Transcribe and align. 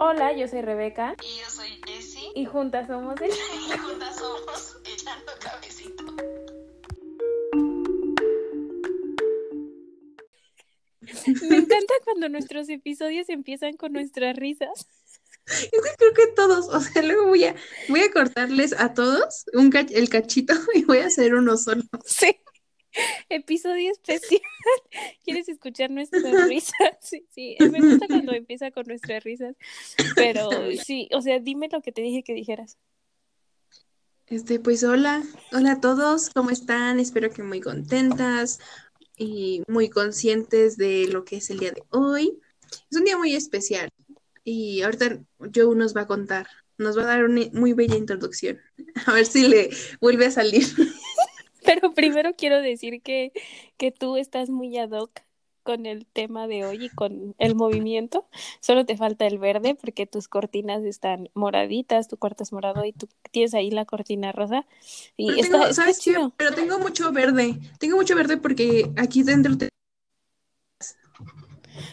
Hola, 0.00 0.32
yo 0.32 0.46
soy 0.48 0.62
Rebeca. 0.62 1.14
Y 1.22 1.40
yo 1.40 1.50
soy 1.50 1.80
Jessie. 1.86 2.30
Y 2.34 2.44
juntas 2.44 2.86
somos 2.86 3.20
el... 3.20 3.30
Y 3.30 3.78
juntas 3.78 4.16
somos 4.16 4.76
Echando 4.84 5.32
Cabecito. 5.40 6.04
Me 11.00 11.56
encanta 11.56 11.94
cuando 12.04 12.28
nuestros 12.28 12.68
episodios 12.68 13.28
empiezan 13.28 13.76
con 13.76 13.92
nuestras 13.92 14.36
risas. 14.36 14.86
Es 15.46 15.70
que 15.70 15.94
creo 15.96 16.12
que 16.12 16.26
todos, 16.36 16.68
o 16.68 16.80
sea, 16.80 17.02
luego 17.02 17.26
voy 17.28 17.44
a, 17.44 17.54
voy 17.88 18.00
a 18.00 18.10
cortarles 18.10 18.74
a 18.78 18.92
todos 18.92 19.46
un 19.54 19.72
cach- 19.72 19.92
el 19.94 20.10
cachito 20.10 20.52
y 20.74 20.84
voy 20.84 20.98
a 20.98 21.06
hacer 21.06 21.34
uno 21.34 21.56
solo. 21.56 21.82
Sí. 22.04 22.36
Episodio 23.30 23.92
especial. 23.92 24.40
¿Quieres 25.24 25.48
escuchar 25.48 25.90
nuestras 25.90 26.22
risas? 26.48 26.74
Sí, 27.00 27.26
sí. 27.30 27.56
Me 27.60 27.80
gusta 27.80 28.06
cuando 28.06 28.32
empieza 28.32 28.70
con 28.70 28.86
nuestras 28.86 29.22
risas. 29.22 29.56
Pero 30.14 30.50
sí, 30.84 31.08
o 31.12 31.20
sea, 31.20 31.38
dime 31.38 31.68
lo 31.70 31.80
que 31.82 31.92
te 31.92 32.02
dije 32.02 32.22
que 32.22 32.34
dijeras. 32.34 32.78
Este, 34.26 34.60
pues 34.60 34.84
hola, 34.84 35.22
hola 35.52 35.72
a 35.72 35.80
todos, 35.80 36.28
¿cómo 36.30 36.50
están? 36.50 37.00
Espero 37.00 37.30
que 37.30 37.42
muy 37.42 37.60
contentas 37.60 38.58
y 39.16 39.62
muy 39.68 39.88
conscientes 39.88 40.76
de 40.76 41.08
lo 41.08 41.24
que 41.24 41.36
es 41.36 41.48
el 41.48 41.60
día 41.60 41.72
de 41.72 41.82
hoy. 41.90 42.38
Es 42.90 42.98
un 42.98 43.04
día 43.04 43.16
muy 43.16 43.34
especial 43.34 43.88
y 44.44 44.82
ahorita 44.82 45.20
Joe 45.54 45.74
nos 45.74 45.96
va 45.96 46.02
a 46.02 46.06
contar, 46.06 46.46
nos 46.76 46.98
va 46.98 47.02
a 47.02 47.06
dar 47.06 47.24
una 47.24 47.42
muy 47.52 47.72
bella 47.72 47.96
introducción. 47.96 48.58
A 49.06 49.12
ver 49.12 49.24
si 49.24 49.48
le 49.48 49.70
vuelve 50.00 50.26
a 50.26 50.30
salir. 50.30 50.66
Pero 51.68 51.94
primero 51.94 52.34
quiero 52.36 52.60
decir 52.62 53.02
que, 53.02 53.32
que 53.76 53.92
tú 53.92 54.16
estás 54.16 54.50
muy 54.50 54.76
ad 54.78 54.90
hoc 54.92 55.20
con 55.62 55.84
el 55.86 56.06
tema 56.06 56.46
de 56.48 56.64
hoy 56.64 56.86
y 56.86 56.90
con 56.90 57.34
el 57.38 57.54
movimiento. 57.54 58.26
Solo 58.60 58.86
te 58.86 58.96
falta 58.96 59.26
el 59.26 59.38
verde 59.38 59.74
porque 59.74 60.06
tus 60.06 60.26
cortinas 60.28 60.82
están 60.84 61.28
moraditas, 61.34 62.08
tu 62.08 62.16
cuarto 62.16 62.42
es 62.42 62.52
morado 62.52 62.84
y 62.86 62.92
tú 62.92 63.08
tienes 63.32 63.52
ahí 63.54 63.70
la 63.70 63.84
cortina 63.84 64.32
rosa. 64.32 64.66
Y 65.16 65.26
Pero 65.26 65.40
está, 65.40 65.56
tengo, 65.56 65.66
está 65.66 65.74
¿sabes 65.82 65.98
chido. 66.00 66.32
Pero 66.38 66.54
tengo 66.54 66.78
mucho 66.78 67.12
verde, 67.12 67.58
tengo 67.78 67.96
mucho 67.96 68.16
verde 68.16 68.38
porque 68.38 68.90
aquí 68.96 69.22
dentro 69.22 69.58
te- 69.58 69.68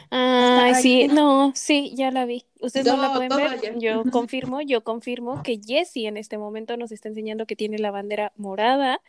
Ay, 0.09 0.71
Hasta 0.71 0.81
sí, 0.81 1.07
no, 1.07 1.51
sí, 1.55 1.93
ya 1.95 2.11
la 2.11 2.25
vi. 2.25 2.45
Ustedes 2.61 2.85
no 2.87 2.97
la 2.97 3.13
pueden 3.13 3.29
ver. 3.29 3.79
Yo 3.79 4.03
confirmo, 4.11 4.61
yo 4.61 4.83
confirmo 4.83 5.43
que 5.43 5.59
Jessie 5.63 6.07
en 6.07 6.17
este 6.17 6.37
momento 6.37 6.77
nos 6.77 6.91
está 6.91 7.09
enseñando 7.09 7.45
que 7.45 7.55
tiene 7.55 7.77
la 7.79 7.91
bandera 7.91 8.31
morada 8.35 9.01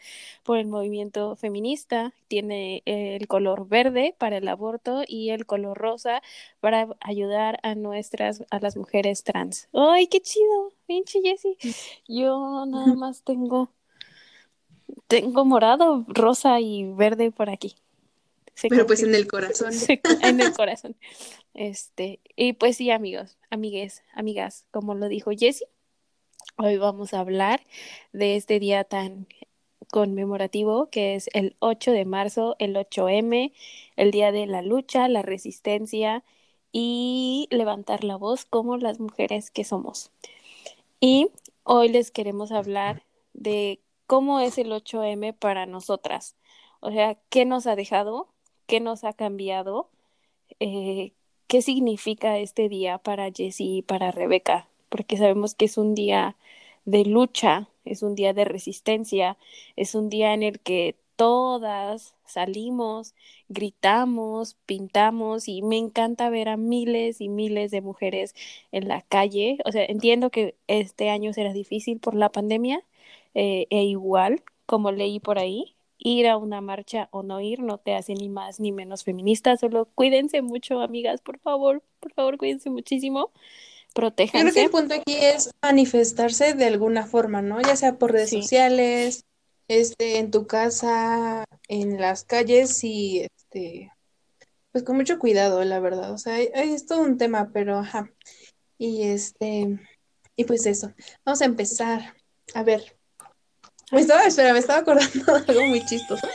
por 0.43 0.59
el 0.59 0.67
movimiento 0.67 1.37
feminista, 1.37 2.13
tiene 2.29 2.83
eh, 2.87 3.17
el 3.21 3.29
color 3.29 3.69
verde 3.69 4.15
para 4.19 4.37
el 4.39 4.49
aborto 4.49 5.03
y 5.07 5.31
el 5.31 5.47
color 5.47 5.79
rosa 5.79 6.23
para 6.61 6.89
ayudar 7.01 7.59
a 7.63 7.75
nuestras, 7.75 8.45
a 8.51 8.61
las 8.61 8.77
mujeres 8.77 9.25
trans. 9.25 9.69
¡Ay, 9.73 10.07
qué 10.09 10.21
chido! 10.21 10.73
Pinche 10.87 11.21
Jessie. 11.23 11.57
Yo 12.09 12.65
nada 12.67 12.95
más 12.95 13.23
tengo, 13.23 13.71
tengo 15.07 15.45
morado, 15.45 16.05
rosa 16.09 16.61
y 16.61 16.85
verde 16.93 17.31
por 17.33 17.51
aquí. 17.51 17.77
Se 18.57 18.69
pero 18.69 18.87
pues 18.87 19.03
en 19.03 19.15
el 19.15 19.29
corazón. 19.29 19.71
En 20.23 20.41
el 20.41 20.53
corazón. 20.55 20.97
Este, 21.53 22.21
y 22.37 22.55
pues 22.55 22.79
sí, 22.79 22.91
amigos, 22.91 23.37
amigues, 23.51 24.03
amigas, 24.15 24.65
como 24.71 24.95
lo 24.95 25.09
dijo 25.09 25.31
Jessie, 25.31 25.69
hoy 26.57 26.79
vamos 26.79 27.13
a 27.13 27.21
hablar 27.21 27.61
de 28.13 28.37
este 28.37 28.59
día 28.59 28.85
tan 28.85 29.27
conmemorativo 29.91 30.89
que 30.89 31.15
es 31.15 31.29
el 31.35 31.55
8 31.59 31.93
de 31.93 32.07
marzo, 32.07 32.57
el 32.59 32.77
8M, 32.77 33.53
el 33.97 34.11
día 34.11 34.33
de 34.33 34.47
la 34.47 34.63
lucha, 34.63 35.07
la 35.09 35.21
resistencia 35.21 36.25
y 36.73 37.49
levantar 37.51 38.05
la 38.05 38.17
voz 38.17 38.47
como 38.47 38.79
las 38.79 39.01
mujeres 39.01 39.51
que 39.51 39.65
somos. 39.65 40.13
Y 40.99 41.29
hoy 41.63 41.91
les 41.91 42.11
queremos 42.11 42.53
hablar 42.53 43.05
de 43.35 43.81
cómo 44.07 44.41
es 44.41 44.57
el 44.57 44.73
8M 44.73 45.35
para 45.35 45.67
nosotras. 45.67 46.37
O 46.81 46.91
sea, 46.91 47.19
qué 47.29 47.45
nos 47.45 47.67
ha 47.67 47.77
dejado, 47.77 48.29
qué 48.67 48.81
nos 48.81 49.05
ha 49.05 49.13
cambiado, 49.13 49.91
eh, 50.61 51.13
qué 51.49 51.63
significa 51.63 52.39
este 52.39 52.69
día 52.69 52.99
para 52.99 53.31
Jessie 53.33 53.79
y 53.79 53.83
para 53.83 54.13
Rebeca, 54.13 54.69
porque 54.89 55.17
sabemos 55.17 55.55
que 55.55 55.67
es 55.67 55.79
un 55.79 55.95
día 55.95 56.37
de 56.85 57.05
lucha, 57.05 57.69
es 57.85 58.03
un 58.03 58.15
día 58.15 58.33
de 58.35 58.45
resistencia, 58.45 59.37
es 59.77 59.95
un 59.95 60.09
día 60.09 60.35
en 60.35 60.43
el 60.43 60.61
que 60.61 60.97
todas 61.17 62.15
salimos, 62.27 63.15
gritamos, 63.49 64.57
pintamos 64.67 65.49
y 65.49 65.63
me 65.63 65.79
encanta 65.79 66.31
ver 66.31 66.49
a 66.49 66.57
miles 66.57 67.21
y 67.21 67.29
miles 67.29 67.71
de 67.71 67.81
mujeres 67.81 68.35
en 68.73 68.89
la 68.89 69.03
calle. 69.03 69.59
O 69.65 69.73
sea, 69.73 69.85
entiendo 69.87 70.31
que 70.31 70.57
este 70.69 71.11
año 71.11 71.33
será 71.33 71.53
difícil 71.53 71.99
por 72.01 72.15
la 72.15 72.31
pandemia 72.31 72.83
eh, 73.35 73.67
e 73.71 73.85
igual, 73.85 74.43
como 74.67 74.93
leí 74.93 75.21
por 75.21 75.39
ahí, 75.39 75.76
ir 75.99 76.29
a 76.29 76.37
una 76.37 76.61
marcha 76.61 77.09
o 77.11 77.23
no 77.23 77.41
ir 77.41 77.61
no 77.61 77.79
te 77.79 77.95
hace 77.95 78.15
ni 78.15 78.29
más 78.29 78.61
ni 78.61 78.73
menos 78.73 79.05
feminista, 79.05 79.57
solo 79.57 79.87
cuídense 79.95 80.43
mucho, 80.43 80.81
amigas, 80.81 81.21
por 81.21 81.39
favor, 81.39 81.83
por 82.01 82.13
favor, 82.13 82.39
cuídense 82.39 82.71
muchísimo, 82.71 83.31
Yo 83.33 83.33
creo 83.95 84.15
que 84.15 84.25
protéjanse. 84.27 84.63
el 84.65 84.71
punto 84.71 84.95
aquí 84.95 85.15
es 85.17 85.51
manifestarse 85.63 86.55
de 86.55 86.67
alguna 86.67 87.07
forma, 87.07 87.43
¿no? 87.43 87.61
Ya 87.63 87.77
sea 87.77 87.99
por 87.99 88.13
redes 88.13 88.31
Sí. 88.31 88.43
sociales, 88.43 89.25
este, 89.69 90.19
en 90.19 90.31
tu 90.31 90.47
casa, 90.47 91.45
en 91.69 92.01
las 92.01 92.25
calles 92.25 92.85
y 92.85 93.23
este, 93.23 93.91
pues 94.73 94.85
con 94.85 94.97
mucho 94.97 95.19
cuidado, 95.19 95.65
la 95.65 95.81
verdad. 95.81 96.13
O 96.13 96.19
sea, 96.19 96.39
es 96.41 96.87
todo 96.87 97.01
un 97.03 97.17
tema, 97.19 97.51
pero 97.53 97.79
ajá. 97.79 98.11
Y 98.79 99.05
este, 99.05 99.79
y 100.37 100.45
pues 100.45 100.67
eso. 100.67 100.93
Vamos 101.25 101.41
a 101.41 101.47
empezar. 101.47 102.15
A 102.55 102.63
ver. 102.63 102.96
Me 103.93 104.01
estaba, 104.01 104.25
espera, 104.25 104.53
me 104.53 104.59
estaba 104.59 104.81
acordando 104.81 105.39
de 105.39 105.45
algo 105.53 105.67
muy 105.67 105.85
chistoso. 105.87 106.27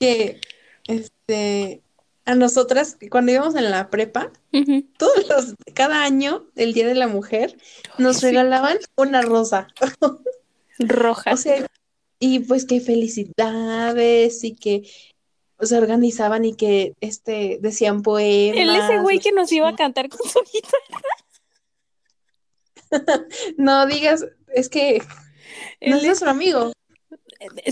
Que 0.00 0.40
este, 0.88 1.82
a 2.24 2.34
nosotras, 2.34 2.96
cuando 3.10 3.32
íbamos 3.32 3.54
en 3.54 3.70
la 3.70 3.90
prepa, 3.90 4.32
todos 4.98 5.28
los, 5.28 5.54
cada 5.74 6.02
año, 6.04 6.46
el 6.56 6.72
Día 6.72 6.86
de 6.86 6.94
la 6.94 7.06
Mujer, 7.08 7.56
nos 7.98 8.18
Sí. 8.18 8.26
regalaban 8.26 8.78
una 8.96 9.22
rosa. 9.22 9.68
Roja. 10.78 11.32
O 11.32 11.36
sea, 11.36 11.66
y 12.18 12.40
pues 12.40 12.64
que 12.64 12.80
felicidades 12.80 14.42
y 14.44 14.54
que 14.56 14.82
se 15.60 15.78
organizaban 15.78 16.44
y 16.44 16.54
que 16.54 16.94
este 17.00 17.58
decían 17.60 17.96
Él 17.98 18.02
poemas. 18.02 18.90
ese 18.90 18.98
güey 19.00 19.18
que 19.20 19.32
nos 19.32 19.50
iba 19.52 19.68
a 19.68 19.76
cantar 19.76 20.08
con 20.08 20.28
su 20.28 20.40
guitarra. 20.52 21.14
No 23.56 23.86
digas, 23.86 24.24
es 24.54 24.68
que 24.68 25.02
no 25.80 25.96
es 25.96 26.02
es- 26.02 26.06
nuestro 26.06 26.30
amigo. 26.30 26.72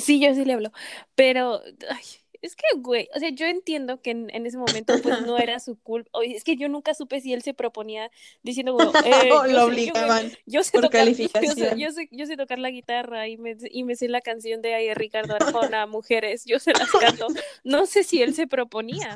Sí, 0.01 0.21
yo 0.21 0.35
sí 0.35 0.45
le 0.45 0.53
hablo, 0.53 0.73
pero 1.15 1.63
ay, 1.89 2.03
es 2.43 2.57
que, 2.57 2.65
güey, 2.79 3.09
o 3.15 3.19
sea, 3.21 3.31
yo 3.31 3.47
entiendo 3.47 4.03
que 4.03 4.11
en, 4.11 4.29
en 4.35 4.45
ese 4.47 4.59
momento 4.59 4.95
pues 5.03 5.21
no 5.23 5.39
era 5.39 5.61
su 5.61 5.79
culpa, 5.79 6.11
es 6.25 6.43
que 6.45 6.57
yo 6.57 6.69
nunca 6.69 6.93
supe 6.95 7.21
si 7.21 7.33
él 7.33 7.43
se 7.43 7.55
proponía 7.55 8.11
diciendo, 8.43 8.77
eh, 9.07 9.29
yo 9.31 9.37
O 9.37 9.43
sé- 9.45 9.49
lo 9.53 9.59
yo- 9.61 9.67
obligaban 9.67 10.33
Yo 10.47 10.63
sé, 10.63 10.73
por 10.73 10.83
tocar, 10.83 11.09
yo 11.09 11.29
sé, 11.55 11.73
yo 11.77 11.91
sé, 11.93 12.09
yo 12.11 12.27
sé 12.27 12.37
tocar 12.37 12.59
la 12.59 12.71
guitarra 12.71 13.29
y 13.29 13.37
me, 13.39 13.57
y 13.71 13.85
me 13.85 13.95
sé 13.97 14.09
la 14.09 14.21
canción 14.21 14.61
de 14.63 14.75
ahí 14.75 14.93
Ricardo 14.95 15.35
Arjona, 15.37 15.87
Mujeres, 15.87 16.45
yo 16.45 16.59
se 16.59 16.73
las 16.73 16.91
canto. 16.91 17.29
No 17.65 17.87
sé 17.87 18.03
si 18.05 18.21
él 18.23 18.35
se 18.35 18.47
proponía 18.47 19.15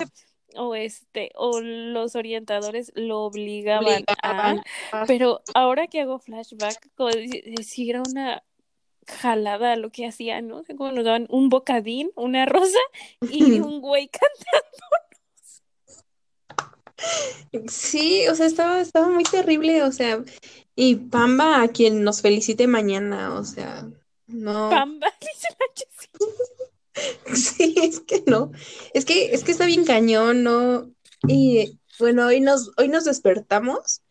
o 0.56 0.74
este 0.74 1.30
o 1.34 1.60
los 1.60 2.16
orientadores 2.16 2.92
lo 2.94 3.20
obligaban 3.20 4.04
a, 4.22 4.30
Obligaban. 4.30 4.62
Pero 5.06 5.42
ahora 5.54 5.86
que 5.86 6.00
hago 6.00 6.18
flashback, 6.18 6.88
como 6.94 7.10
si 7.62 7.90
era 7.90 8.02
una 8.08 8.42
jalada 9.06 9.76
lo 9.76 9.90
que 9.90 10.06
hacían, 10.06 10.48
¿no? 10.48 10.62
Como 10.76 10.92
nos 10.92 11.04
daban 11.04 11.26
un 11.30 11.48
bocadín, 11.48 12.10
una 12.16 12.46
rosa 12.46 12.78
y 13.30 13.60
un 13.60 13.80
güey 13.80 14.10
Sí, 17.68 18.26
o 18.28 18.34
sea, 18.34 18.46
estaba, 18.46 18.80
estaba 18.80 19.08
muy 19.08 19.24
terrible, 19.24 19.82
o 19.82 19.92
sea, 19.92 20.22
y 20.74 20.96
Pamba 20.96 21.62
a 21.62 21.68
quien 21.68 22.02
nos 22.02 22.22
felicite 22.22 22.66
mañana, 22.66 23.34
o 23.34 23.44
sea, 23.44 23.86
no. 24.26 24.70
cantando 24.70 25.06
dice 25.20 25.48
la. 25.58 26.55
Sí, 27.34 27.74
es 27.82 28.00
que 28.00 28.22
no. 28.26 28.52
Es 28.94 29.04
que, 29.04 29.34
es 29.34 29.44
que 29.44 29.52
está 29.52 29.66
bien 29.66 29.84
cañón, 29.84 30.42
¿no? 30.42 30.90
Y 31.28 31.78
bueno, 31.98 32.26
hoy 32.26 32.40
nos, 32.40 32.70
hoy 32.76 32.88
nos 32.88 33.04
despertamos 33.04 34.02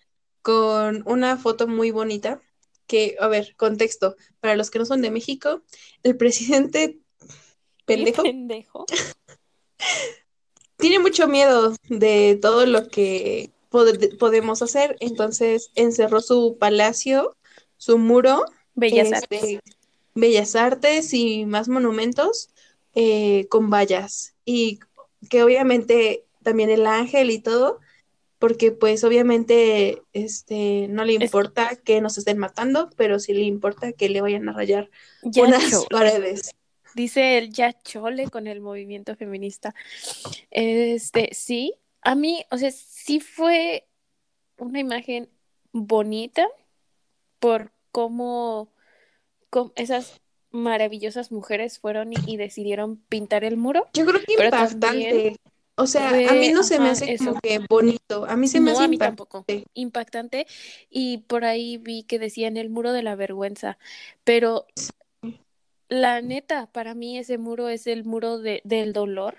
con 0.41 1.03
una 1.07 1.37
foto 1.37 1.67
muy 1.67 1.91
bonita. 1.91 2.41
Que, 2.87 3.15
a 3.19 3.27
ver, 3.27 3.55
contexto, 3.55 4.15
para 4.39 4.55
los 4.55 4.69
que 4.69 4.77
no 4.77 4.85
son 4.85 5.01
de 5.01 5.09
México, 5.09 5.63
el 6.03 6.17
presidente 6.17 6.99
pendejo 7.85 8.21
pendejo. 8.21 8.85
tiene 10.77 10.99
mucho 10.99 11.27
miedo 11.27 11.73
de 11.89 12.37
todo 12.39 12.67
lo 12.67 12.87
que 12.87 13.51
pod- 13.71 14.17
podemos 14.19 14.61
hacer, 14.61 14.97
entonces 14.99 15.71
encerró 15.73 16.21
su 16.21 16.57
palacio, 16.59 17.35
su 17.77 17.97
muro 17.97 18.45
Bellas 18.75 19.11
este, 19.11 19.37
artes. 19.37 19.59
Bellas 20.13 20.55
Artes 20.55 21.13
y 21.13 21.45
más 21.45 21.67
monumentos 21.67 22.49
eh, 22.95 23.47
con 23.49 23.69
vallas. 23.69 24.35
Y 24.45 24.79
que 25.29 25.43
obviamente 25.43 26.25
también 26.43 26.69
el 26.69 26.85
ángel 26.87 27.29
y 27.31 27.39
todo, 27.39 27.79
porque 28.39 28.71
pues 28.71 29.03
obviamente 29.03 30.01
este 30.13 30.87
no 30.89 31.05
le 31.05 31.13
importa 31.13 31.75
que 31.75 32.01
nos 32.01 32.17
estén 32.17 32.37
matando, 32.37 32.89
pero 32.95 33.19
sí 33.19 33.33
le 33.33 33.41
importa 33.41 33.93
que 33.93 34.09
le 34.09 34.21
vayan 34.21 34.47
a 34.49 34.53
rayar 34.53 34.89
Ya 35.23 35.43
unas 35.43 35.69
chole. 35.71 35.87
paredes. 35.89 36.51
Dice 36.95 37.37
el 37.37 37.51
ya 37.51 37.73
chole 37.81 38.29
con 38.29 38.47
el 38.47 38.61
movimiento 38.61 39.15
feminista. 39.15 39.73
Este, 40.51 41.29
sí, 41.33 41.75
a 42.01 42.15
mí, 42.15 42.45
o 42.51 42.57
sea, 42.57 42.71
sí 42.71 43.19
fue 43.19 43.87
una 44.57 44.79
imagen 44.79 45.29
bonita 45.73 46.47
por 47.39 47.71
cómo, 47.91 48.71
cómo 49.49 49.73
esas 49.75 50.21
maravillosas 50.55 51.31
mujeres 51.31 51.79
fueron 51.79 52.13
y, 52.13 52.15
y 52.25 52.37
decidieron 52.37 52.97
pintar 52.97 53.43
el 53.43 53.57
muro. 53.57 53.87
Yo 53.93 54.05
creo 54.05 54.21
que 54.25 54.33
impactante. 54.33 55.35
O 55.77 55.87
sea, 55.87 56.09
a 56.09 56.33
mí 56.33 56.49
no 56.49 56.63
se 56.63 56.79
me 56.79 56.89
hace 56.89 57.17
como 57.17 57.31
eso. 57.31 57.39
que 57.41 57.59
bonito, 57.69 58.25
a 58.25 58.37
mí 58.37 58.47
se 58.47 58.61
me 58.61 58.71
No, 58.71 58.71
hace 58.71 58.83
a 58.83 58.87
mí 58.87 58.95
impactante. 58.95 58.97
tampoco. 58.97 59.45
Impactante. 59.73 60.47
Y 60.89 61.19
por 61.19 61.43
ahí 61.45 61.77
vi 61.77 62.03
que 62.03 62.19
decían 62.19 62.57
el 62.57 62.69
muro 62.69 62.93
de 62.93 63.03
la 63.03 63.15
vergüenza. 63.15 63.77
Pero 64.23 64.67
la 65.89 66.21
neta, 66.21 66.67
para 66.71 66.95
mí 66.95 67.17
ese 67.17 67.37
muro 67.37 67.69
es 67.69 67.87
el 67.87 68.05
muro 68.05 68.39
de, 68.39 68.61
del 68.63 68.93
dolor 68.93 69.37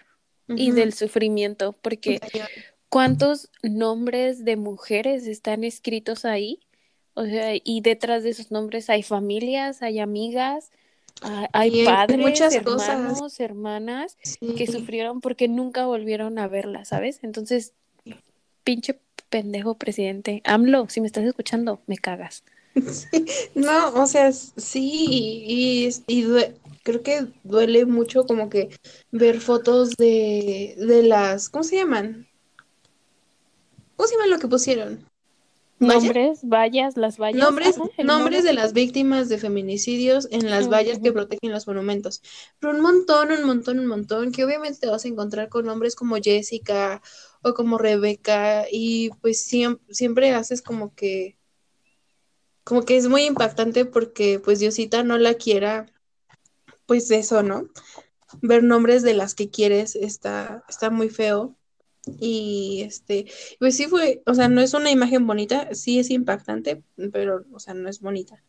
y 0.48 0.70
del 0.72 0.92
sufrimiento. 0.92 1.72
Porque 1.72 2.20
¿cuántos 2.88 3.50
nombres 3.62 4.44
de 4.44 4.56
mujeres 4.56 5.26
están 5.26 5.64
escritos 5.64 6.24
ahí? 6.24 6.60
O 7.14 7.24
sea, 7.24 7.52
y 7.54 7.80
detrás 7.80 8.22
de 8.24 8.30
esos 8.30 8.50
nombres 8.50 8.90
hay 8.90 9.02
familias, 9.02 9.82
hay 9.82 9.98
amigas, 10.00 10.70
hay, 11.22 11.46
hay 11.52 11.84
padres, 11.84 12.18
muchas 12.18 12.56
cosas. 12.62 12.88
hermanos, 12.88 13.40
hermanas 13.40 14.18
que 14.56 14.66
sufrieron 14.66 15.20
porque 15.20 15.48
nunca 15.48 15.86
volvieron 15.86 16.38
a 16.38 16.48
verla, 16.48 16.84
¿sabes? 16.84 17.20
Entonces, 17.22 17.72
pinche 18.64 19.00
pendejo 19.28 19.74
presidente. 19.74 20.42
AMLO, 20.44 20.88
si 20.88 21.00
me 21.00 21.06
estás 21.06 21.24
escuchando, 21.24 21.80
me 21.86 21.98
cagas. 21.98 22.44
No, 23.54 23.94
o 23.94 24.06
sea, 24.06 24.32
sí, 24.32 25.42
y, 25.46 25.88
y 26.06 26.26
creo 26.82 27.02
que 27.02 27.26
duele 27.42 27.86
mucho 27.86 28.26
como 28.26 28.50
que 28.50 28.68
ver 29.10 29.40
fotos 29.40 29.96
de, 29.96 30.74
de 30.76 31.02
las, 31.02 31.48
¿cómo 31.48 31.64
se 31.64 31.76
llaman? 31.76 32.28
¿Cómo 33.96 34.06
se 34.06 34.14
llaman 34.14 34.30
lo 34.30 34.38
que 34.38 34.48
pusieron? 34.48 35.06
Nombres, 35.78 36.40
vallas, 36.42 36.96
las 36.96 37.18
vallas. 37.18 37.38
Nombres, 37.38 37.76
ajá, 37.76 37.90
nombres 38.04 38.44
de 38.44 38.52
las 38.52 38.72
víctimas 38.72 39.28
de 39.28 39.38
feminicidios 39.38 40.28
en 40.30 40.50
las 40.50 40.70
vallas 40.70 40.98
que 40.98 41.12
protegen 41.12 41.52
los 41.52 41.66
monumentos. 41.66 42.22
Pero 42.58 42.72
un 42.72 42.80
montón, 42.80 43.30
un 43.32 43.44
montón, 43.44 43.78
un 43.78 43.86
montón, 43.86 44.32
que 44.32 44.44
obviamente 44.44 44.80
te 44.80 44.86
vas 44.88 45.04
a 45.04 45.08
encontrar 45.08 45.48
con 45.48 45.66
nombres 45.66 45.94
como 45.96 46.16
Jessica 46.16 47.02
o 47.42 47.54
como 47.54 47.78
Rebeca 47.78 48.64
y 48.70 49.10
pues 49.20 49.46
siem- 49.50 49.80
siempre 49.90 50.30
haces 50.32 50.62
como 50.62 50.94
que, 50.94 51.36
como 52.64 52.82
que 52.84 52.96
es 52.96 53.08
muy 53.08 53.22
impactante 53.24 53.84
porque 53.84 54.40
pues 54.44 54.58
Diosita 54.58 55.02
no 55.02 55.18
la 55.18 55.34
quiera, 55.34 55.86
pues 56.86 57.10
eso, 57.10 57.42
¿no? 57.42 57.68
Ver 58.42 58.62
nombres 58.64 59.02
de 59.02 59.14
las 59.14 59.34
que 59.34 59.50
quieres 59.50 59.96
está, 59.96 60.64
está 60.68 60.90
muy 60.90 61.10
feo. 61.10 61.56
Y 62.18 62.82
este, 62.86 63.26
pues 63.58 63.76
sí 63.76 63.86
fue, 63.86 64.22
o 64.26 64.34
sea, 64.34 64.48
no 64.48 64.60
es 64.60 64.74
una 64.74 64.90
imagen 64.90 65.26
bonita, 65.26 65.74
sí 65.74 65.98
es 65.98 66.10
impactante, 66.10 66.82
pero, 67.12 67.44
o 67.52 67.58
sea, 67.58 67.74
no 67.74 67.88
es 67.88 68.00
bonita. 68.00 68.42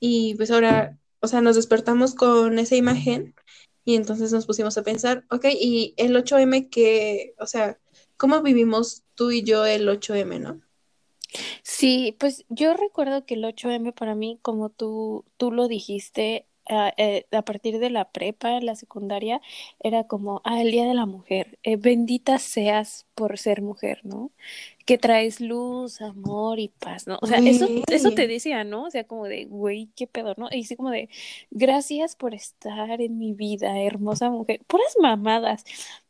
Y 0.00 0.34
pues 0.36 0.50
ahora, 0.50 0.98
o 1.20 1.28
sea, 1.28 1.40
nos 1.40 1.56
despertamos 1.56 2.14
con 2.14 2.58
esa 2.58 2.76
imagen 2.76 3.34
y 3.84 3.94
entonces 3.96 4.32
nos 4.32 4.46
pusimos 4.46 4.76
a 4.78 4.82
pensar, 4.82 5.24
ok, 5.30 5.46
y 5.60 5.94
el 5.96 6.16
8M 6.16 6.68
que, 6.70 7.34
o 7.38 7.46
sea, 7.46 7.78
¿cómo 8.16 8.42
vivimos 8.42 9.04
tú 9.14 9.30
y 9.30 9.42
yo 9.42 9.64
el 9.64 9.88
8M, 9.88 10.40
no? 10.40 10.60
Sí, 11.62 12.16
pues 12.18 12.44
yo 12.48 12.74
recuerdo 12.74 13.26
que 13.26 13.34
el 13.34 13.44
8M 13.44 13.92
para 13.92 14.14
mí, 14.14 14.38
como 14.42 14.70
tú, 14.70 15.24
tú 15.36 15.52
lo 15.52 15.68
dijiste, 15.68 16.46
a, 16.68 16.92
eh, 16.96 17.26
a 17.32 17.42
partir 17.42 17.78
de 17.78 17.90
la 17.90 18.10
prepa, 18.10 18.60
la 18.60 18.74
secundaria, 18.74 19.40
era 19.80 20.04
como, 20.04 20.40
ah, 20.44 20.60
el 20.60 20.70
Día 20.70 20.86
de 20.86 20.94
la 20.94 21.06
Mujer, 21.06 21.58
eh, 21.62 21.76
bendita 21.76 22.38
seas 22.38 23.06
por 23.14 23.38
ser 23.38 23.62
mujer, 23.62 24.00
¿no? 24.04 24.30
Que 24.84 24.98
traes 24.98 25.40
luz, 25.40 26.00
amor 26.00 26.58
y 26.58 26.68
paz, 26.68 27.06
¿no? 27.06 27.18
O 27.22 27.26
sea, 27.26 27.38
eso, 27.38 27.68
eso 27.90 28.10
te 28.12 28.28
decía, 28.28 28.64
¿no? 28.64 28.84
O 28.84 28.90
sea, 28.90 29.04
como 29.04 29.26
de, 29.26 29.44
güey, 29.46 29.90
qué 29.96 30.06
pedo, 30.06 30.34
¿no? 30.36 30.48
Y 30.50 30.62
así 30.62 30.76
como 30.76 30.90
de, 30.90 31.08
gracias 31.50 32.16
por 32.16 32.34
estar 32.34 33.00
en 33.00 33.18
mi 33.18 33.32
vida, 33.32 33.80
hermosa 33.80 34.30
mujer, 34.30 34.60
puras 34.66 34.96
mamadas, 35.00 35.64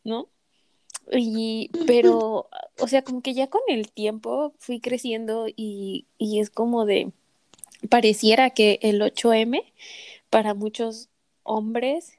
¿no? 0.05 0.29
Y, 1.13 1.71
pero, 1.87 2.49
o 2.81 2.89
sea, 2.89 3.03
como 3.03 3.23
que 3.23 3.33
ya 3.33 3.47
con 3.47 3.61
el 3.69 3.93
tiempo 3.93 4.53
fui 4.59 4.81
creciendo 4.81 5.47
y, 5.49 6.07
y 6.19 6.41
es 6.41 6.51
como 6.51 6.85
de, 6.85 7.13
pareciera 7.89 8.51
que 8.51 8.79
el 8.83 9.01
8M 9.01 9.63
para 10.37 10.53
muchos 10.53 11.09
hombres 11.45 12.19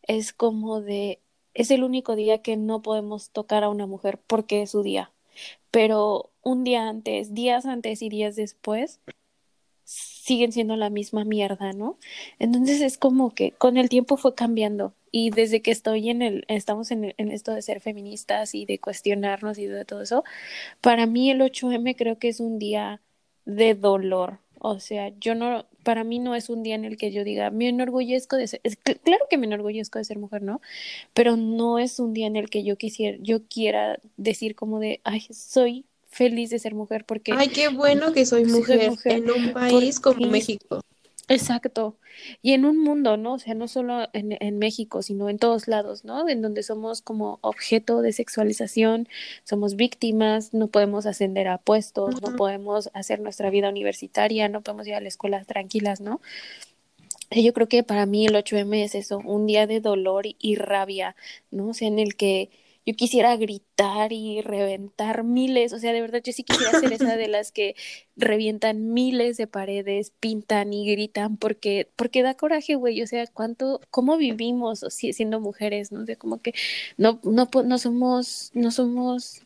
es 0.00 0.32
como 0.32 0.80
de, 0.80 1.20
es 1.52 1.70
el 1.70 1.84
único 1.84 2.16
día 2.16 2.40
que 2.40 2.56
no 2.56 2.80
podemos 2.80 3.28
tocar 3.28 3.62
a 3.62 3.68
una 3.68 3.86
mujer 3.86 4.18
porque 4.26 4.62
es 4.62 4.70
su 4.70 4.82
día. 4.82 5.12
Pero 5.70 6.30
un 6.40 6.64
día 6.64 6.88
antes, 6.88 7.34
días 7.34 7.66
antes 7.66 8.00
y 8.00 8.08
días 8.08 8.36
después, 8.36 9.00
siguen 9.84 10.50
siendo 10.50 10.76
la 10.76 10.88
misma 10.88 11.26
mierda, 11.26 11.74
¿no? 11.74 11.98
Entonces 12.38 12.80
es 12.80 12.96
como 12.96 13.34
que 13.34 13.52
con 13.52 13.76
el 13.76 13.90
tiempo 13.90 14.16
fue 14.16 14.34
cambiando 14.34 14.94
y 15.12 15.28
desde 15.28 15.60
que 15.60 15.72
estoy 15.72 16.08
en 16.08 16.22
el, 16.22 16.46
estamos 16.48 16.90
en, 16.90 17.12
en 17.18 17.30
esto 17.30 17.52
de 17.52 17.60
ser 17.60 17.82
feministas 17.82 18.54
y 18.54 18.64
de 18.64 18.78
cuestionarnos 18.78 19.58
y 19.58 19.66
de 19.66 19.84
todo 19.84 20.00
eso, 20.00 20.24
para 20.80 21.04
mí 21.04 21.30
el 21.30 21.42
8M 21.42 21.96
creo 21.98 22.18
que 22.18 22.28
es 22.28 22.40
un 22.40 22.58
día 22.58 23.02
de 23.44 23.74
dolor. 23.74 24.38
O 24.58 24.80
sea, 24.80 25.10
yo 25.20 25.34
no, 25.34 25.66
para 25.86 26.04
mí 26.04 26.20
no 26.20 26.34
es 26.36 26.50
un 26.50 26.62
día 26.64 26.76
en 26.76 26.84
el 26.86 26.98
que 26.98 27.12
yo 27.12 27.24
diga, 27.24 27.50
me 27.50 27.68
enorgullezco 27.70 28.36
de 28.36 28.48
ser, 28.48 28.60
es 28.64 28.78
cl- 28.84 29.00
claro 29.02 29.26
que 29.30 29.38
me 29.38 29.46
enorgullezco 29.46 29.98
de 30.00 30.04
ser 30.06 30.18
mujer, 30.20 30.42
¿no? 30.42 30.60
Pero 31.14 31.36
no 31.36 31.78
es 31.80 32.00
un 32.00 32.14
día 32.14 32.26
en 32.28 32.36
el 32.36 32.50
que 32.50 32.64
yo 32.64 32.76
quisiera, 32.78 33.18
yo 33.22 33.46
quiera 33.48 34.00
decir 34.16 34.54
como 34.56 34.80
de, 34.80 35.00
ay, 35.04 35.22
soy 35.32 35.86
feliz 36.08 36.50
de 36.50 36.58
ser 36.60 36.74
mujer 36.74 37.04
porque 37.06 37.32
Ay, 37.32 37.48
qué 37.50 37.68
bueno 37.68 38.12
que 38.12 38.58
soy 38.60 38.78
mujer 38.78 39.22
en 39.22 39.30
un 39.30 39.52
país 39.68 40.00
como 40.00 40.26
México. 40.28 40.80
Exacto. 41.28 41.98
Y 42.40 42.52
en 42.52 42.64
un 42.64 42.78
mundo, 42.78 43.16
¿no? 43.16 43.34
O 43.34 43.38
sea, 43.40 43.54
no 43.54 43.66
solo 43.66 44.08
en, 44.12 44.36
en 44.40 44.58
México, 44.58 45.02
sino 45.02 45.28
en 45.28 45.38
todos 45.38 45.66
lados, 45.66 46.04
¿no? 46.04 46.28
En 46.28 46.40
donde 46.40 46.62
somos 46.62 47.02
como 47.02 47.38
objeto 47.42 48.00
de 48.00 48.12
sexualización, 48.12 49.08
somos 49.42 49.74
víctimas, 49.74 50.54
no 50.54 50.68
podemos 50.68 51.04
ascender 51.04 51.48
a 51.48 51.58
puestos, 51.58 52.22
no 52.22 52.36
podemos 52.36 52.90
hacer 52.94 53.20
nuestra 53.20 53.50
vida 53.50 53.68
universitaria, 53.68 54.48
no 54.48 54.62
podemos 54.62 54.86
ir 54.86 54.94
a 54.94 55.00
la 55.00 55.08
escuela 55.08 55.44
tranquilas, 55.44 56.00
¿no? 56.00 56.20
Y 57.30 57.42
Yo 57.44 57.52
creo 57.52 57.68
que 57.68 57.82
para 57.82 58.06
mí 58.06 58.26
el 58.26 58.34
8M 58.36 58.84
es 58.84 58.94
eso, 58.94 59.18
un 59.18 59.46
día 59.46 59.66
de 59.66 59.80
dolor 59.80 60.26
y, 60.26 60.36
y 60.38 60.54
rabia, 60.56 61.16
¿no? 61.50 61.68
O 61.68 61.74
sea, 61.74 61.88
en 61.88 61.98
el 61.98 62.16
que 62.16 62.50
yo 62.86 62.94
quisiera 62.94 63.36
gritar 63.36 64.12
y 64.12 64.40
reventar 64.42 65.24
miles, 65.24 65.72
o 65.72 65.78
sea, 65.78 65.92
de 65.92 66.00
verdad 66.00 66.22
yo 66.24 66.32
sí 66.32 66.44
quisiera 66.44 66.74
ser 66.74 66.92
esa 66.92 67.16
de 67.16 67.28
las 67.28 67.52
que 67.52 67.74
revientan 68.16 68.92
miles 68.94 69.36
de 69.36 69.46
paredes, 69.48 70.12
pintan 70.20 70.72
y 70.72 70.90
gritan 70.90 71.36
porque 71.36 71.90
porque 71.96 72.22
da 72.22 72.34
coraje, 72.36 72.76
güey, 72.76 73.02
o 73.02 73.06
sea, 73.06 73.26
cuánto 73.26 73.80
cómo 73.90 74.16
vivimos 74.16 74.82
o 74.84 74.90
si- 74.90 75.12
siendo 75.12 75.40
mujeres, 75.40 75.92
¿no? 75.92 76.02
O 76.02 76.06
sea, 76.06 76.16
como 76.16 76.40
que 76.42 76.54
no 76.96 77.20
no 77.24 77.48
no 77.64 77.78
somos 77.78 78.50
no 78.54 78.70
somos 78.70 79.42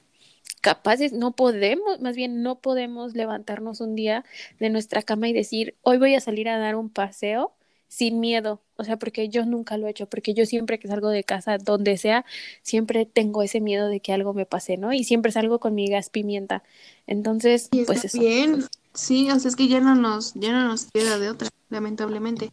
capaces, 0.60 1.12
no 1.12 1.32
podemos, 1.32 2.00
más 2.00 2.16
bien 2.16 2.42
no 2.42 2.60
podemos 2.60 3.14
levantarnos 3.14 3.80
un 3.80 3.94
día 3.96 4.24
de 4.58 4.70
nuestra 4.70 5.02
cama 5.02 5.28
y 5.28 5.32
decir, 5.32 5.76
hoy 5.82 5.98
voy 5.98 6.14
a 6.14 6.20
salir 6.20 6.48
a 6.48 6.58
dar 6.58 6.76
un 6.76 6.90
paseo 6.90 7.54
sin 7.90 8.20
miedo, 8.20 8.62
o 8.76 8.84
sea, 8.84 8.98
porque 9.00 9.28
yo 9.28 9.44
nunca 9.44 9.76
lo 9.76 9.88
he 9.88 9.90
hecho, 9.90 10.06
porque 10.08 10.32
yo 10.32 10.46
siempre 10.46 10.78
que 10.78 10.86
salgo 10.86 11.08
de 11.08 11.24
casa, 11.24 11.58
donde 11.58 11.98
sea, 11.98 12.24
siempre 12.62 13.04
tengo 13.04 13.42
ese 13.42 13.60
miedo 13.60 13.88
de 13.88 13.98
que 13.98 14.12
algo 14.12 14.32
me 14.32 14.46
pase, 14.46 14.76
¿no? 14.76 14.92
Y 14.92 15.02
siempre 15.02 15.32
salgo 15.32 15.58
con 15.58 15.74
mi 15.74 15.88
gas 15.88 16.08
pimienta. 16.08 16.62
Entonces, 17.08 17.68
Y 17.72 17.84
pues 17.84 18.04
eso. 18.04 18.20
bien. 18.20 18.64
Sí, 18.94 19.28
o 19.30 19.40
sea, 19.40 19.48
es 19.48 19.56
que 19.56 19.66
ya 19.66 19.80
no 19.80 19.96
nos, 19.96 20.34
ya 20.34 20.52
no 20.52 20.68
nos 20.68 20.84
queda 20.84 21.18
de 21.18 21.30
otra, 21.30 21.48
lamentablemente. 21.68 22.52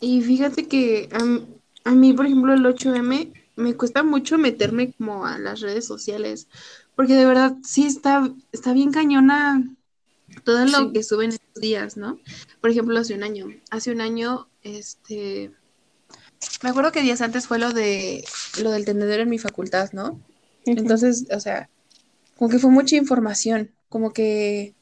Y 0.00 0.20
fíjate 0.20 0.66
que 0.66 1.08
a, 1.84 1.90
mí, 1.92 2.12
por 2.12 2.26
ejemplo, 2.26 2.52
el 2.52 2.66
8M 2.66 3.32
me 3.54 3.74
cuesta 3.76 4.02
mucho 4.02 4.38
meterme 4.38 4.92
como 4.92 5.26
a 5.26 5.38
las 5.38 5.60
redes 5.60 5.86
sociales, 5.86 6.48
porque 6.96 7.14
de 7.14 7.24
verdad 7.24 7.56
sí 7.62 7.86
está, 7.86 8.28
está 8.50 8.72
bien 8.72 8.90
cañona 8.90 9.62
todo 10.42 10.64
lo 10.64 10.78
Sí. 10.78 10.92
que 10.92 11.02
suben 11.04 11.30
estos 11.30 11.60
días, 11.62 11.96
¿no? 11.96 12.18
Por 12.60 12.70
ejemplo, 12.70 12.98
hace 12.98 13.14
un 13.14 13.22
año, 13.22 13.46
hace 13.70 13.92
un 13.92 14.00
año, 14.00 14.48
este, 14.62 15.52
me 16.62 16.70
acuerdo 16.70 16.92
que 16.92 17.02
días 17.02 17.20
antes 17.20 17.46
fue 17.46 17.58
lo 17.58 17.72
de, 17.72 18.24
lo 18.62 18.70
del 18.70 18.84
tendedero 18.84 19.22
en 19.22 19.30
mi 19.30 19.38
facultad, 19.38 19.90
¿no? 19.92 20.20
Entonces, 20.64 21.26
o 21.34 21.40
sea, 21.40 21.70
como 22.36 22.50
que 22.50 22.58
fue 22.58 22.70
mucha 22.70 22.96
información, 22.96 23.72
como 23.88 24.12
que 24.12 24.74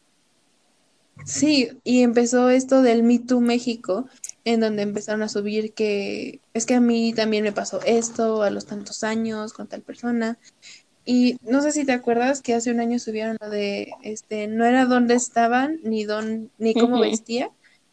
sí, 1.24 1.68
y 1.84 2.02
empezó 2.02 2.50
esto 2.50 2.82
del 2.82 3.02
Me 3.02 3.18
Too 3.18 3.40
México, 3.40 4.06
en 4.44 4.60
donde 4.60 4.82
empezaron 4.82 5.22
a 5.22 5.28
subir 5.28 5.74
que 5.74 6.40
es 6.54 6.66
que 6.66 6.74
a 6.74 6.80
mí 6.80 7.12
también 7.14 7.44
me 7.44 7.52
pasó 7.52 7.80
esto 7.84 8.42
a 8.42 8.50
los 8.50 8.66
tantos 8.66 9.04
años 9.04 9.52
con 9.52 9.68
tal 9.68 9.82
persona. 9.82 10.38
Y 11.04 11.36
no 11.42 11.62
sé 11.62 11.72
si 11.72 11.84
te 11.86 11.92
acuerdas 11.92 12.42
que 12.42 12.54
hace 12.54 12.70
un 12.72 12.80
año 12.80 12.98
subieron 12.98 13.36
lo 13.40 13.50
de, 13.50 13.92
este, 14.02 14.48
no 14.48 14.64
era 14.66 14.86
dónde 14.86 15.14
estaban, 15.14 15.80
ni 15.84 16.04
dónde, 16.04 16.50
ni 16.58 16.76
cómo 16.76 16.98
Ujú, 16.98 17.00
vestía, 17.00 17.50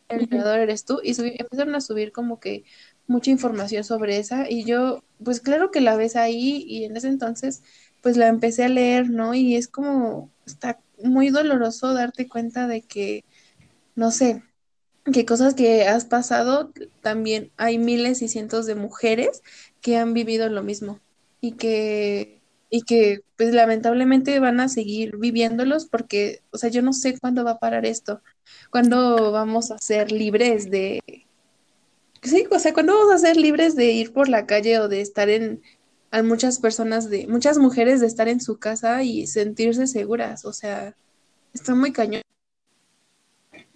el 0.09 0.21
entrenador 0.21 0.59
eres 0.59 0.85
tú, 0.85 0.99
y 1.03 1.13
empezaron 1.39 1.75
a 1.75 1.81
subir 1.81 2.11
como 2.11 2.39
que 2.39 2.63
mucha 3.07 3.31
información 3.31 3.83
sobre 3.83 4.17
esa, 4.17 4.49
y 4.49 4.63
yo, 4.65 5.03
pues 5.23 5.39
claro 5.41 5.71
que 5.71 5.81
la 5.81 5.95
ves 5.95 6.15
ahí, 6.15 6.63
y 6.67 6.85
en 6.85 6.97
ese 6.97 7.07
entonces, 7.07 7.63
pues 8.01 8.17
la 8.17 8.27
empecé 8.27 8.63
a 8.65 8.69
leer, 8.69 9.09
¿no? 9.09 9.33
Y 9.33 9.55
es 9.55 9.67
como, 9.67 10.31
está 10.45 10.79
muy 11.03 11.29
doloroso 11.29 11.93
darte 11.93 12.27
cuenta 12.27 12.67
de 12.67 12.81
que, 12.81 13.25
no 13.95 14.11
sé, 14.11 14.43
que 15.11 15.25
cosas 15.25 15.53
que 15.55 15.87
has 15.87 16.05
pasado, 16.05 16.71
también 17.01 17.51
hay 17.57 17.77
miles 17.77 18.21
y 18.21 18.27
cientos 18.27 18.65
de 18.65 18.75
mujeres 18.75 19.41
que 19.81 19.97
han 19.97 20.13
vivido 20.13 20.49
lo 20.49 20.63
mismo 20.63 20.99
y 21.41 21.53
que, 21.53 22.36
y 22.69 22.81
que 22.81 23.21
pues 23.37 23.53
lamentablemente 23.53 24.39
van 24.39 24.59
a 24.59 24.69
seguir 24.69 25.17
viviéndolos 25.17 25.85
porque, 25.85 26.41
o 26.51 26.57
sea, 26.57 26.69
yo 26.69 26.81
no 26.81 26.93
sé 26.93 27.17
cuándo 27.19 27.43
va 27.43 27.51
a 27.51 27.59
parar 27.59 27.85
esto, 27.85 28.21
cuándo 28.71 29.31
vamos 29.31 29.71
a 29.71 29.77
ser 29.77 30.11
libres 30.11 30.69
de, 30.69 31.01
sí, 32.21 32.45
o 32.51 32.59
sea, 32.59 32.73
cuándo 32.73 32.93
vamos 32.93 33.13
a 33.13 33.17
ser 33.17 33.37
libres 33.37 33.75
de 33.75 33.91
ir 33.91 34.13
por 34.13 34.29
la 34.29 34.45
calle 34.45 34.79
o 34.79 34.87
de 34.87 35.01
estar 35.01 35.29
en, 35.29 35.61
a 36.11 36.23
muchas 36.23 36.59
personas 36.59 37.09
de, 37.09 37.27
muchas 37.27 37.57
mujeres 37.57 38.01
de 38.01 38.07
estar 38.07 38.27
en 38.27 38.41
su 38.41 38.57
casa 38.59 39.03
y 39.03 39.27
sentirse 39.27 39.87
seguras, 39.87 40.45
o 40.45 40.53
sea, 40.53 40.95
está 41.53 41.75
muy 41.75 41.91
cañón. 41.91 42.21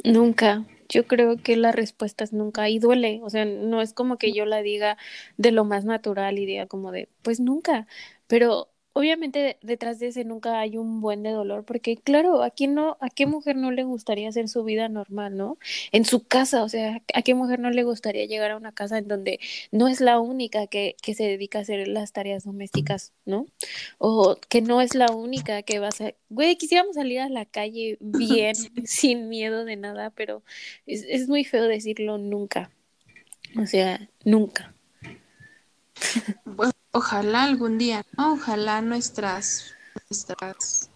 Nunca. 0.04 0.66
Yo 0.90 1.08
creo 1.08 1.38
que 1.38 1.56
la 1.56 1.72
respuesta 1.72 2.24
es 2.24 2.34
nunca 2.34 2.68
y 2.70 2.80
duele. 2.80 3.22
O 3.24 3.30
sea, 3.30 3.46
no 3.46 3.82
es 3.82 3.94
como 3.94 4.18
que 4.18 4.34
yo 4.34 4.46
la 4.46 4.62
diga 4.62 4.98
de 5.38 5.52
lo 5.52 5.64
más 5.64 5.86
natural 5.86 6.38
y 6.38 6.46
diga 6.46 6.66
como 6.66 6.92
de, 6.92 7.08
pues 7.22 7.40
nunca. 7.40 7.88
Pero 8.28 8.71
obviamente 8.94 9.58
detrás 9.62 10.00
de 10.00 10.08
ese 10.08 10.26
nunca 10.26 10.60
hay 10.60 10.78
un 10.78 11.02
buen 11.02 11.24
de 11.24 11.32
dolor, 11.32 11.64
porque 11.66 11.98
claro, 11.98 12.44
a 12.44 12.50
quién 12.50 12.74
no, 12.74 12.98
a 13.00 13.10
qué 13.10 13.26
mujer 13.26 13.56
no 13.56 13.72
le 13.72 13.84
gustaría 13.84 14.30
hacer 14.30 14.50
su 14.50 14.64
vida 14.64 14.90
normal, 14.90 15.38
¿no? 15.38 15.58
En 15.92 16.06
su 16.06 16.26
casa, 16.26 16.64
o 16.64 16.70
sea, 16.70 17.02
a 17.14 17.22
qué 17.22 17.34
mujer 17.36 17.60
no 17.60 17.70
le 17.70 17.84
gustaría 17.84 18.26
llegar 18.26 18.52
a 18.52 18.58
una 18.58 18.72
casa 18.72 18.98
en 18.98 19.08
donde 19.08 19.40
no 19.72 19.88
es 19.88 20.02
la 20.02 20.20
única 20.20 20.68
que, 20.68 20.96
que 21.02 21.14
se 21.14 21.24
dedica 21.24 21.60
a 21.60 21.62
hacer 21.62 21.88
las 21.88 22.12
tareas 22.12 22.44
domésticas, 22.44 23.14
¿no? 23.26 23.48
O 23.98 24.38
que 24.50 24.62
no 24.62 24.82
es 24.82 24.96
la 24.96 25.12
única 25.12 25.62
que 25.64 25.80
va 25.80 25.88
a 25.88 25.92
ser, 25.92 26.18
güey, 26.30 26.56
quisiéramos 26.58 26.96
salir 26.96 27.20
a 27.20 27.30
la 27.30 27.46
calle 27.46 27.98
bien, 28.00 28.56
sin 28.86 29.30
miedo 29.30 29.66
de 29.66 29.76
nada, 29.78 30.10
pero 30.12 30.44
es, 30.86 31.06
es 31.08 31.28
muy 31.28 31.44
feo 31.46 31.66
decirlo 31.68 32.18
nunca. 32.18 32.72
O 33.58 33.66
sea, 33.66 34.10
nunca. 34.24 34.74
Bueno, 36.46 36.72
ojalá 36.92 37.44
algún 37.44 37.78
día, 37.78 38.06
¿no? 38.18 38.34
Ojalá 38.34 38.82
nuestras, 38.82 39.74
nuestras, 40.10 40.90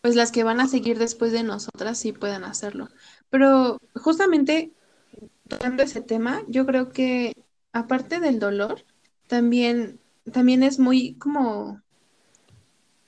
pues 0.00 0.16
las 0.16 0.32
que 0.32 0.44
van 0.44 0.60
a 0.60 0.68
seguir 0.68 0.98
después 0.98 1.32
de 1.32 1.42
nosotras 1.42 1.98
sí 1.98 2.12
puedan 2.12 2.44
hacerlo. 2.44 2.88
Pero 3.28 3.78
justamente 3.94 4.72
tocando 5.48 5.82
ese 5.82 6.00
tema, 6.00 6.42
yo 6.48 6.64
creo 6.66 6.90
que 6.90 7.34
aparte 7.72 8.20
del 8.20 8.38
dolor, 8.38 8.84
también, 9.26 10.00
también 10.32 10.62
es 10.62 10.78
muy 10.78 11.14
como, 11.14 11.82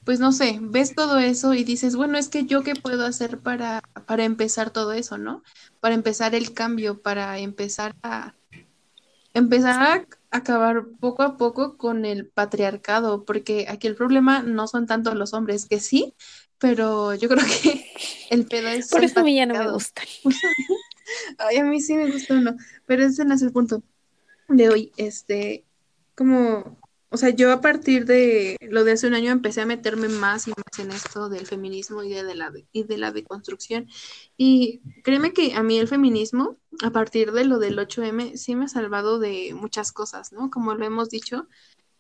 pues 0.05 0.21
no 0.21 0.33
sé, 0.33 0.59
ves 0.61 0.95
todo 0.95 1.19
eso 1.19 1.55
y 1.55 1.65
dices, 1.65 1.97
bueno, 1.97 2.19
es 2.19 2.29
que 2.29 2.45
yo 2.45 2.63
qué 2.63 2.75
puedo 2.75 3.07
hacer 3.07 3.39
para, 3.39 3.83
para 4.07 4.25
empezar 4.25 4.71
todo 4.71 4.93
eso, 4.93 5.19
¿no? 5.19 5.43
Para 5.81 5.95
empezar 5.95 6.35
el 6.35 6.53
cambio, 6.53 7.01
para 7.01 7.39
empezar 7.39 7.95
a 8.03 8.35
empezar 9.35 9.83
a 9.83 10.07
acabar 10.33 10.87
poco 10.99 11.23
a 11.23 11.37
poco 11.37 11.77
con 11.77 12.05
el 12.05 12.27
patriarcado, 12.27 13.25
porque 13.25 13.67
aquí 13.69 13.87
el 13.87 13.95
problema 13.95 14.43
no 14.43 14.67
son 14.67 14.87
tanto 14.87 15.15
los 15.15 15.35
hombres, 15.35 15.67
que 15.67 15.79
sí, 15.79 16.15
pero 16.59 17.15
yo 17.15 17.29
creo 17.29 17.45
que 17.45 17.87
el 18.31 18.47
pedo 18.47 18.69
es 18.69 18.89
Por 18.89 19.05
eso 19.05 19.21
a 19.21 19.23
mí 19.23 19.37
ya 19.37 19.47
no 19.47 19.55
me 19.55 19.71
gusta. 19.71 20.03
Ay, 21.39 21.59
a 21.59 21.65
mí 21.65 21.81
sí 21.81 21.95
me 21.95 22.11
gusta 22.11 22.35
uno, 22.35 22.57
pero 22.87 23.05
ese 23.05 23.25
no 23.25 23.35
es 23.35 23.43
el 23.43 23.53
punto 23.53 23.83
de 24.49 24.69
hoy. 24.71 24.93
Este, 24.97 25.65
como, 26.15 26.79
o 27.13 27.19
sea, 27.19 27.29
yo 27.29 27.53
a 27.53 27.61
partir 27.61 28.07
de 28.07 28.57
lo 28.63 28.85
de 28.85 28.93
hace 28.93 29.07
un 29.07 29.13
año 29.13 29.31
empecé 29.31 29.61
a 29.61 29.67
meterme 29.67 30.09
más 30.09 30.49
y 30.49 30.51
más 30.51 30.79
en 30.79 30.91
esto 30.91 31.29
del 31.29 31.47
feminismo 31.47 32.03
y 32.03 32.09
de, 32.09 32.35
la, 32.35 32.51
y 32.73 32.85
de 32.85 32.97
la 32.97 33.13
deconstrucción. 33.13 33.87
Y 34.39 34.81
créeme 35.05 35.35
que 35.35 35.55
a 35.55 35.63
mí 35.63 35.79
el 35.79 35.89
feminismo, 35.89 36.57
a 36.83 36.91
partir 36.91 37.33
de 37.33 37.45
lo 37.45 37.59
del 37.59 37.79
8M, 37.79 38.39
sí 38.39 38.57
me 38.57 38.65
ha 38.65 38.69
salvado 38.69 39.19
de 39.19 39.53
muchas 39.55 39.93
cosas, 39.93 40.33
¿no? 40.33 40.51
Como 40.51 40.75
lo 40.75 40.87
hemos 40.87 41.11
dicho, 41.11 41.49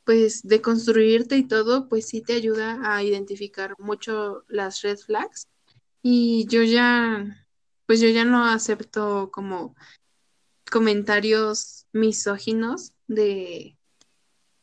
pues 0.05 0.43
de 0.45 0.63
construirte 0.63 1.37
y 1.37 1.47
todo, 1.47 1.91
pues 1.91 2.09
sí 2.09 2.23
te 2.23 2.33
ayuda 2.33 2.81
a 2.83 3.03
identificar 3.03 3.75
mucho 3.79 4.45
las 4.49 4.81
red 4.81 4.97
flags. 4.97 5.47
Y 6.03 6.47
yo 6.49 6.63
ya, 6.63 7.47
pues 7.85 8.01
yo 8.01 8.09
ya 8.09 8.25
no 8.25 8.47
acepto 8.47 9.31
como 9.31 9.77
comentarios 10.71 11.87
misóginos 11.93 12.93
de, 13.09 13.77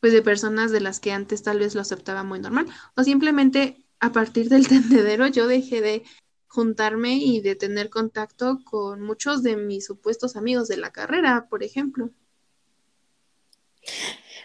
pues 0.00 0.12
de 0.12 0.22
personas 0.22 0.72
de 0.72 0.80
las 0.80 1.00
que 1.00 1.12
antes 1.12 1.42
tal 1.42 1.58
vez 1.58 1.74
lo 1.74 1.80
aceptaba 1.80 2.24
muy 2.24 2.40
normal. 2.40 2.66
O 2.96 3.04
simplemente 3.04 3.84
a 4.00 4.12
partir 4.12 4.48
del 4.48 4.68
tendedero 4.68 5.26
yo 5.26 5.46
dejé 5.46 5.80
de 5.80 6.02
juntarme 6.48 7.16
y 7.16 7.40
de 7.40 7.54
tener 7.54 7.90
contacto 7.90 8.58
con 8.64 9.02
muchos 9.02 9.42
de 9.42 9.56
mis 9.56 9.86
supuestos 9.86 10.34
amigos 10.34 10.66
de 10.66 10.78
la 10.78 10.90
carrera, 10.90 11.46
por 11.48 11.62
ejemplo. 11.62 12.10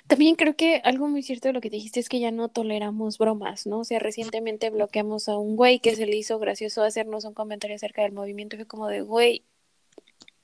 También 0.08 0.36
creo 0.36 0.56
que 0.56 0.82
algo 0.84 1.08
muy 1.08 1.24
cierto 1.24 1.48
de 1.48 1.54
lo 1.54 1.62
que 1.62 1.72
dijiste 1.72 2.00
es 2.00 2.10
que 2.10 2.20
ya 2.20 2.30
no 2.30 2.50
toleramos 2.50 3.18
bromas, 3.18 3.66
¿no? 3.66 3.80
O 3.80 3.84
sea, 3.84 3.98
recientemente 3.98 4.70
bloqueamos 4.70 5.28
a 5.30 5.38
un 5.38 5.56
güey 5.56 5.80
que 5.80 5.96
se 5.96 6.06
le 6.06 6.16
hizo 6.16 6.38
gracioso 6.38 6.84
hacernos 6.84 7.26
un 7.26 7.34
comentario 7.34 7.76
acerca 7.76 8.04
del 8.04 8.12
movimiento 8.12 8.56
y 8.56 8.60
fue 8.60 8.68
como 8.68 8.88
de, 8.88 9.02
güey, 9.02 9.46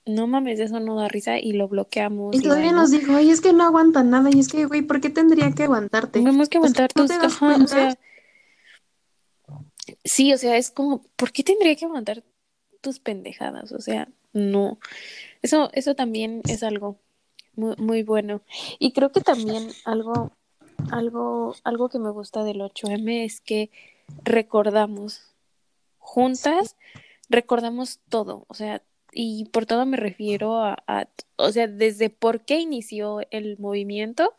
no 0.06 0.28
mames, 0.28 0.60
eso 0.60 0.80
no 0.80 0.96
da 0.96 1.08
risa 1.08 1.40
y 1.40 1.54
lo 1.54 1.68
bloqueamos. 1.68 2.36
Y 2.36 2.42
todavía 2.42 2.72
nos 2.72 2.92
dijo, 2.92 3.14
ay, 3.14 3.30
es 3.30 3.42
que 3.42 3.54
no 3.54 3.64
aguanta 3.64 4.04
nada, 4.04 4.30
y 4.34 4.40
es 4.40 4.48
que, 4.48 4.66
güey, 4.66 4.82
¿por 4.82 5.02
qué 5.02 5.10
tendría 5.10 5.52
que 5.52 5.64
aguantarte? 5.64 6.20
Tenemos 6.20 6.50
que 6.50 6.58
aguantar 6.58 6.90
¿no 6.96 7.06
tus... 7.06 7.12
Ajá, 7.12 7.46
o 7.46 7.50
cuenta? 7.50 7.68
sea, 7.68 7.98
sí, 10.04 10.34
o 10.34 10.38
sea, 10.38 10.58
es 10.58 10.72
como, 10.72 11.04
¿por 11.16 11.32
qué 11.32 11.44
tendría 11.44 11.76
que 11.76 11.86
aguantar 11.86 12.24
tus 12.82 13.00
pendejadas? 13.00 13.72
O 13.72 13.80
sea, 13.80 14.08
no. 14.34 14.80
Eso, 15.42 15.70
eso 15.74 15.96
también 15.96 16.42
es 16.48 16.64
algo 16.64 16.98
muy, 17.56 17.76
muy 17.78 18.04
bueno. 18.04 18.42
Y 18.80 18.94
creo 18.94 19.12
que 19.12 19.22
también 19.22 19.70
algo, 19.86 20.32
algo, 20.90 21.56
algo 21.64 21.90
que 21.90 22.00
me 22.00 22.10
gusta 22.10 22.44
del 22.44 22.62
8M 22.62 23.26
es 23.26 23.42
que 23.42 23.70
recordamos 24.24 25.22
juntas, 26.00 26.76
recordamos 27.30 28.00
todo, 28.10 28.46
o 28.48 28.54
sea, 28.54 28.82
y 29.12 29.46
por 29.46 29.66
todo 29.66 29.86
me 29.86 29.98
refiero 29.98 30.64
a, 30.64 31.08
o 31.38 31.52
sea, 31.52 31.68
desde 31.68 32.10
por 32.10 32.42
qué 32.46 32.60
inició 32.60 33.22
el 33.32 33.58
movimiento 33.60 34.36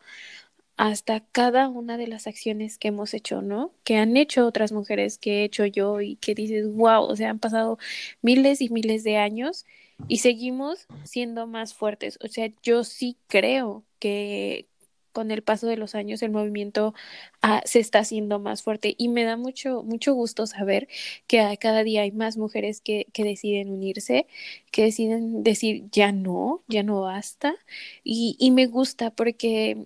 hasta 0.77 1.21
cada 1.21 1.69
una 1.69 1.97
de 1.97 2.07
las 2.07 2.27
acciones 2.27 2.77
que 2.77 2.89
hemos 2.89 3.13
hecho, 3.13 3.41
¿no? 3.41 3.71
Que 3.83 3.97
han 3.97 4.17
hecho 4.17 4.47
otras 4.47 4.71
mujeres, 4.71 5.17
que 5.17 5.41
he 5.41 5.43
hecho 5.45 5.65
yo 5.65 6.01
y 6.01 6.15
que 6.17 6.35
dices, 6.35 6.67
wow, 6.73 7.03
o 7.03 7.15
sea, 7.15 7.29
han 7.29 7.39
pasado 7.39 7.77
miles 8.21 8.61
y 8.61 8.69
miles 8.69 9.03
de 9.03 9.17
años 9.17 9.65
y 10.07 10.19
seguimos 10.19 10.87
siendo 11.03 11.47
más 11.47 11.73
fuertes. 11.73 12.17
O 12.23 12.27
sea, 12.27 12.49
yo 12.63 12.83
sí 12.83 13.17
creo 13.27 13.85
que 13.99 14.67
con 15.13 15.31
el 15.31 15.43
paso 15.43 15.67
de 15.67 15.77
los 15.77 15.95
años 15.95 16.21
el 16.23 16.31
movimiento 16.31 16.93
ah, 17.41 17.61
se 17.65 17.79
está 17.79 17.99
haciendo 17.99 18.39
más 18.39 18.63
fuerte 18.63 18.95
y 18.97 19.09
me 19.09 19.23
da 19.23 19.37
mucho, 19.37 19.83
mucho 19.83 20.13
gusto 20.13 20.47
saber 20.47 20.87
que 21.27 21.57
cada 21.59 21.83
día 21.83 22.01
hay 22.03 22.11
más 22.11 22.37
mujeres 22.37 22.81
que, 22.81 23.07
que 23.13 23.23
deciden 23.23 23.71
unirse, 23.71 24.27
que 24.71 24.83
deciden 24.83 25.43
decir, 25.43 25.85
ya 25.91 26.11
no, 26.11 26.63
ya 26.67 26.83
no 26.83 27.01
basta. 27.01 27.55
Y, 28.03 28.35
y 28.39 28.51
me 28.51 28.65
gusta 28.67 29.11
porque 29.11 29.85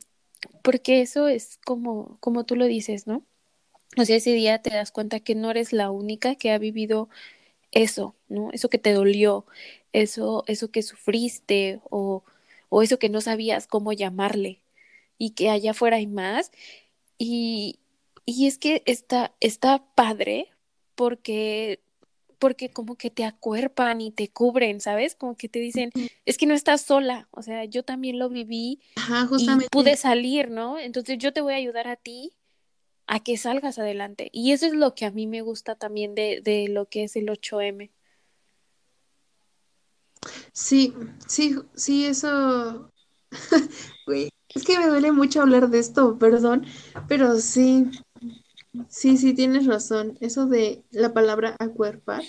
porque 0.62 1.02
eso 1.02 1.28
es 1.28 1.60
como, 1.66 2.18
como 2.20 2.46
tú 2.46 2.56
lo 2.56 2.66
dices, 2.66 3.08
¿no? 3.08 3.24
O 3.98 4.06
sea, 4.06 4.18
ese 4.18 4.34
día 4.34 4.62
te 4.62 4.70
das 4.72 4.92
cuenta 4.92 5.20
que 5.20 5.36
no 5.36 5.52
eres 5.52 5.74
la 5.74 5.92
única 5.92 6.36
que 6.36 6.52
ha 6.52 6.58
vivido 6.60 7.10
eso, 7.72 8.16
¿no? 8.30 8.52
Eso 8.54 8.70
que 8.70 8.78
te 8.80 8.94
dolió, 8.94 9.46
eso, 9.94 10.44
eso 10.48 10.72
que 10.72 10.84
sufriste 10.84 11.82
o, 11.90 12.24
o 12.70 12.84
eso 12.84 13.00
que 13.00 13.10
no 13.10 13.22
sabías 13.22 13.68
cómo 13.68 13.94
llamarle 13.94 14.62
y 15.18 15.32
que 15.32 15.50
allá 15.50 15.72
afuera 15.72 15.98
hay 15.98 16.08
más. 16.08 16.52
Y, 17.18 17.80
y 18.26 18.48
es 18.48 18.58
que 18.58 18.84
está, 18.86 19.34
está 19.40 19.84
padre 19.96 20.50
porque, 20.96 21.82
porque 22.40 22.70
como 22.72 22.96
que 22.98 23.10
te 23.12 23.26
acuerpan 23.26 24.02
y 24.02 24.12
te 24.12 24.30
cubren, 24.30 24.82
¿sabes? 24.82 25.16
Como 25.16 25.36
que 25.38 25.50
te 25.50 25.60
dicen, 25.60 25.92
es 26.26 26.38
que 26.38 26.46
no 26.46 26.54
estás 26.54 26.82
sola, 26.82 27.28
o 27.32 27.42
sea, 27.42 27.66
yo 27.66 27.84
también 27.84 28.20
lo 28.20 28.30
viví 28.30 28.80
Ajá, 28.96 29.24
y 29.24 29.28
justamente. 29.28 29.70
pude 29.72 29.96
salir, 29.98 30.50
¿no? 30.52 30.78
Entonces 30.80 31.18
yo 31.20 31.34
te 31.34 31.42
voy 31.42 31.54
a 31.54 31.58
ayudar 31.58 31.88
a 31.88 31.96
ti 31.96 32.34
a 33.08 33.22
que 33.24 33.38
salgas 33.38 33.80
adelante. 33.80 34.30
Y 34.34 34.52
eso 34.52 34.66
es 34.68 34.74
lo 34.74 34.94
que 34.96 35.06
a 35.06 35.12
mí 35.12 35.28
me 35.28 35.42
gusta 35.42 35.76
también 35.76 36.16
de, 36.16 36.42
de 36.44 36.68
lo 36.70 36.88
que 36.90 37.04
es 37.06 37.16
el 37.16 37.28
8M. 37.30 37.92
Sí, 40.54 40.94
sí, 41.28 41.56
sí, 41.76 42.06
eso. 42.06 42.92
Güey, 44.06 44.30
es 44.58 44.64
que 44.64 44.78
me 44.78 44.88
duele 44.88 45.12
mucho 45.12 45.42
hablar 45.42 45.70
de 45.70 45.80
esto, 45.80 46.18
perdón, 46.18 46.66
pero 47.08 47.40
sí, 47.40 47.86
Sí, 48.90 49.18
sí, 49.18 49.34
tienes 49.34 49.66
razón. 49.66 50.18
Eso 50.22 50.46
de 50.46 50.84
la 50.92 51.14
palabra 51.14 51.56
acuerpar, 51.60 52.24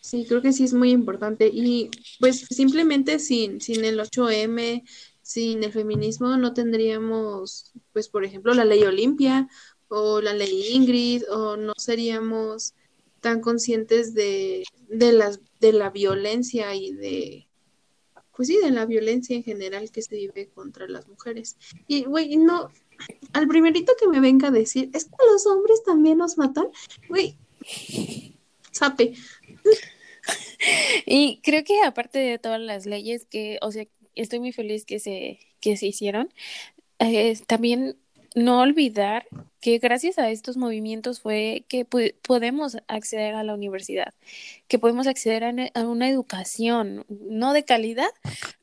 sí, 0.00 0.24
creo 0.26 0.42
que 0.42 0.52
sí 0.52 0.64
es 0.64 0.74
muy 0.74 0.90
importante. 0.90 1.50
Y 1.52 1.90
pues 2.20 2.46
simplemente 2.50 3.18
sin, 3.18 3.60
sin 3.60 3.84
el 3.84 4.00
8M, 4.00 4.84
sin 5.22 5.64
el 5.64 5.72
feminismo, 5.72 6.36
no 6.36 6.54
tendríamos, 6.54 7.72
pues, 7.92 8.08
por 8.08 8.24
ejemplo, 8.24 8.54
la 8.54 8.64
ley 8.64 8.82
Olimpia 8.84 9.48
o 9.88 10.20
la 10.20 10.32
ley 10.34 10.68
Ingrid, 10.72 11.24
o 11.30 11.56
no 11.56 11.74
seríamos 11.76 12.74
tan 13.20 13.40
conscientes 13.40 14.14
de, 14.14 14.64
de 14.88 15.12
las, 15.12 15.40
de 15.60 15.72
la 15.72 15.90
violencia 15.90 16.74
y 16.74 16.92
de, 16.92 17.48
pues 18.34 18.48
sí, 18.48 18.58
de 18.58 18.70
la 18.70 18.86
violencia 18.86 19.36
en 19.36 19.44
general 19.44 19.90
que 19.90 20.02
se 20.02 20.16
vive 20.16 20.48
contra 20.54 20.88
las 20.88 21.06
mujeres. 21.08 21.56
Y, 21.86 22.04
güey, 22.04 22.36
no, 22.36 22.70
al 23.32 23.48
primerito 23.48 23.92
que 23.98 24.08
me 24.08 24.20
venga 24.20 24.48
a 24.48 24.52
decir, 24.52 24.90
es 24.94 25.04
que 25.04 25.16
los 25.30 25.46
hombres 25.46 25.82
también 25.84 26.18
nos 26.18 26.38
matan, 26.38 26.68
güey, 27.08 27.36
sape. 28.70 29.14
Y 31.06 31.40
creo 31.42 31.64
que 31.64 31.82
aparte 31.82 32.18
de 32.18 32.38
todas 32.38 32.60
las 32.60 32.86
leyes 32.86 33.26
que, 33.26 33.58
o 33.62 33.72
sea, 33.72 33.84
estoy 34.14 34.40
muy 34.40 34.52
feliz 34.52 34.84
que 34.84 35.00
se, 35.00 35.40
que 35.60 35.76
se 35.76 35.86
hicieron, 35.86 36.32
eh, 36.98 37.36
también 37.46 37.98
no 38.34 38.60
olvidar 38.60 39.26
que 39.62 39.78
gracias 39.78 40.18
a 40.18 40.28
estos 40.28 40.56
movimientos 40.56 41.20
fue 41.20 41.64
que 41.68 41.84
podemos 41.84 42.76
acceder 42.88 43.36
a 43.36 43.44
la 43.44 43.54
universidad, 43.54 44.12
que 44.66 44.80
podemos 44.80 45.06
acceder 45.06 45.44
a, 45.44 45.54
a, 45.74 45.86
una 45.86 46.08
educación, 46.08 47.06
no 47.08 47.52
de 47.52 47.64
calidad, 47.64 48.08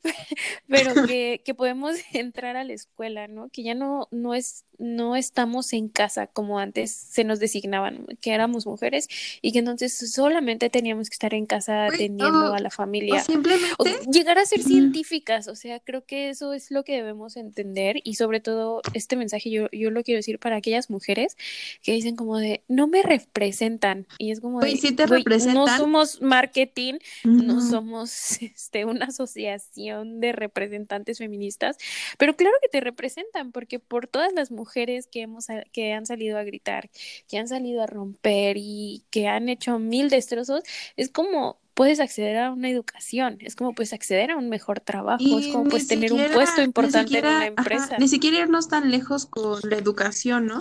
pero 0.68 0.92
que, 1.08 1.40
que, 1.42 1.54
podemos 1.54 1.96
entrar 2.12 2.58
a 2.58 2.64
la 2.64 2.74
escuela, 2.74 3.28
¿no? 3.28 3.48
Que 3.48 3.62
ya 3.62 3.74
no, 3.74 4.08
no, 4.10 4.34
es, 4.34 4.64
no 4.78 5.16
estamos 5.16 5.72
en 5.72 5.88
casa 5.88 6.26
como 6.26 6.58
antes 6.58 6.90
se 6.90 7.24
nos 7.24 7.40
designaban, 7.40 8.06
que 8.20 8.32
éramos 8.34 8.66
mujeres 8.66 9.08
y 9.40 9.52
que 9.52 9.60
entonces 9.60 9.96
solamente 10.12 10.68
teníamos 10.68 11.08
que 11.08 11.14
estar 11.14 11.32
en 11.32 11.46
casa 11.46 11.86
atendiendo 11.86 12.52
a 12.52 12.58
la 12.60 12.70
familia. 12.70 13.22
O 13.22 13.24
simplemente, 13.24 13.74
O 13.78 13.84
llegar 14.10 14.38
a 14.38 14.44
ser 14.44 14.62
científicas, 14.62 15.48
o 15.48 15.56
sea, 15.56 15.80
creo 15.80 16.04
que 16.04 16.28
eso 16.28 16.52
es 16.52 16.70
lo 16.70 16.84
que 16.84 16.92
debemos 16.92 17.38
entender 17.38 18.02
y 18.04 18.16
sobre 18.16 18.40
todo 18.40 18.82
este 18.92 19.16
mensaje 19.16 19.50
yo, 19.50 19.70
yo 19.72 19.90
lo 19.90 20.02
quiero 20.02 20.18
decir 20.18 20.38
para 20.38 20.56
aquellas 20.56 20.89
mujeres 20.90 21.36
que 21.82 21.92
dicen 21.92 22.16
como 22.16 22.38
de, 22.38 22.62
no 22.68 22.86
me 22.88 23.02
representan 23.02 24.06
y 24.18 24.32
es 24.32 24.40
como 24.40 24.60
de, 24.60 24.76
sí 24.76 24.92
te 24.92 25.06
"Güey, 25.06 25.08
no 25.10 25.16
representan". 25.24 25.78
somos 25.78 26.20
marketing, 26.20 26.94
no 27.24 27.60
somos 27.60 28.10
este, 28.42 28.84
una 28.84 29.06
asociación 29.06 30.20
de 30.20 30.32
representantes 30.32 31.18
feministas, 31.18 31.76
pero 32.18 32.34
claro 32.36 32.54
que 32.62 32.68
te 32.68 32.80
representan 32.80 33.52
porque 33.52 33.78
por 33.78 34.06
todas 34.06 34.32
las 34.32 34.50
mujeres 34.50 35.06
que, 35.06 35.22
hemos, 35.22 35.46
que 35.72 35.92
han 35.92 36.06
salido 36.06 36.38
a 36.38 36.44
gritar, 36.44 36.90
que 37.28 37.38
han 37.38 37.48
salido 37.48 37.82
a 37.82 37.86
romper 37.86 38.56
y 38.58 39.04
que 39.10 39.28
han 39.28 39.48
hecho 39.48 39.78
mil 39.78 40.10
destrozos, 40.10 40.62
es 40.96 41.10
como 41.10 41.59
puedes 41.74 42.00
acceder 42.00 42.36
a 42.38 42.52
una 42.52 42.68
educación, 42.68 43.38
es 43.40 43.56
como 43.56 43.74
puedes 43.74 43.92
acceder 43.92 44.30
a 44.30 44.36
un 44.36 44.48
mejor 44.48 44.80
trabajo, 44.80 45.38
es 45.38 45.48
como 45.48 45.64
puedes 45.68 45.88
tener 45.88 46.12
un 46.12 46.22
puesto 46.32 46.62
importante 46.62 47.18
en 47.18 47.24
una 47.24 47.36
ajá, 47.38 47.46
empresa. 47.46 47.96
ni 47.98 48.08
siquiera 48.08 48.38
irnos 48.38 48.68
tan 48.68 48.90
lejos 48.90 49.26
con 49.26 49.60
la 49.68 49.76
educación, 49.76 50.46
¿no? 50.46 50.58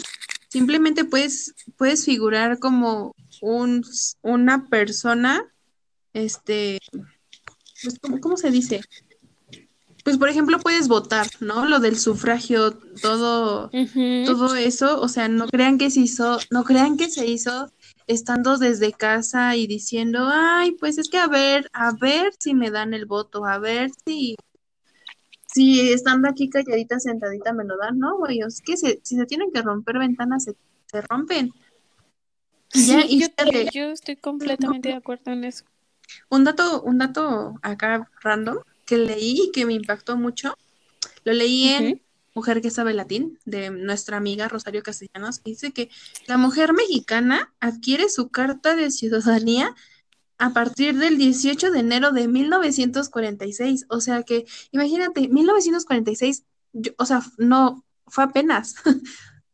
Simplemente 0.49 1.05
puedes, 1.05 1.53
puedes 1.77 2.05
figurar 2.05 2.59
como 2.59 3.15
un, 3.41 3.83
una 4.21 4.67
persona, 4.69 5.43
este, 6.13 6.79
pues, 7.83 7.99
¿cómo, 8.01 8.19
cómo 8.19 8.37
se 8.37 8.49
dice? 8.49 8.81
Pues, 10.09 10.17
por 10.17 10.29
ejemplo, 10.29 10.57
puedes 10.57 10.87
votar, 10.87 11.27
¿no? 11.39 11.65
Lo 11.67 11.79
del 11.79 11.99
sufragio, 11.99 12.71
todo, 12.99 13.69
todo 14.25 14.55
eso, 14.55 14.99
o 14.99 15.07
sea, 15.07 15.27
no 15.29 15.47
crean 15.47 15.77
que 15.77 15.91
se 15.91 15.99
hizo, 15.99 16.39
no 16.49 16.63
crean 16.63 16.97
que 16.97 17.11
se 17.11 17.27
hizo 17.27 17.71
estando 18.07 18.57
desde 18.57 18.91
casa 18.91 19.55
y 19.55 19.67
diciendo, 19.67 20.27
ay, 20.33 20.71
pues 20.71 20.97
es 20.97 21.09
que 21.09 21.19
a 21.19 21.27
ver, 21.27 21.69
a 21.73 21.91
ver 21.91 22.31
si 22.39 22.55
me 22.55 22.71
dan 22.71 22.95
el 22.95 23.05
voto, 23.05 23.45
a 23.45 23.59
ver 23.59 23.91
si, 24.03 24.35
si 25.45 25.91
estando 25.91 26.27
aquí 26.27 26.49
calladita, 26.49 26.99
sentadita 26.99 27.53
me 27.53 27.65
lo 27.65 27.77
dan, 27.77 27.99
no, 27.99 28.17
güey, 28.17 28.39
es 28.39 28.61
que 28.65 28.77
se- 28.77 28.99
si 29.03 29.15
se 29.15 29.27
tienen 29.27 29.51
que 29.51 29.61
romper 29.61 29.99
ventanas, 29.99 30.43
se, 30.45 30.55
se 30.91 31.01
rompen. 31.01 31.51
Y 32.73 32.87
ya, 32.87 33.01
Sí, 33.03 33.07
y 33.09 33.19
yo, 33.21 33.27
fíjate, 33.37 33.69
yo 33.71 33.83
estoy 33.91 34.15
completamente 34.15 34.89
de 34.89 34.95
acuerdo 34.95 35.31
en 35.33 35.43
eso. 35.43 35.65
un 36.31 36.43
dato, 36.45 36.81
un 36.81 36.97
dato 36.97 37.59
acá 37.61 38.09
random 38.23 38.57
que 38.89 38.97
leí 38.97 39.43
y 39.45 39.51
que 39.51 39.65
me 39.65 39.73
impactó 39.73 40.17
mucho, 40.17 40.57
lo 41.23 41.33
leí 41.33 41.69
en. 41.69 42.01
Mujer 42.35 42.61
que 42.61 42.69
sabe 42.69 42.93
latín, 42.93 43.39
de 43.45 43.71
nuestra 43.71 44.15
amiga 44.15 44.47
Rosario 44.47 44.83
Castellanos, 44.83 45.39
que 45.39 45.49
dice 45.49 45.71
que 45.71 45.89
la 46.27 46.37
mujer 46.37 46.73
mexicana 46.73 47.51
adquiere 47.59 48.07
su 48.07 48.29
carta 48.29 48.75
de 48.75 48.91
ciudadanía 48.91 49.75
a 50.37 50.53
partir 50.53 50.95
del 50.95 51.17
18 51.17 51.71
de 51.71 51.79
enero 51.79 52.11
de 52.11 52.27
1946. 52.27 53.87
O 53.89 53.99
sea 53.99 54.23
que, 54.23 54.45
imagínate, 54.71 55.27
1946, 55.27 56.43
yo- 56.71 56.93
o 56.97 57.05
sea, 57.05 57.21
no, 57.39 57.83
fue 58.07 58.23
apenas. 58.25 58.75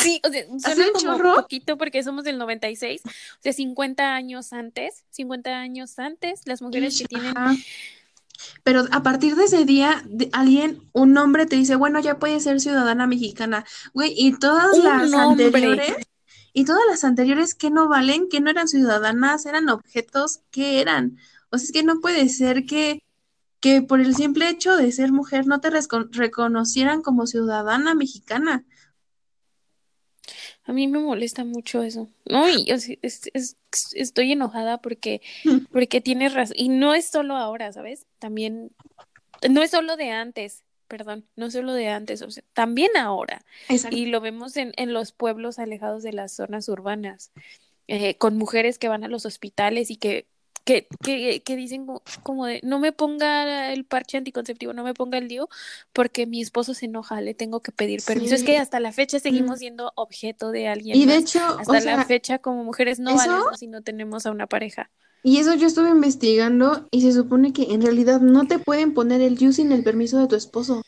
Sí, 0.00 0.20
o 0.24 0.30
sea, 0.30 0.44
¿Hace 0.64 0.74
suena 0.76 0.86
un 0.86 0.92
como 0.94 1.16
chorro? 1.16 1.34
poquito 1.34 1.76
porque 1.76 2.02
somos 2.02 2.24
del 2.24 2.38
96, 2.38 3.02
o 3.04 3.10
sea, 3.40 3.52
50 3.52 4.14
años 4.14 4.52
antes, 4.52 5.04
50 5.10 5.50
años 5.50 5.98
antes, 5.98 6.40
las 6.46 6.62
mujeres 6.62 6.98
que 6.98 7.04
tienen. 7.06 7.34
Pero 8.62 8.84
a 8.90 9.02
partir 9.02 9.36
de 9.36 9.44
ese 9.44 9.64
día, 9.64 10.04
alguien, 10.32 10.88
un 10.92 11.16
hombre 11.16 11.46
te 11.46 11.56
dice, 11.56 11.76
bueno, 11.76 12.00
ya 12.00 12.18
puedes 12.18 12.44
ser 12.44 12.60
ciudadana 12.60 13.06
mexicana. 13.06 13.64
Güey, 13.94 14.14
y 14.16 14.38
todas 14.38 14.76
Un 14.76 14.84
las 14.84 15.12
anteriores, 15.12 15.96
y 16.52 16.64
todas 16.64 16.82
las 16.88 17.04
anteriores 17.04 17.54
que 17.54 17.70
no 17.70 17.88
valen, 17.88 18.28
que 18.28 18.40
no 18.40 18.50
eran 18.50 18.68
ciudadanas, 18.68 19.46
eran 19.46 19.68
objetos, 19.68 20.40
¿qué 20.50 20.80
eran? 20.80 21.16
O 21.50 21.58
sea, 21.58 21.66
es 21.66 21.72
que 21.72 21.82
no 21.82 22.00
puede 22.00 22.28
ser 22.28 22.64
que, 22.64 23.02
que 23.60 23.82
por 23.82 24.00
el 24.00 24.14
simple 24.14 24.48
hecho 24.48 24.76
de 24.76 24.92
ser 24.92 25.12
mujer 25.12 25.46
no 25.46 25.60
te 25.60 25.70
reconocieran 25.70 27.02
como 27.02 27.26
ciudadana 27.26 27.94
mexicana. 27.94 28.64
A 30.70 30.72
mí 30.72 30.86
me 30.86 31.00
molesta 31.00 31.44
mucho 31.44 31.82
eso. 31.82 32.08
No, 32.26 32.48
y 32.48 32.64
es- 32.70 33.56
estoy 33.92 34.30
enojada 34.30 34.78
porque, 34.78 35.20
porque 35.72 36.00
tienes 36.00 36.32
razón. 36.32 36.54
Y 36.56 36.68
no 36.68 36.94
es 36.94 37.06
solo 37.06 37.34
ahora, 37.34 37.72
¿sabes? 37.72 38.06
También, 38.20 38.70
no 39.50 39.64
es 39.64 39.72
solo 39.72 39.96
de 39.96 40.10
antes, 40.10 40.62
perdón, 40.86 41.24
no 41.34 41.46
es 41.46 41.54
solo 41.54 41.72
de 41.72 41.88
antes, 41.88 42.22
o 42.22 42.30
sea, 42.30 42.44
también 42.52 42.96
ahora. 42.96 43.44
Exacto. 43.68 43.96
Y 43.96 44.06
lo 44.06 44.20
vemos 44.20 44.56
en, 44.56 44.72
en 44.76 44.92
los 44.92 45.10
pueblos 45.10 45.58
alejados 45.58 46.04
de 46.04 46.12
las 46.12 46.36
zonas 46.36 46.68
urbanas, 46.68 47.32
eh, 47.88 48.14
con 48.14 48.36
mujeres 48.36 48.78
que 48.78 48.86
van 48.86 49.02
a 49.02 49.08
los 49.08 49.26
hospitales 49.26 49.90
y 49.90 49.96
que, 49.96 50.28
que, 50.70 50.86
que, 51.02 51.42
que 51.42 51.56
dicen 51.56 51.86
como, 52.22 52.46
de, 52.46 52.60
no 52.62 52.78
me 52.78 52.92
ponga 52.92 53.72
el 53.72 53.84
parche 53.84 54.18
anticonceptivo, 54.18 54.72
no 54.72 54.84
me 54.84 54.94
ponga 54.94 55.18
el 55.18 55.26
DIU, 55.26 55.48
porque 55.92 56.26
mi 56.26 56.40
esposo 56.40 56.74
se 56.74 56.86
enoja, 56.86 57.20
le 57.20 57.34
tengo 57.34 57.60
que 57.60 57.72
pedir 57.72 58.02
permiso. 58.04 58.34
Es 58.34 58.44
que 58.44 58.58
hasta 58.58 58.78
la 58.78 58.92
fecha 58.92 59.18
seguimos 59.18 59.56
Mm. 59.56 59.58
siendo 59.58 59.92
objeto 59.96 60.50
de 60.52 60.68
alguien 60.68 60.96
Y 60.96 61.06
de 61.06 61.14
más. 61.20 61.22
hecho, 61.22 61.40
Hasta 61.58 61.72
la 61.72 61.80
sea, 61.80 62.04
fecha 62.04 62.38
como 62.38 62.62
mujeres 62.62 63.00
no 63.00 63.10
¿eso? 63.10 63.18
valemos 63.18 63.58
si 63.58 63.66
no 63.66 63.82
tenemos 63.82 64.26
a 64.26 64.30
una 64.30 64.46
pareja. 64.46 64.90
y 65.22 65.38
eso 65.38 65.54
yo 65.54 65.66
estuve 65.66 65.90
investigando 65.90 66.86
y 66.90 67.02
se 67.02 67.12
supone 67.12 67.52
que 67.52 67.64
en 67.74 67.82
realidad 67.82 68.20
no 68.20 68.46
te 68.46 68.58
pueden 68.58 68.94
poner 68.94 69.20
el 69.20 69.36
you 69.38 69.52
sin 69.52 69.72
el 69.72 69.82
permiso 69.82 70.18
de 70.18 70.28
tu 70.28 70.36
esposo. 70.36 70.82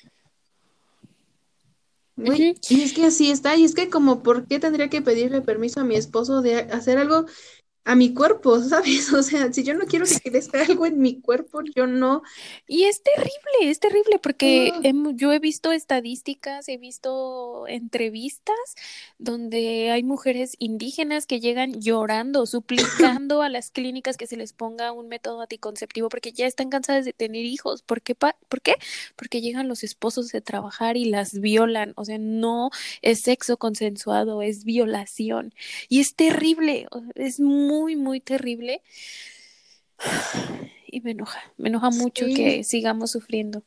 Y 2.17 2.83
es 2.83 2.93
que 2.93 3.07
así 3.07 3.31
está, 3.31 3.57
y 3.57 3.65
es 3.65 3.75
que 3.75 3.89
como, 3.91 4.23
¿por 4.23 4.47
qué 4.47 4.61
tendría 4.61 4.89
que 4.89 5.03
pedirle 5.03 5.41
permiso 5.41 5.81
a 5.81 5.85
mi 5.85 5.97
esposo 5.97 6.41
de 6.43 6.57
hacer 6.57 6.99
algo 6.99 7.27
a 7.85 7.95
mi 7.97 8.15
cuerpo, 8.15 8.61
¿sabes? 8.61 9.13
O 9.13 9.23
sea, 9.23 9.53
si 9.53 9.63
yo 9.65 9.75
no 9.75 9.87
quiero 9.87 10.07
que 10.07 10.31
crezca 10.31 10.63
algo 10.65 10.87
en 10.87 11.01
mi 11.01 11.21
cuerpo, 11.21 11.61
yo 11.75 11.87
no. 11.87 12.23
Y 12.67 12.85
es 12.85 13.03
terrible, 13.03 13.71
es 13.71 13.81
terrible 13.81 14.19
porque 14.19 14.73
yo 15.17 15.33
he 15.33 15.39
visto 15.39 15.73
estadísticas, 15.73 16.69
he 16.69 16.77
visto 16.79 17.67
entrevistas 17.69 18.57
donde 19.19 19.91
hay 19.91 20.03
mujeres 20.03 20.57
indígenas 20.59 21.27
que 21.27 21.41
llegan 21.41 21.81
llorando, 21.81 22.47
suplicando 22.47 23.43
a 23.43 23.49
las 23.49 23.71
clínicas 23.71 24.17
que 24.17 24.27
se 24.27 24.37
les 24.37 24.53
ponga 24.53 24.93
un 24.93 25.09
método 25.09 25.41
anticonceptivo 25.43 26.09
porque 26.09 26.33
ya 26.33 26.47
están 26.47 26.71
cansadas 26.71 27.05
de 27.05 27.13
tener 27.13 27.45
hijos. 27.45 27.83
¿Por 27.83 28.03
qué? 28.03 28.15
pa- 28.15 28.37
¿Por 28.49 28.61
qué? 28.63 28.75
Porque 29.17 29.41
llegan 29.41 29.69
los 29.69 29.85
esposos 29.85 30.29
de 30.33 30.41
trabajar 30.41 30.97
y 30.97 31.05
las 31.07 31.41
violan. 31.41 31.93
O 31.97 32.05
sea, 32.05 32.19
no 32.19 32.71
es 33.03 33.21
sexo 33.21 33.57
consensuado, 33.57 34.43
es 34.43 34.65
violación. 34.65 35.55
Y 35.89 36.01
es 36.01 36.15
terrible, 36.17 36.87
es 37.15 37.41
muy, 37.41 37.72
muy 37.97 38.21
terrible. 38.21 38.83
Y 40.95 41.01
me 41.01 41.13
enoja, 41.13 41.41
me 41.57 41.71
enoja 41.71 41.89
mucho 41.89 42.27
Sí. 42.27 42.35
que 42.35 42.65
sigamos 42.65 43.13
sufriendo. 43.13 43.63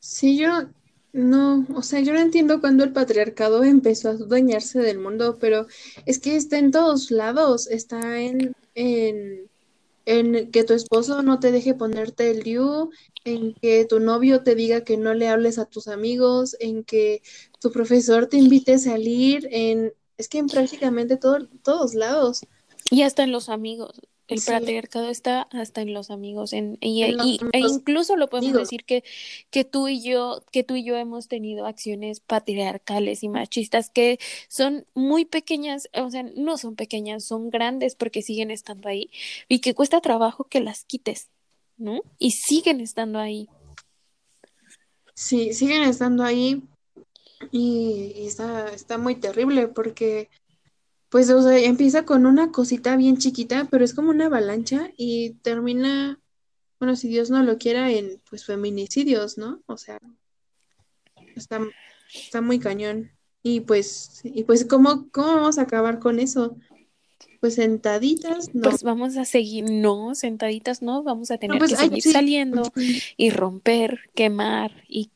Sí, 0.00 0.36
yo 0.36 0.68
no, 1.14 1.66
o 1.74 1.82
sea, 1.82 2.00
yo 2.00 2.12
no 2.12 2.20
entiendo 2.20 2.60
cuándo 2.60 2.84
el 2.84 2.92
patriarcado 2.92 3.64
empezó 3.64 4.08
a 4.10 4.12
adueñarse 4.12 4.80
del 4.80 4.98
mundo, 4.98 5.38
pero 5.40 5.66
es 6.04 6.18
que 6.18 6.36
está 6.36 6.58
en 6.58 6.72
todos 6.72 7.10
lados, 7.10 7.68
está 7.68 8.20
en, 8.20 8.52
en, 8.74 9.48
en 10.04 10.50
que 10.50 10.62
tu 10.64 10.74
esposo 10.74 11.22
no 11.22 11.40
te 11.40 11.52
deje 11.52 11.72
ponerte 11.72 12.30
el 12.30 12.42
DIU, 12.42 12.90
en 13.24 13.54
que 13.54 13.86
tu 13.86 13.98
novio 13.98 14.42
te 14.42 14.54
diga 14.54 14.84
que 14.84 14.98
no 14.98 15.14
le 15.14 15.28
hables 15.28 15.58
a 15.58 15.64
tus 15.64 15.88
amigos, 15.88 16.54
en 16.60 16.84
que 16.84 17.22
tu 17.60 17.72
profesor 17.72 18.26
te 18.26 18.36
invite 18.36 18.74
a 18.74 18.78
salir, 18.78 19.48
en 19.50 19.92
es 20.18 20.28
que 20.28 20.38
en 20.38 20.48
prácticamente 20.48 21.16
todo, 21.16 21.48
todos 21.62 21.94
lados. 21.94 22.42
Y 22.90 23.02
hasta 23.02 23.22
en 23.22 23.32
los 23.32 23.48
amigos. 23.48 24.00
El 24.26 24.38
Sí. 24.38 24.50
patriarcado 24.52 25.08
está 25.08 25.42
hasta 25.50 25.80
en 25.80 25.92
los 25.92 26.10
amigos. 26.10 26.52
En, 26.52 26.78
y, 26.80 27.02
En 27.02 27.16
los 27.16 27.26
y- 27.26 27.40
e 27.52 27.58
incluso 27.60 28.14
lo 28.14 28.28
podemos 28.28 28.50
amigos. 28.50 28.68
decir 28.68 28.84
que, 28.84 29.02
que 29.50 29.64
tú 29.64 29.88
y 29.88 30.02
yo, 30.02 30.44
que 30.52 30.62
tú 30.62 30.76
y 30.76 30.84
yo 30.84 30.96
hemos 30.96 31.26
tenido 31.26 31.66
acciones 31.66 32.20
patriarcales 32.20 33.24
y 33.24 33.28
machistas 33.28 33.90
que 33.90 34.20
son 34.48 34.86
muy 34.94 35.24
pequeñas, 35.24 35.88
o 35.94 36.10
sea, 36.10 36.22
no 36.22 36.58
son 36.58 36.76
pequeñas, 36.76 37.24
son 37.24 37.50
grandes 37.50 37.96
porque 37.96 38.22
siguen 38.22 38.52
estando 38.52 38.88
ahí 38.88 39.10
y 39.48 39.58
que 39.58 39.74
cuesta 39.74 40.00
trabajo 40.00 40.44
que 40.44 40.60
las 40.60 40.84
quites, 40.84 41.28
¿no? 41.76 42.00
Y 42.18 42.30
siguen 42.32 42.80
estando 42.80 43.18
ahí. 43.18 43.48
Sí, 45.14 45.52
siguen 45.54 45.82
estando 45.82 46.22
ahí 46.22 46.62
y, 47.50 48.12
y 48.16 48.26
está, 48.26 48.68
está 48.68 48.96
muy 48.96 49.16
terrible 49.16 49.66
porque, 49.66 50.30
pues, 51.10 51.28
o 51.30 51.42
sea, 51.42 51.58
empieza 51.58 52.04
con 52.04 52.24
una 52.24 52.52
cosita 52.52 52.96
bien 52.96 53.18
chiquita, 53.18 53.68
pero 53.70 53.84
es 53.84 53.94
como 53.94 54.10
una 54.10 54.26
avalancha 54.26 54.90
y 54.96 55.34
termina, 55.42 56.20
bueno, 56.78 56.96
si 56.96 57.08
Dios 57.08 57.30
no 57.30 57.42
lo 57.42 57.58
quiera, 57.58 57.90
en, 57.90 58.22
pues, 58.30 58.44
feminicidios, 58.44 59.36
¿no? 59.36 59.60
O 59.66 59.76
sea, 59.76 59.98
está, 61.34 61.60
está 62.14 62.40
muy 62.40 62.60
cañón. 62.60 63.10
Y 63.42 63.60
pues, 63.60 64.20
y 64.22 64.44
pues, 64.44 64.64
¿cómo, 64.64 65.08
cómo 65.10 65.34
vamos 65.34 65.58
a 65.58 65.62
acabar 65.62 65.98
con 65.98 66.20
eso? 66.20 66.56
Pues 67.40 67.54
sentaditas, 67.54 68.54
no. 68.54 68.68
Pues 68.68 68.82
vamos 68.82 69.16
a 69.16 69.24
seguir, 69.24 69.64
no, 69.70 70.14
sentaditas, 70.14 70.82
no, 70.82 71.02
vamos 71.02 71.30
a 71.30 71.38
tener 71.38 71.58
pues, 71.58 71.70
que 71.72 71.76
ay, 71.80 71.88
seguir 71.88 72.02
sí. 72.02 72.12
saliendo 72.12 72.70
y 73.16 73.30
romper, 73.30 74.10
quemar 74.14 74.84
y, 74.88 75.10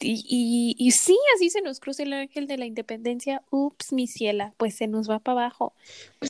y, 0.00 0.24
y, 0.28 0.76
y 0.78 0.90
sí, 0.92 1.16
así 1.34 1.50
se 1.50 1.62
nos 1.62 1.80
cruza 1.80 2.02
el 2.02 2.12
ángel 2.12 2.46
de 2.46 2.58
la 2.58 2.66
independencia. 2.66 3.42
Ups, 3.50 3.92
mi 3.92 4.06
ciela, 4.06 4.54
pues 4.58 4.74
se 4.76 4.86
nos 4.88 5.08
va 5.10 5.18
para 5.20 5.40
abajo. 5.42 5.74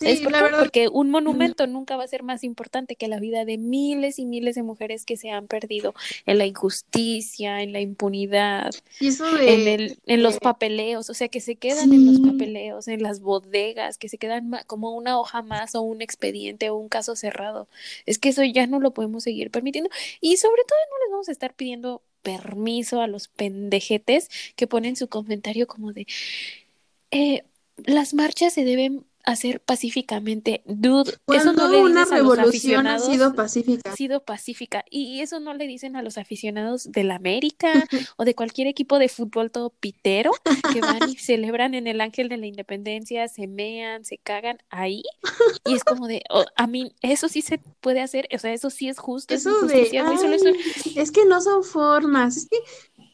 ¿Es 0.03 0.21
sí, 0.21 0.23
por 0.23 0.33
la 0.33 0.39
qué? 0.39 0.45
verdad, 0.45 0.59
Porque 0.59 0.89
un 0.89 1.11
monumento 1.11 1.67
nunca 1.67 1.97
va 1.97 2.05
a 2.05 2.09
ser 2.09 2.23
más 2.23 2.45
importante 2.45 2.97
que 2.97 3.09
la 3.09 3.21
vida 3.21 3.45
de 3.45 3.59
miles 3.59 4.19
y 4.19 4.27
miles 4.27 4.55
de 4.55 4.63
mujeres 4.63 5.05
que 5.05 5.17
se 5.17 5.31
han 5.31 5.49
perdido 5.49 5.95
en 6.27 6.39
la 6.39 6.47
injusticia, 6.47 7.63
en 7.63 7.73
la 7.73 7.81
impunidad, 7.81 8.75
y 8.99 9.09
eso 9.09 9.31
de, 9.33 9.55
en 9.55 9.69
el, 9.69 9.99
en 10.07 10.23
los 10.23 10.39
papeleos, 10.39 11.11
o 11.11 11.15
sea, 11.15 11.29
que 11.29 11.41
se 11.41 11.57
quedan 11.57 11.93
en 11.93 12.07
los 12.07 12.21
papeleos, 12.21 12.89
en 12.89 13.03
las 13.03 13.21
bodegas, 13.21 13.99
que 13.99 14.09
se 14.09 14.19
quedan 14.19 14.51
como 14.67 14.97
una 14.97 15.19
hoja 15.21 15.43
más 15.43 15.75
o 15.75 15.83
un 15.83 16.03
expediente 16.03 16.71
o 16.71 16.77
un 16.77 16.89
caso 16.89 17.17
cerrado. 17.17 17.69
Es 18.07 18.19
que 18.19 18.31
eso 18.31 18.43
ya 18.45 18.67
no 18.67 18.81
lo 18.81 18.93
podemos 18.93 19.25
seguir 19.25 19.51
permitiendo 19.51 19.91
y 20.21 20.37
sobre 20.37 20.63
todo 20.67 20.79
no 20.91 21.05
les 21.05 21.13
vamos 21.13 21.29
a 21.29 21.33
estar 21.33 21.55
pidiendo 21.55 22.03
permiso 22.27 23.01
a 23.01 23.07
los 23.07 23.29
pendejetes 23.29 24.29
que 24.57 24.67
ponen 24.67 24.97
su 24.97 25.07
comentario 25.07 25.69
como 25.69 25.93
de 25.93 26.09
eh, 27.13 27.45
las 27.85 28.15
marchas 28.15 28.53
se 28.53 28.65
deben 28.65 29.05
hacer 29.27 29.61
pacíficamente. 29.61 30.63
Dude, 30.65 31.13
eso 31.35 31.53
no 31.53 31.69
le 31.69 31.81
una 31.83 32.01
dices 32.05 32.13
a 32.13 32.19
los 32.23 32.37
revolución 32.37 32.87
ha 32.87 32.95
aficionados 32.95 33.07
sido 33.07 33.35
pacífica. 33.35 33.91
ha 33.91 33.97
sido 33.97 34.25
pacífica. 34.25 34.85
Y 34.91 35.21
eso 35.21 35.41
no 35.41 35.53
le 35.53 35.67
dicen 35.67 35.97
a 35.97 36.03
los 36.03 36.17
aficionados 36.17 36.91
del 36.93 37.11
América 37.11 37.73
o 38.17 38.25
de 38.25 38.35
cualquier 38.35 38.69
equipo 38.69 38.99
de 38.99 39.09
fútbol 39.09 39.51
todo 39.51 39.71
pitero 39.71 40.31
que 40.73 40.81
van 40.81 41.11
y 41.11 41.17
celebran 41.19 41.75
en 41.75 41.87
el 41.87 42.01
Ángel 42.01 42.29
de 42.29 42.37
la 42.39 42.47
Independencia, 42.47 43.29
se 43.29 43.47
mean, 43.47 44.05
se 44.05 44.17
cagan 44.19 44.59
ahí. 44.71 45.03
Y 45.65 45.75
es 45.75 45.85
como 45.85 46.07
de, 46.07 46.23
oh, 46.31 46.45
a 46.57 46.67
mí, 46.67 46.93
eso 47.03 47.29
sí 47.29 47.43
se 47.43 47.59
puede 47.81 48.01
hacer, 48.01 48.29
o 48.33 48.39
sea, 48.39 48.53
eso 48.55 48.71
sí 48.71 48.89
es 48.89 48.99
justo, 48.99 49.35
es 49.35 49.41
Eso 49.45 49.67
de, 49.67 49.87
solo 50.17 50.35
eso- 50.35 50.47
"Ay, 50.49 50.95
es 50.97 51.11
que 51.11 51.25
no 51.27 51.41
son 51.41 51.65
formas, 51.65 52.37
es 52.37 52.49
que, 52.49 52.59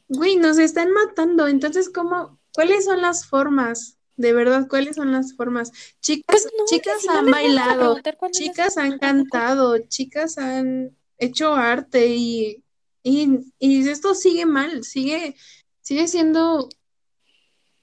güey, 0.09 0.37
nos 0.37 0.59
están 0.59 0.92
matando, 0.92 1.48
entonces, 1.48 1.88
¿cómo, 1.88 2.38
cuáles 2.55 2.85
son 2.85 3.01
las 3.01 3.27
formas? 3.27 3.96
De 4.16 4.33
verdad, 4.33 4.68
¿cuáles 4.68 4.96
son 4.96 5.12
las 5.12 5.35
formas? 5.35 5.72
Chicas, 6.01 6.42
Pues 6.42 6.53
no, 6.57 6.64
chicas 6.66 7.01
si 7.01 7.09
han 7.09 7.31
bailado, 7.31 7.98
chicas 8.31 8.77
han 8.77 8.98
cantado, 8.98 9.79
chicas 9.88 10.38
han 10.38 10.96
hecho 11.18 11.55
arte 11.55 12.09
y, 12.14 12.62
y, 13.03 13.38
y 13.59 13.88
esto 13.88 14.14
sigue 14.14 14.44
mal, 14.46 14.85
sigue, 14.85 15.35
sigue 15.81 16.09
siendo, 16.09 16.68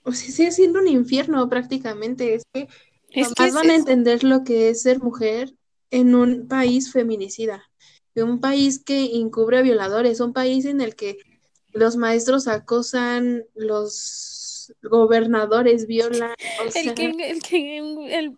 o 0.04 0.12
sea, 0.12 0.32
sigue 0.32 0.52
siendo 0.52 0.80
un 0.80 0.88
infierno 0.88 1.48
prácticamente, 1.50 2.36
es 2.36 2.44
que 2.54 2.68
Es 3.10 3.34
que 3.34 3.48
es 3.48 3.54
van 3.54 3.70
a 3.70 3.76
entender 3.76 4.24
lo 4.24 4.44
que 4.44 4.70
es 4.70 4.84
ser 4.84 5.00
mujer 5.02 5.56
en 5.92 6.16
un 6.16 6.48
país 6.48 6.92
feminicida, 6.92 7.70
en 8.16 8.30
un 8.30 8.40
país 8.40 8.84
que 8.84 9.18
encubre 9.18 9.58
a 9.58 9.62
violadores, 9.64 10.20
un 10.20 10.34
país 10.34 10.66
en 10.66 10.82
el 10.82 10.96
que 10.96 11.18
los 11.74 11.96
maestros 11.98 12.48
acosan, 12.48 13.46
los 13.56 14.39
gobernadores 14.82 15.88
violan, 15.88 16.32
o 16.66 16.72
sea, 16.72 16.82
El 16.82 16.94
que, 16.94 17.06
el 17.06 17.42
que, 17.42 17.78
el 18.18 18.38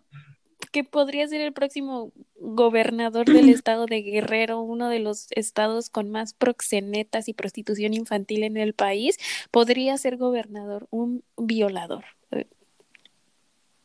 que 0.72 0.84
podría 0.84 1.28
ser 1.28 1.40
el 1.42 1.52
próximo 1.52 2.12
gobernador 2.36 3.26
del 3.26 3.48
estado 3.48 3.86
de 3.86 4.02
Guerrero, 4.02 4.60
uno 4.60 4.88
de 4.88 4.98
los 4.98 5.28
estados 5.30 5.90
con 5.90 6.10
más 6.10 6.34
proxenetas 6.34 7.28
y 7.28 7.34
prostitución 7.34 7.94
infantil 7.94 8.42
en 8.42 8.56
el 8.56 8.74
país, 8.74 9.18
podría 9.50 9.96
ser 9.98 10.16
gobernador, 10.16 10.88
un 10.90 11.22
violador. 11.36 12.04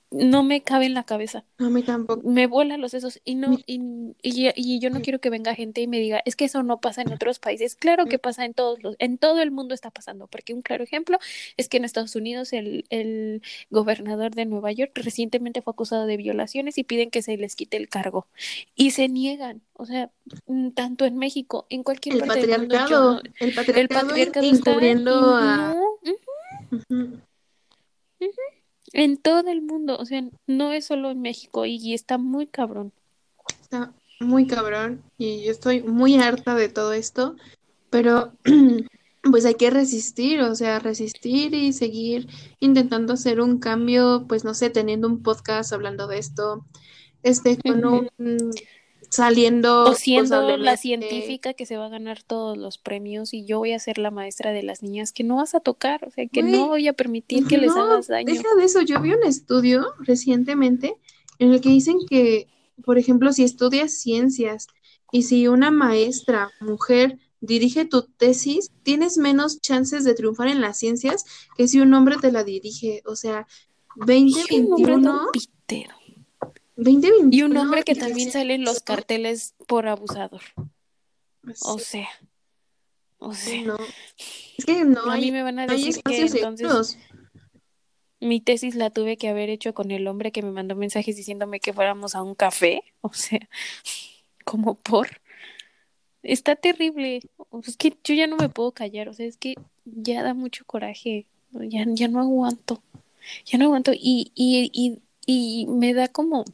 No 0.09 0.41
me 0.41 0.63
cabe 0.63 0.85
en 0.85 0.93
la 0.93 1.03
cabeza, 1.03 1.43
a 1.57 1.69
mí 1.69 1.83
tampoco. 1.83 2.21
me 2.27 2.47
vuelan 2.47 2.79
los 2.79 2.91
sesos 2.91 3.19
y 3.25 3.35
no 3.35 3.57
y, 3.65 3.81
y, 4.21 4.49
y 4.55 4.79
yo 4.79 4.89
no 4.89 5.01
quiero 5.01 5.19
que 5.19 5.29
venga 5.29 5.53
gente 5.53 5.81
y 5.81 5.87
me 5.87 5.99
diga, 5.99 6.21
es 6.23 6.37
que 6.37 6.45
eso 6.45 6.63
no 6.63 6.79
pasa 6.79 7.01
en 7.01 7.11
otros 7.11 7.39
países. 7.39 7.75
Claro 7.75 8.05
que 8.05 8.17
pasa 8.17 8.45
en 8.45 8.53
todos 8.53 8.81
los, 8.81 8.95
en 8.99 9.17
todo 9.17 9.41
el 9.41 9.51
mundo 9.51 9.73
está 9.73 9.91
pasando, 9.91 10.27
porque 10.27 10.53
un 10.53 10.61
claro 10.61 10.83
ejemplo 10.83 11.19
es 11.57 11.67
que 11.67 11.77
en 11.77 11.83
Estados 11.85 12.15
Unidos 12.15 12.53
el, 12.53 12.85
el 12.89 13.41
gobernador 13.69 14.33
de 14.33 14.45
Nueva 14.45 14.71
York 14.71 14.91
recientemente 14.95 15.61
fue 15.61 15.71
acusado 15.71 16.05
de 16.05 16.15
violaciones 16.15 16.77
y 16.77 16.83
piden 16.85 17.09
que 17.09 17.21
se 17.21 17.35
les 17.35 17.55
quite 17.57 17.75
el 17.75 17.89
cargo 17.89 18.27
y 18.75 18.91
se 18.91 19.09
niegan, 19.09 19.61
o 19.73 19.85
sea, 19.85 20.11
mm, 20.45 20.69
tanto 20.69 21.03
en 21.05 21.17
México, 21.17 21.67
en 21.69 21.83
cualquier 21.83 22.15
El 22.15 22.21
parte 22.21 22.47
del 22.47 22.59
mundo, 22.61 22.75
yo 22.75 22.79
patriarcado, 22.79 23.21
el 23.39 23.49
el 23.49 23.55
patriarcado 23.89 24.45
está 24.45 24.71
a... 24.71 24.93
no, 24.95 25.81
mm. 26.89 27.27
En 28.97 29.17
todo 29.17 29.49
el 29.51 29.61
mundo, 29.61 29.95
o 29.97 30.05
sea, 30.05 30.23
no 30.47 30.73
es 30.73 30.85
solo 30.85 31.11
en 31.11 31.21
México 31.21 31.65
y, 31.65 31.93
está 31.93 32.17
muy 32.17 32.47
cabrón. 32.47 32.91
Está 33.61 33.93
muy 34.19 34.47
cabrón 34.47 35.03
y 35.19 35.45
yo 35.45 35.51
estoy 35.51 35.83
muy 35.83 36.15
harta 36.15 36.55
de 36.55 36.67
todo 36.67 36.93
esto, 36.93 37.35
pero 37.91 38.33
pues 39.31 39.45
hay 39.45 39.53
que 39.53 39.69
resistir, 39.69 40.41
o 40.41 40.55
sea, 40.55 40.79
resistir 40.79 41.53
y 41.53 41.73
seguir 41.73 42.27
intentando 42.59 43.13
hacer 43.13 43.39
un 43.39 43.59
cambio, 43.59 44.25
pues 44.27 44.43
no 44.43 44.55
sé, 44.55 44.71
teniendo 44.71 45.07
un 45.07 45.21
podcast 45.21 45.71
hablando 45.73 46.07
de 46.07 46.17
esto, 46.17 46.65
este, 47.21 47.55
con 47.57 47.85
un 47.85 48.09
saliendo 49.09 49.85
O 49.85 49.93
siendo 49.95 50.57
la 50.57 50.77
científica 50.77 51.53
que 51.53 51.65
se 51.65 51.77
va 51.77 51.85
a 51.85 51.89
ganar 51.89 52.23
todos 52.23 52.57
los 52.57 52.77
premios 52.77 53.33
y 53.33 53.45
yo 53.45 53.59
voy 53.59 53.73
a 53.73 53.79
ser 53.79 53.97
la 53.97 54.11
maestra 54.11 54.51
de 54.51 54.63
las 54.63 54.83
niñas 54.83 55.11
que 55.11 55.23
no 55.23 55.37
vas 55.37 55.55
a 55.55 55.59
tocar, 55.59 56.05
o 56.05 56.11
sea, 56.11 56.27
que 56.27 56.43
no 56.43 56.67
voy 56.67 56.87
a 56.87 56.93
permitir 56.93 57.45
que 57.47 57.57
les 57.57 57.71
hagas 57.71 58.07
daño. 58.07 58.33
deja 58.33 58.55
de 58.57 58.65
eso. 58.65 58.81
Yo 58.81 59.01
vi 59.01 59.13
un 59.13 59.23
estudio 59.23 59.85
recientemente 59.99 60.95
en 61.39 61.53
el 61.53 61.61
que 61.61 61.69
dicen 61.69 61.97
que, 62.09 62.47
por 62.83 62.97
ejemplo, 62.97 63.31
si 63.31 63.43
estudias 63.43 63.93
ciencias 63.93 64.67
y 65.11 65.23
si 65.23 65.47
una 65.47 65.71
maestra 65.71 66.51
mujer 66.59 67.19
dirige 67.39 67.85
tu 67.85 68.03
tesis, 68.03 68.71
tienes 68.83 69.17
menos 69.17 69.61
chances 69.61 70.03
de 70.03 70.15
triunfar 70.15 70.47
en 70.47 70.59
las 70.59 70.77
ciencias 70.77 71.23
que 71.55 71.67
si 71.67 71.79
un 71.79 71.93
hombre 71.93 72.17
te 72.19 72.31
la 72.31 72.43
dirige. 72.43 73.03
O 73.05 73.15
sea, 73.15 73.47
Y 74.49 74.83
un 74.85 75.07
hombre 75.07 75.39
2021, 76.77 76.83
todo 76.83 77.03
pitero. 77.03 77.29
2021. 77.29 77.29
Y 77.31 77.41
un 77.43 77.57
hombre 77.57 77.83
que 77.83 77.95
también 77.95 78.31
sale 78.31 78.53
en 78.55 78.63
los 78.63 78.81
carteles 78.81 79.55
por 79.67 79.87
abusador. 79.87 80.41
O 81.61 81.79
sí, 81.79 81.85
sea, 81.85 82.09
o 83.19 83.33
sea, 83.33 83.61
no. 83.63 83.77
Es 84.57 84.65
que 84.65 84.83
no 84.83 85.11
a 85.11 85.17
mí 85.17 85.31
me 85.31 85.43
van 85.43 85.59
a 85.59 85.67
decir 85.67 86.01
que 86.03 86.21
entonces 86.21 86.61
seguros. 86.61 86.97
mi 88.19 88.41
tesis 88.41 88.75
la 88.75 88.89
tuve 88.89 89.17
que 89.17 89.29
haber 89.29 89.49
hecho 89.49 89.73
con 89.73 89.91
el 89.91 90.07
hombre 90.07 90.31
que 90.31 90.43
me 90.43 90.51
mandó 90.51 90.75
mensajes 90.75 91.15
diciéndome 91.15 91.59
que 91.59 91.73
fuéramos 91.73 92.15
a 92.15 92.21
un 92.21 92.35
café. 92.35 92.83
O 93.01 93.13
sea, 93.13 93.39
como 94.45 94.75
por. 94.75 95.21
Está 96.21 96.55
terrible. 96.55 97.21
O 97.49 97.59
Es 97.59 97.77
que 97.77 97.95
yo 98.03 98.13
ya 98.13 98.27
no 98.27 98.37
me 98.37 98.49
puedo 98.49 98.71
callar. 98.71 99.09
O 99.09 99.13
sea, 99.13 99.25
es 99.25 99.37
que 99.37 99.55
ya 99.85 100.23
da 100.23 100.33
mucho 100.33 100.65
coraje. 100.65 101.25
Ya, 101.51 101.85
ya 101.87 102.07
no 102.07 102.19
aguanto. 102.19 102.83
Ya 103.45 103.57
no 103.57 103.65
aguanto. 103.65 103.93
Y, 103.93 104.31
y, 104.35 104.69
y, 104.73 105.01
y 105.25 105.65
me 105.67 105.93
da 105.93 106.07
como. 106.07 106.45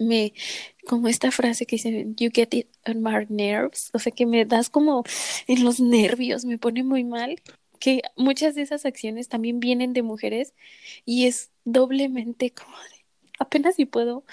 Me, 0.00 0.32
como 0.88 1.08
esta 1.08 1.30
frase 1.30 1.66
que 1.66 1.76
dice, 1.76 2.06
you 2.16 2.30
get 2.32 2.48
it 2.52 2.66
on 2.88 3.02
my 3.02 3.26
nerves. 3.28 3.90
O 3.92 3.98
sea, 3.98 4.12
que 4.12 4.26
me 4.26 4.44
das 4.44 4.70
como 4.70 5.04
en 5.46 5.64
los 5.64 5.80
nervios. 5.80 6.44
Me 6.44 6.58
pone 6.58 6.82
muy 6.82 7.04
mal. 7.04 7.36
Que 7.78 8.02
muchas 8.16 8.54
de 8.54 8.62
esas 8.62 8.84
acciones 8.84 9.28
también 9.28 9.60
vienen 9.60 9.92
de 9.92 10.02
mujeres. 10.02 10.54
Y 11.04 11.26
es 11.26 11.50
doblemente 11.64 12.50
como 12.50 12.76
de. 12.76 13.04
Apenas 13.38 13.76
si 13.76 13.86
puedo 13.86 14.24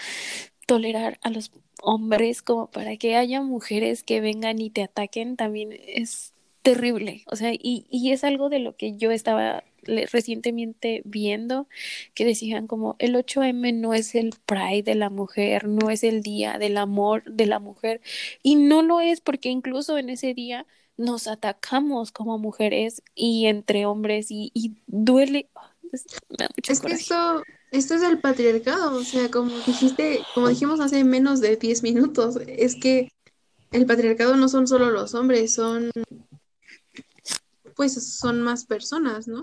tolerar 0.65 1.19
a 1.21 1.29
los 1.29 1.51
hombres 1.81 2.41
como 2.41 2.69
para 2.69 2.97
que 2.97 3.15
haya 3.15 3.41
mujeres 3.41 4.03
que 4.03 4.21
vengan 4.21 4.59
y 4.59 4.69
te 4.69 4.83
ataquen 4.83 5.37
también 5.37 5.69
es 5.87 6.33
terrible. 6.61 7.23
O 7.27 7.35
sea, 7.35 7.53
y, 7.53 7.87
y 7.89 8.11
es 8.11 8.23
algo 8.23 8.49
de 8.49 8.59
lo 8.59 8.75
que 8.75 8.97
yo 8.97 9.11
estaba 9.11 9.63
recientemente 10.11 11.01
viendo 11.05 11.67
que 12.13 12.25
decían 12.25 12.67
como 12.67 12.95
el 12.99 13.15
8M 13.15 13.73
no 13.73 13.93
es 13.93 14.15
el 14.15 14.31
Pride 14.45 14.83
de 14.83 14.95
la 14.95 15.09
mujer, 15.09 15.67
no 15.67 15.89
es 15.89 16.03
el 16.03 16.21
día 16.23 16.57
del 16.59 16.77
amor 16.77 17.23
de 17.25 17.45
la 17.45 17.59
mujer. 17.59 18.01
Y 18.43 18.55
no 18.55 18.81
lo 18.81 18.99
es 19.01 19.21
porque 19.21 19.49
incluso 19.49 19.97
en 19.97 20.09
ese 20.09 20.33
día 20.33 20.65
nos 20.97 21.27
atacamos 21.27 22.11
como 22.11 22.37
mujeres 22.39 23.03
y 23.15 23.45
entre 23.45 23.85
hombres 23.85 24.31
y, 24.31 24.51
y 24.53 24.77
duele. 24.87 25.49
ah, 25.55 25.71
es- 25.91 26.05
me 26.29 26.37
da 26.37 26.49
mucho 26.55 26.73
Es 26.73 26.79
que 26.79 26.91
esto, 26.93 27.43
esto 27.71 27.93
es 27.95 28.01
el 28.03 28.19
patriarcado, 28.19 28.97
o 28.97 29.03
sea, 29.03 29.29
como 29.29 29.51
dijiste, 29.65 30.19
como 30.33 30.49
dijimos 30.49 30.79
hace 30.79 31.03
menos 31.03 31.39
de 31.41 31.55
10 31.55 31.83
minutos, 31.83 32.37
es 32.47 32.75
que 32.75 33.09
el 33.71 33.85
patriarcado 33.85 34.35
no 34.37 34.49
son 34.49 34.67
solo 34.67 34.89
los 34.91 35.13
hombres, 35.13 35.53
son, 35.53 35.91
pues, 37.75 37.93
son 38.17 38.41
más 38.41 38.65
personas, 38.65 39.27
¿no? 39.27 39.41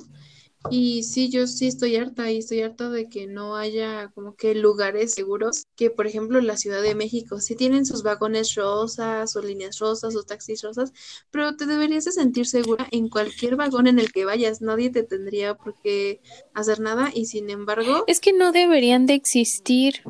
Y 0.71 1.03
sí, 1.03 1.29
yo 1.31 1.47
sí 1.47 1.67
estoy 1.67 1.97
harta 1.97 2.31
y 2.31 2.39
estoy 2.39 2.63
harta 2.63 2.89
de 2.89 3.09
que 3.09 3.27
no 3.27 3.55
haya 3.57 4.09
como 4.15 4.35
que 4.35 4.55
lugares 4.55 5.13
seguros, 5.13 5.67
que 5.77 5.91
por 5.91 6.07
ejemplo 6.07 6.41
la 6.41 6.57
Ciudad 6.57 6.81
de 6.83 6.95
México 6.95 7.39
sí 7.41 7.55
tienen 7.55 7.85
sus 7.85 8.03
vagones 8.03 8.55
rosas 8.55 9.37
o 9.37 9.43
líneas 9.43 9.79
rosas 9.79 10.17
o 10.17 10.23
taxis 10.23 10.63
rosas, 10.63 10.93
pero 11.31 11.57
te 11.57 11.67
deberías 11.67 12.07
de 12.07 12.13
sentir 12.13 12.47
segura 12.47 12.89
en 12.93 13.09
cualquier 13.09 13.57
vagón 13.57 13.87
en 13.87 13.99
el 13.99 14.11
que 14.11 14.25
vayas, 14.25 14.63
nadie 14.63 14.91
te 14.91 15.03
tendría 15.03 15.55
por 15.55 15.75
qué 15.83 16.21
hacer 16.55 16.81
nada 16.81 17.11
y 17.15 17.27
sin 17.27 17.51
embargo, 17.51 18.05
Es 18.07 18.21
que 18.21 18.33
no 18.33 18.51
deberían 18.51 19.07
de 19.07 19.15
existir. 19.15 20.03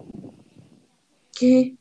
¿qué? 1.36 1.76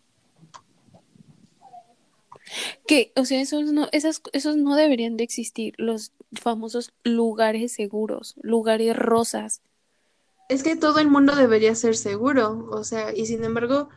Que, 2.87 3.11
o 3.15 3.25
sea, 3.25 3.41
esos 3.41 3.71
no, 3.71 3.87
esas, 3.91 4.21
esos 4.33 4.57
no 4.57 4.75
deberían 4.75 5.17
de 5.17 5.23
existir, 5.23 5.73
los 5.77 6.11
famosos 6.33 6.93
lugares 7.03 7.71
seguros, 7.71 8.35
lugares 8.41 8.95
rosas. 8.95 9.61
Es 10.49 10.63
que 10.63 10.75
todo 10.75 10.99
el 10.99 11.09
mundo 11.09 11.35
debería 11.35 11.73
ser 11.75 11.95
seguro, 11.95 12.67
o 12.71 12.83
sea, 12.83 13.15
y 13.15 13.25
sin 13.25 13.43
embargo, 13.43 13.89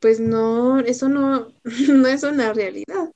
pues 0.00 0.20
no, 0.20 0.80
eso 0.80 1.08
no, 1.08 1.52
no 1.88 2.08
es 2.08 2.22
una 2.22 2.52
realidad. 2.52 3.12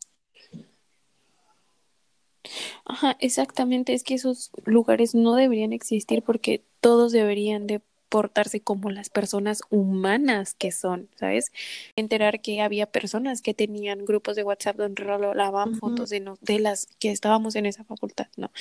Ajá, 2.84 3.16
exactamente, 3.20 3.94
es 3.94 4.02
que 4.02 4.14
esos 4.14 4.50
lugares 4.64 5.14
no 5.14 5.34
deberían 5.34 5.72
existir 5.72 6.22
porque 6.22 6.64
todos 6.80 7.12
deberían 7.12 7.66
de 7.66 7.80
portarse 8.12 8.60
como 8.62 8.90
las 8.92 9.10
personas 9.10 9.62
humanas 9.70 10.54
que 10.54 10.72
son, 10.72 11.10
¿sabes? 11.16 11.52
Enterar 11.96 12.42
que 12.42 12.62
había 12.62 12.86
personas 12.86 13.42
que 13.42 13.54
tenían 13.54 14.04
grupos 14.06 14.36
de 14.36 14.44
WhatsApp 14.44 14.76
donde 14.76 15.02
rolaban 15.04 15.74
fotos 15.74 16.10
de, 16.10 16.20
no- 16.20 16.38
de 16.42 16.60
las 16.60 16.88
que 17.00 17.10
estábamos 17.12 17.56
en 17.56 17.66
esa 17.66 17.84
facultad, 17.84 18.28
¿no? 18.36 18.52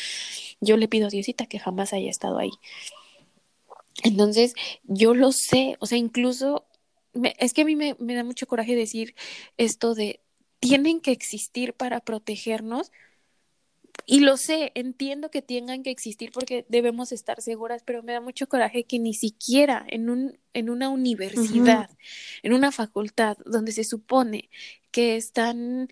Yo 0.62 0.78
le 0.78 0.88
pido 0.90 1.08
a 1.08 1.12
Diosita 1.12 1.48
que 1.48 1.60
jamás 1.60 1.94
haya 1.94 2.10
estado 2.12 2.40
ahí. 2.40 2.52
Entonces, 4.04 4.54
yo 4.84 5.14
lo 5.14 5.32
sé, 5.32 5.78
o 5.80 5.86
sea, 5.86 5.98
incluso, 5.98 6.66
me- 7.14 7.36
es 7.40 7.54
que 7.54 7.62
a 7.64 7.66
mí 7.66 7.76
me, 7.76 7.96
me 8.00 8.16
da 8.16 8.24
mucho 8.24 8.48
coraje 8.48 8.76
decir 8.76 9.16
esto 9.58 9.96
de, 9.96 10.22
tienen 10.60 11.02
que 11.02 11.12
existir 11.12 11.74
para 11.74 12.00
protegernos, 12.02 12.92
y 14.06 14.20
lo 14.20 14.38
sé, 14.38 14.72
entiendo 14.76 15.32
que 15.32 15.42
tengan 15.42 15.84
que 15.84 15.92
existir 15.92 16.32
porque 16.32 16.66
debemos 16.70 17.12
estar 17.12 17.42
seguras, 17.42 17.84
pero 17.86 18.04
me 18.04 18.14
da 18.14 18.22
mucho 18.22 18.48
coraje 18.48 18.84
que 18.84 19.00
ni 19.00 19.14
siquiera 19.14 19.86
en 19.88 20.10
un, 20.10 20.40
en 20.54 20.70
una 20.70 20.90
universidad, 20.90 21.90
en 22.44 22.54
una 22.54 22.72
facultad 22.72 23.38
donde 23.46 23.72
se 23.72 23.84
supone 23.84 24.50
que 24.92 25.16
están, 25.16 25.88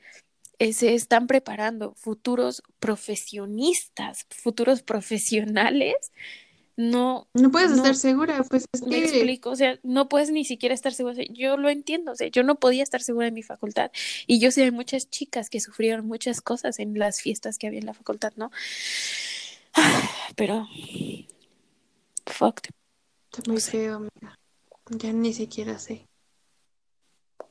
eh, 0.60 0.74
se 0.74 0.96
están 0.96 1.28
preparando 1.28 1.94
futuros 1.96 2.64
profesionistas, 2.80 4.26
futuros 4.30 4.82
profesionales, 4.82 6.12
no, 6.80 7.28
No 7.34 7.52
puedes 7.52 7.72
no, 7.72 7.76
estar 7.76 7.94
segura, 7.94 8.42
pues 8.50 8.64
es 8.72 8.84
me 8.84 9.02
que, 9.02 9.04
explico, 9.04 9.50
o 9.50 9.56
sea, 9.58 9.78
no 9.84 10.08
puedes 10.08 10.32
ni 10.32 10.46
siquiera 10.46 10.74
estar 10.74 10.94
segura. 10.94 11.12
O 11.12 11.16
sea, 11.18 11.26
yo 11.30 11.58
lo 11.58 11.68
entiendo, 11.68 12.14
o 12.14 12.16
sea, 12.16 12.30
yo 12.30 12.42
no 12.42 12.56
podía 12.56 12.84
estar 12.84 13.02
segura 13.02 13.28
en 13.28 13.34
mi 13.34 13.44
facultad. 13.44 13.92
Y 14.28 14.40
yo 14.40 14.50
sé 14.50 14.62
de 14.62 14.72
muchas 14.72 15.10
chicas 15.10 15.50
que 15.50 15.60
sufrieron 15.60 16.08
muchas 16.08 16.40
cosas 16.40 16.80
en 16.80 16.98
las 16.98 17.20
fiestas 17.20 17.58
que 17.58 17.68
había 17.68 17.80
en 17.80 17.86
la 17.86 17.94
facultad, 17.94 18.32
¿no? 18.38 18.50
Pero, 20.38 20.70
fuck. 22.26 22.62
está 23.30 23.52
muy 23.52 23.60
feo, 23.60 23.98
amiga. 23.98 24.40
Ya 24.90 25.12
ni 25.12 25.34
siquiera 25.34 25.78
sé. 25.80 26.08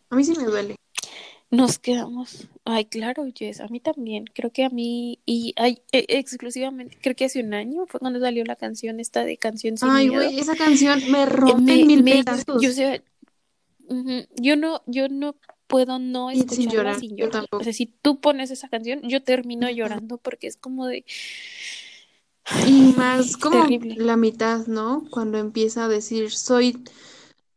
A 0.08 0.16
mí 0.16 0.24
sí 0.24 0.32
me 0.38 0.44
duele. 0.44 0.76
Nos 1.50 1.78
quedamos. 1.78 2.46
Ay, 2.64 2.84
claro, 2.84 3.24
Jess, 3.34 3.60
a 3.60 3.68
mí 3.68 3.80
también. 3.80 4.26
Creo 4.34 4.52
que 4.52 4.64
a 4.64 4.68
mí, 4.70 5.20
y 5.24 5.54
ay, 5.56 5.82
e- 5.92 6.04
exclusivamente, 6.08 6.98
creo 7.00 7.16
que 7.16 7.24
hace 7.24 7.40
un 7.40 7.54
año 7.54 7.86
fue 7.86 8.00
cuando 8.00 8.20
salió 8.20 8.44
la 8.44 8.56
canción 8.56 9.00
esta 9.00 9.24
de 9.24 9.38
Canción 9.38 9.78
sin 9.78 9.88
Ay, 9.90 10.08
güey, 10.08 10.38
esa 10.40 10.56
canción 10.56 11.00
me 11.10 11.24
Eh, 11.46 11.54
rompe 11.54 11.56
me, 11.56 11.86
mil 11.86 12.02
me, 12.02 12.24
pedazos. 12.24 12.62
yo 12.62 12.72
sé, 12.72 13.02
ujú, 13.88 14.26
yo 14.36 14.56
no, 14.56 14.82
yo 14.86 15.08
no 15.08 15.36
puedo 15.66 15.98
no 15.98 16.30
Y 16.32 16.40
sin 16.48 16.64
escucharla 16.64 16.70
llorar, 16.70 17.00
sin 17.00 17.16
yo 17.16 17.26
llorar. 17.26 17.46
O 17.52 17.62
sea, 17.64 17.72
si 17.72 17.86
tú 17.86 18.20
pones 18.20 18.50
esa 18.50 18.68
canción, 18.68 19.00
yo 19.08 19.22
termino 19.22 19.70
llorando 19.70 20.18
porque 20.18 20.46
es 20.48 20.56
como 20.56 20.86
de 20.86 21.04
Y 22.66 22.82
más 22.96 23.36
como 23.36 23.60
terrible. 23.62 23.96
la 23.96 24.16
mitad, 24.16 24.66
¿no? 24.66 25.04
Cuando 25.10 25.38
empieza 25.38 25.84
a 25.84 25.88
decir, 25.88 26.30
soy, 26.30 26.82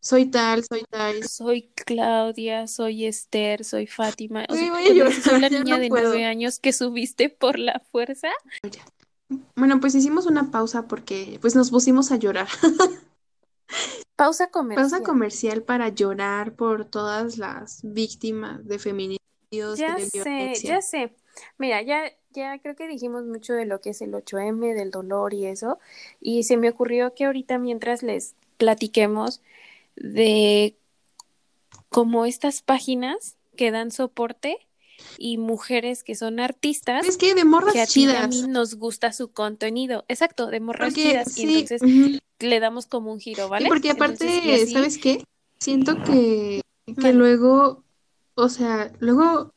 soy 0.01 0.25
tal, 0.25 0.63
soy 0.63 0.83
tal. 0.89 1.23
Soy 1.23 1.69
Claudia, 1.75 2.67
soy 2.67 3.05
Esther, 3.05 3.63
soy 3.63 3.87
Fátima. 3.87 4.45
O 4.49 4.55
sea, 4.55 4.73
soy 5.23 5.39
la 5.39 5.49
niña 5.49 5.75
no 5.75 5.79
de 5.79 5.89
nueve 5.89 6.25
años 6.25 6.59
que 6.59 6.73
subiste 6.73 7.29
por 7.29 7.59
la 7.59 7.81
fuerza. 7.91 8.29
Bueno, 9.55 9.79
pues 9.79 9.95
hicimos 9.95 10.25
una 10.25 10.51
pausa 10.51 10.87
porque 10.87 11.37
pues 11.41 11.55
nos 11.55 11.71
pusimos 11.71 12.11
a 12.11 12.17
llorar. 12.17 12.47
Pausa 14.15 14.45
Pausa 14.47 14.51
comercial. 14.51 15.03
comercial 15.03 15.63
para 15.63 15.89
llorar 15.89 16.53
por 16.53 16.85
todas 16.85 17.37
las 17.37 17.79
víctimas 17.83 18.67
de 18.67 18.77
feminicidios 18.77 19.79
y 19.79 19.81
Ya 19.81 19.95
de 19.95 20.05
sé, 20.05 20.23
violencia. 20.23 20.69
ya 20.75 20.81
sé. 20.81 21.15
Mira, 21.57 21.81
ya, 21.81 22.03
ya 22.31 22.59
creo 22.59 22.75
que 22.75 22.87
dijimos 22.87 23.23
mucho 23.25 23.53
de 23.53 23.65
lo 23.65 23.81
que 23.81 23.91
es 23.91 24.01
el 24.01 24.13
8M, 24.13 24.75
del 24.75 24.91
dolor 24.91 25.33
y 25.33 25.45
eso. 25.47 25.79
Y 26.19 26.43
se 26.43 26.57
me 26.57 26.69
ocurrió 26.69 27.15
que 27.15 27.25
ahorita 27.25 27.57
mientras 27.57 28.03
les 28.03 28.35
platiquemos 28.57 29.41
de 29.95 30.77
como 31.89 32.25
estas 32.25 32.61
páginas 32.61 33.37
que 33.55 33.71
dan 33.71 33.91
soporte 33.91 34.57
y 35.17 35.37
mujeres 35.37 36.03
que 36.03 36.15
son 36.15 36.39
artistas 36.39 37.05
Es 37.07 37.17
que 37.17 37.35
de 37.35 37.41
que 37.41 37.45
morras 37.45 37.75
a 37.81 37.87
ti 37.87 38.01
y 38.01 38.05
a 38.15 38.27
mí 38.27 38.41
chidas. 38.41 38.47
nos 38.47 38.75
gusta 38.75 39.13
su 39.13 39.31
contenido. 39.31 40.05
Exacto, 40.07 40.47
de 40.47 40.59
morras 40.59 40.93
Porque 40.93 41.11
chidas. 41.11 41.37
Y 41.37 41.41
sí, 41.43 41.55
entonces 41.57 41.81
ujú. 41.81 42.17
le 42.39 42.59
damos 42.59 42.87
como 42.87 43.11
un 43.11 43.19
giro, 43.19 43.45
Y 43.45 43.49
¿vale? 43.49 43.67
porque 43.67 43.89
Entonces, 43.91 44.29
y 44.43 44.51
aparte, 44.51 44.63
así, 44.63 44.73
¿sabes 44.73 44.97
qué? 44.97 45.23
Siento 45.59 45.95
que, 46.03 46.61
que 46.99 47.13
luego, 47.13 47.83
o 48.35 48.49
sea, 48.49 48.91
luego, 48.99 49.53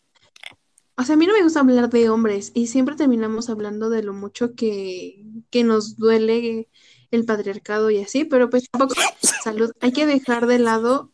o 0.96 1.02
sea, 1.02 1.14
a 1.14 1.16
mí 1.18 1.26
no 1.26 1.32
me 1.32 1.42
gusta 1.42 1.60
hablar 1.60 1.88
de 1.90 2.08
hombres 2.10 2.52
y 2.54 2.66
siempre 2.66 2.94
terminamos 2.96 3.48
hablando 3.48 3.90
de 3.90 4.02
lo 4.02 4.12
mucho 4.12 4.54
que, 4.54 5.24
que 5.50 5.64
nos 5.64 5.96
duele 5.96 6.68
el 7.14 7.24
patriarcado 7.24 7.90
y 7.90 8.00
así, 8.02 8.24
pero 8.24 8.50
pues 8.50 8.68
tampoco, 8.70 8.94
salud, 9.44 9.72
hay 9.80 9.92
que 9.92 10.06
dejar 10.06 10.46
de 10.46 10.58
lado 10.58 11.10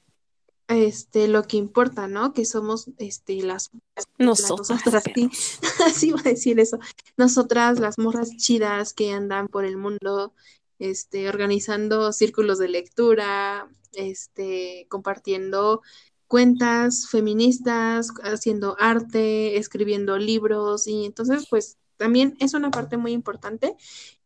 este 0.71 1.27
lo 1.27 1.43
que 1.43 1.57
importa, 1.57 2.07
¿no? 2.07 2.33
Que 2.33 2.45
somos 2.45 2.91
este 2.99 3.43
las 3.43 3.71
Nosotras, 4.19 4.71
nosotras, 4.71 5.05
sí, 5.15 5.31
así 5.85 6.09
iba 6.09 6.21
a 6.21 6.25
decir 6.25 6.61
eso. 6.61 6.79
Nosotras, 7.17 7.81
las 7.81 7.99
morras 7.99 8.37
chidas 8.37 8.93
que 8.93 9.13
andan 9.13 9.49
por 9.49 9.65
el 9.65 9.77
mundo, 9.77 10.33
este, 10.79 11.29
organizando 11.29 12.13
círculos 12.13 12.59
de 12.59 12.69
lectura, 12.69 13.69
este, 13.93 14.87
compartiendo 14.89 15.83
cuentas 16.29 17.09
feministas, 17.09 18.13
haciendo 18.23 18.77
arte, 18.79 19.57
escribiendo 19.59 20.17
libros, 20.17 20.87
y 20.87 21.05
entonces, 21.05 21.49
pues, 21.51 21.77
también 21.97 22.37
es 22.39 22.55
una 22.55 22.71
parte 22.71 22.97
muy 22.97 23.11
importante. 23.11 23.77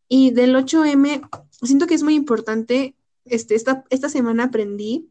Y 0.07 0.31
del 0.31 0.55
8M, 0.55 1.21
siento 1.63 1.87
que 1.87 1.95
es 1.95 2.03
muy 2.03 2.15
importante, 2.15 2.95
este, 3.25 3.55
esta, 3.55 3.83
esta 3.89 4.09
semana 4.09 4.45
aprendí 4.45 5.09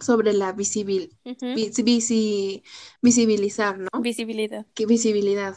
sobre 0.00 0.32
la 0.32 0.52
visibil, 0.52 1.14
Ujú. 1.24 1.54
vis- 1.54 1.76
visi- 1.84 2.62
visibilizar, 3.02 3.78
¿no? 3.78 3.88
Visibilidad. 4.00 4.66
¿Qué 4.74 4.86
visibilidad? 4.86 5.54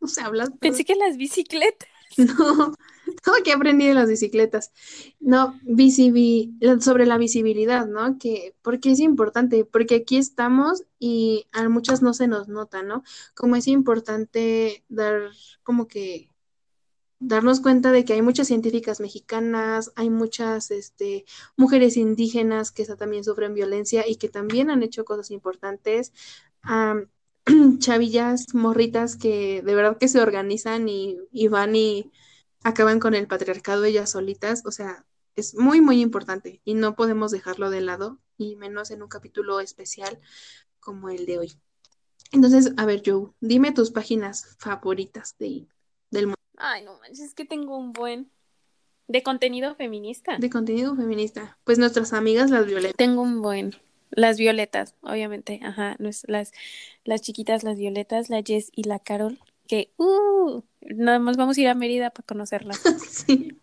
No 0.00 0.08
sé 0.08 0.20
hablar, 0.22 0.48
Pensé 0.58 0.84
que 0.84 0.96
las 0.96 1.16
bicicletas. 1.16 1.88
no, 2.18 2.74
todo 3.22 3.34
que 3.44 3.52
aprendí 3.52 3.86
de 3.86 3.94
las 3.94 4.08
bicicletas. 4.08 4.72
No, 5.20 5.58
visibi- 5.62 6.52
sobre 6.82 7.06
la 7.06 7.16
visibilidad, 7.18 7.86
¿no? 7.86 8.18
Que, 8.18 8.54
porque 8.62 8.90
es 8.90 8.98
importante, 9.00 9.64
porque 9.64 9.94
aquí 9.94 10.16
estamos 10.16 10.82
y 10.98 11.46
a 11.52 11.68
muchas 11.68 12.02
no 12.02 12.12
se 12.14 12.26
nos 12.26 12.48
nota, 12.48 12.82
¿no? 12.82 13.04
Como 13.34 13.54
es 13.56 13.68
importante 13.68 14.84
dar, 14.88 15.30
como 15.62 15.86
que 15.86 16.28
darnos 17.22 17.60
cuenta 17.60 17.92
de 17.92 18.04
que 18.04 18.14
hay 18.14 18.22
muchas 18.22 18.48
científicas 18.48 19.00
mexicanas, 19.00 19.92
hay 19.96 20.10
muchas 20.10 20.70
este, 20.70 21.24
mujeres 21.56 21.96
indígenas 21.96 22.72
que 22.72 22.84
también 22.84 23.24
sufren 23.24 23.54
violencia 23.54 24.06
y 24.08 24.16
que 24.16 24.28
también 24.28 24.70
han 24.70 24.82
hecho 24.82 25.04
cosas 25.04 25.30
importantes. 25.30 26.12
Chavillas, 27.78 28.54
morritas 28.54 29.16
que 29.16 29.62
de 29.62 29.74
verdad 29.74 29.98
que 29.98 30.08
se 30.08 30.20
organizan 30.20 30.88
y, 30.88 31.18
y 31.32 31.48
van 31.48 31.74
y 31.76 32.10
acaban 32.62 33.00
con 33.00 33.14
el 33.14 33.26
patriarcado 33.26 33.84
ellas 33.84 34.10
solitas, 34.10 34.64
o 34.64 34.70
sea, 34.70 35.04
es 35.34 35.54
muy, 35.54 35.80
muy 35.80 36.00
importante 36.00 36.60
y 36.64 36.74
no 36.74 36.94
podemos 36.94 37.30
dejarlo 37.30 37.70
de 37.70 37.80
lado, 37.80 38.20
y 38.38 38.56
menos 38.56 38.90
en 38.90 39.02
un 39.02 39.08
capítulo 39.08 39.60
especial 39.60 40.20
como 40.80 41.08
el 41.08 41.26
de 41.26 41.38
hoy. 41.38 41.52
Entonces, 42.32 42.72
a 42.76 42.86
ver, 42.86 43.02
Joe, 43.04 43.30
dime 43.40 43.72
tus 43.72 43.90
páginas 43.90 44.56
favoritas 44.58 45.36
de. 45.38 45.66
Ay, 46.56 46.84
no 46.84 46.98
manches, 47.00 47.20
es 47.20 47.34
que 47.34 47.44
tengo 47.44 47.76
un 47.76 47.92
buen 47.92 48.30
de 49.08 49.22
contenido 49.22 49.74
feminista. 49.74 50.36
De 50.38 50.50
contenido 50.50 50.94
feminista. 50.96 51.58
Pues 51.64 51.78
nuestras 51.78 52.12
amigas 52.12 52.50
las 52.50 52.66
violetas. 52.66 52.96
Tengo 52.96 53.22
un 53.22 53.42
buen. 53.42 53.74
Las 54.10 54.38
violetas, 54.38 54.94
obviamente, 55.00 55.60
ajá, 55.62 55.96
las, 55.98 56.24
las 57.04 57.22
chiquitas, 57.22 57.62
las 57.62 57.78
violetas, 57.78 58.28
la 58.28 58.42
Jess 58.42 58.70
y 58.76 58.84
la 58.84 58.98
Carol, 58.98 59.38
que, 59.66 59.90
uh, 59.96 60.60
nada 60.82 61.18
más 61.18 61.38
vamos 61.38 61.56
a 61.56 61.60
ir 61.62 61.68
a 61.68 61.74
Mérida 61.74 62.10
para 62.10 62.26
conocerlas. 62.26 62.78
sí. 63.08 63.58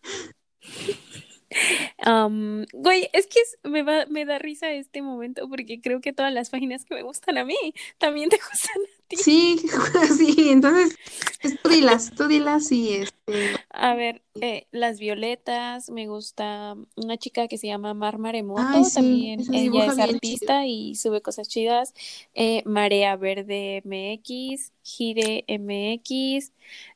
Am, 1.99 2.65
güey, 2.73 3.09
es 3.13 3.27
que 3.27 3.39
es- 3.41 3.57
me 3.63 3.83
va, 3.83 4.05
me 4.07 4.25
da 4.25 4.39
risa 4.39 4.71
este 4.71 5.01
momento 5.01 5.47
porque 5.49 5.81
creo 5.81 6.01
que 6.01 6.13
todas 6.13 6.33
las 6.33 6.49
páginas 6.49 6.85
que 6.85 6.95
me 6.95 7.03
gustan 7.03 7.37
a 7.37 7.45
mí 7.45 7.55
también 7.97 8.29
te 8.29 8.37
gustan 8.37 8.81
a. 8.83 8.98
Sí, 9.09 9.59
sí, 10.17 10.49
entonces, 10.49 10.95
pues, 11.41 11.59
tú 11.61 11.69
dilas, 11.69 12.11
tú 12.15 12.27
dilas 12.27 12.71
y 12.71 12.93
este, 12.93 13.55
A 13.71 13.95
ver, 13.95 14.21
eh, 14.41 14.67
las 14.71 14.99
violetas, 14.99 15.89
me 15.89 16.07
gusta 16.07 16.75
una 16.95 17.17
chica 17.17 17.47
que 17.47 17.57
se 17.57 17.67
llama 17.67 17.93
Mar 17.93 18.19
Maremoto, 18.19 18.61
Ay, 18.61 18.85
sí, 18.85 18.95
también 18.95 19.53
ella 19.53 19.85
es 19.85 19.99
artista 19.99 20.65
y 20.65 20.95
sube 20.95 21.21
cosas 21.21 21.47
chidas. 21.47 21.93
Eh, 22.35 22.61
Marea 22.65 23.15
Verde 23.15 23.81
MX, 23.83 24.71
Gire 24.83 25.43
MX, 25.47 26.51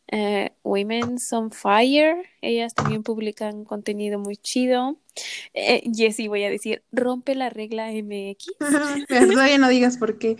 eh, 0.08 0.52
Women's 0.63 1.32
on 1.34 1.52
Fire, 1.52 2.17
ellas 2.41 2.76
también 2.76 3.04
publican 3.04 3.65
contenido 3.65 4.19
muy 4.19 4.38
chido. 4.38 4.97
Eh, 5.54 5.89
Jessie, 5.93 6.28
voy 6.28 6.43
a 6.43 6.49
decir, 6.49 6.84
Rompe 6.91 7.36
la 7.36 7.49
regla 7.49 7.91
MX. 7.91 8.52
pero 9.08 9.28
todavía 9.32 9.58
no 9.58 9.69
digas 9.69 9.97
por 9.97 10.19
qué. 10.19 10.38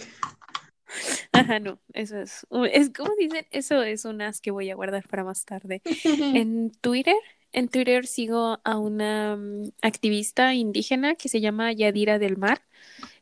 Ajá, 1.32 1.60
no, 1.60 1.79
eso 1.93 2.17
es, 2.19 2.45
es 2.71 2.89
como 2.91 3.12
dicen, 3.19 3.45
eso 3.51 3.84
es 3.84 4.06
unas 4.06 4.41
que 4.41 4.51
voy 4.51 4.69
a 4.69 4.75
guardar 4.75 5.08
para 5.08 5.23
más 5.23 5.45
tarde. 5.45 5.82
En 6.34 6.71
Twitter, 6.82 7.15
en 7.51 7.69
Twitter 7.69 8.06
sigo 8.08 8.60
a 8.63 8.77
una 8.77 9.36
mm, 9.38 9.71
activista 9.82 10.53
indígena 10.53 11.15
que 11.15 11.29
se 11.29 11.41
llama 11.41 11.71
Yadira 11.73 12.19
del 12.19 12.38
Mar 12.38 12.62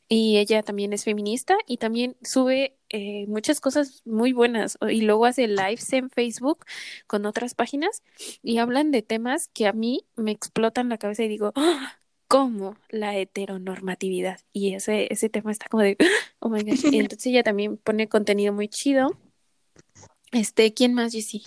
y 0.10 0.38
ella 0.40 0.64
también 0.64 0.94
es 0.94 1.06
feminista 1.06 1.58
y 1.68 1.78
también 1.78 2.18
sube 2.24 2.78
eh, 2.90 3.26
muchas 3.28 3.62
cosas 3.62 4.02
muy 4.06 4.34
buenas 4.34 4.78
y 4.90 5.02
luego 5.02 5.26
hace 5.26 5.48
lives 5.48 5.94
en 5.94 6.10
Facebook 6.10 6.66
con 7.08 7.26
otras 7.26 7.56
páginas 7.56 8.04
y 8.44 8.58
hablan 8.60 8.92
de 8.92 9.04
temas 9.04 9.48
que 9.50 9.68
a 9.68 9.74
mí 9.74 10.06
me 10.18 10.32
explotan 10.32 10.90
la 10.90 10.98
cabeza 10.98 11.24
y 11.24 11.30
digo, 11.30 11.54
"Ah, 11.56 12.01
¿cómo 12.32 12.78
la 12.90 13.18
heteronormatividad? 13.18 14.40
Y 14.54 14.74
ese, 14.74 15.12
ese 15.12 15.28
tema 15.28 15.52
está 15.52 15.68
como 15.70 15.84
de, 15.84 15.98
oh 16.40 16.50
my 16.50 16.64
gosh. 16.64 16.86
Y 16.90 17.00
entonces 17.00 17.26
ella 17.28 17.44
también 17.44 17.76
pone 17.76 18.08
contenido 18.08 18.54
muy 18.54 18.70
chido. 18.70 19.18
Este, 20.32 20.74
¿quién 20.74 20.94
más, 20.94 21.12
Jessie? 21.12 21.44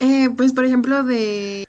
Eh, 0.00 0.28
pues, 0.36 0.52
por 0.52 0.64
ejemplo, 0.64 1.04
de, 1.04 1.68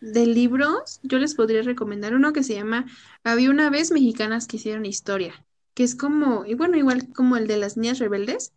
de 0.00 0.26
libros, 0.26 1.00
yo 1.02 1.18
les 1.18 1.34
podría 1.34 1.62
recomendar 1.62 2.14
uno 2.14 2.32
que 2.32 2.44
se 2.44 2.54
llama 2.54 2.86
Había 3.24 3.50
una 3.50 3.68
vez 3.68 3.90
mexicanas 3.90 4.46
que 4.46 4.58
hicieron 4.58 4.86
historia, 4.86 5.44
que 5.74 5.82
es 5.82 5.96
como, 5.96 6.46
y 6.46 6.54
bueno, 6.54 6.76
igual 6.76 7.12
como 7.12 7.36
el 7.36 7.48
de 7.48 7.56
las 7.56 7.76
niñas 7.76 7.98
rebeldes, 7.98 8.52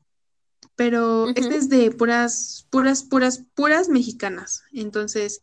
pero 0.75 1.30
este 1.30 1.56
es 1.56 1.67
de 1.67 1.89
puras, 1.89 2.67
puras, 2.69 3.01
puras, 3.01 3.43
puras 3.56 3.89
mexicanas. 3.89 4.62
Entonces, 4.71 5.41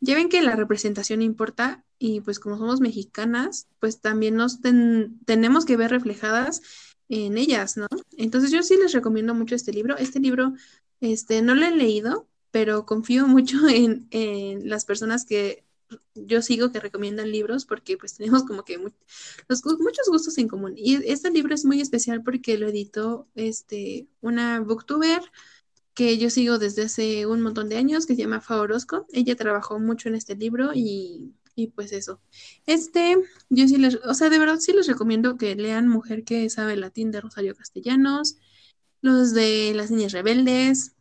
ya 0.00 0.16
ven 0.16 0.28
que 0.28 0.42
la 0.42 0.56
representación 0.56 1.22
importa 1.22 1.85
y 1.98 2.20
pues 2.20 2.38
como 2.38 2.58
somos 2.58 2.80
mexicanas, 2.80 3.68
pues 3.80 4.00
también 4.00 4.36
nos 4.36 4.60
ten- 4.60 5.18
tenemos 5.24 5.64
que 5.64 5.76
ver 5.76 5.90
reflejadas 5.90 6.60
en 7.08 7.38
ellas, 7.38 7.76
¿no? 7.76 7.86
Entonces 8.16 8.50
yo 8.50 8.62
sí 8.62 8.76
les 8.76 8.92
recomiendo 8.92 9.34
mucho 9.34 9.54
este 9.54 9.72
libro. 9.72 9.96
Este 9.96 10.20
libro, 10.20 10.52
este, 11.00 11.42
no 11.42 11.54
lo 11.54 11.64
he 11.66 11.70
leído, 11.70 12.28
pero 12.50 12.86
confío 12.86 13.26
mucho 13.26 13.58
en, 13.68 14.08
las 14.68 14.84
personas 14.84 15.24
que 15.24 15.64
yo 16.14 16.42
sigo 16.42 16.72
que 16.72 16.80
recomiendan 16.80 17.30
libros 17.30 17.64
porque 17.64 17.96
pues 17.96 18.16
tenemos 18.16 18.44
como 18.44 18.64
que 18.64 18.78
mu- 18.78 18.90
los 19.48 19.62
muchos 19.78 20.08
gustos 20.08 20.36
en 20.38 20.48
común. 20.48 20.74
Y 20.76 20.96
este 21.10 21.30
libro 21.30 21.54
es 21.54 21.64
muy 21.64 21.80
especial 21.80 22.22
porque 22.22 22.58
lo 22.58 22.68
editó 22.68 23.28
este, 23.34 24.08
una 24.20 24.60
booktuber 24.60 25.22
que 25.94 26.18
yo 26.18 26.30
sigo 26.30 26.58
desde 26.58 26.82
hace 26.84 27.26
un 27.26 27.40
montón 27.40 27.68
de 27.68 27.76
años, 27.78 28.06
que 28.06 28.14
se 28.14 28.22
llama 28.22 28.40
Fa 28.40 28.60
Orozco. 28.60 29.06
Ella 29.12 29.36
trabajó 29.36 29.78
mucho 29.78 30.08
en 30.08 30.14
este 30.16 30.36
libro 30.36 30.72
y, 30.74 31.32
y 31.56 31.68
pues 31.68 31.90
eso. 31.90 32.20
Este, 32.66 33.16
yo 33.48 33.66
sí 33.66 33.78
les, 33.78 33.96
o 33.96 34.14
sea, 34.14 34.28
de 34.28 34.38
verdad 34.38 34.58
sí 34.60 34.72
les 34.72 34.86
recomiendo 34.86 35.36
que 35.38 35.56
lean 35.56 35.88
Mujer 35.88 36.22
que 36.22 36.48
sabe 36.50 36.76
latín 36.76 37.10
de 37.10 37.22
Rosario 37.22 37.56
Castellanos, 37.56 38.36
los 39.00 39.32
de 39.32 39.72
Las 39.74 39.90
Niñas 39.90 40.12
Rebeldes, 40.12 40.94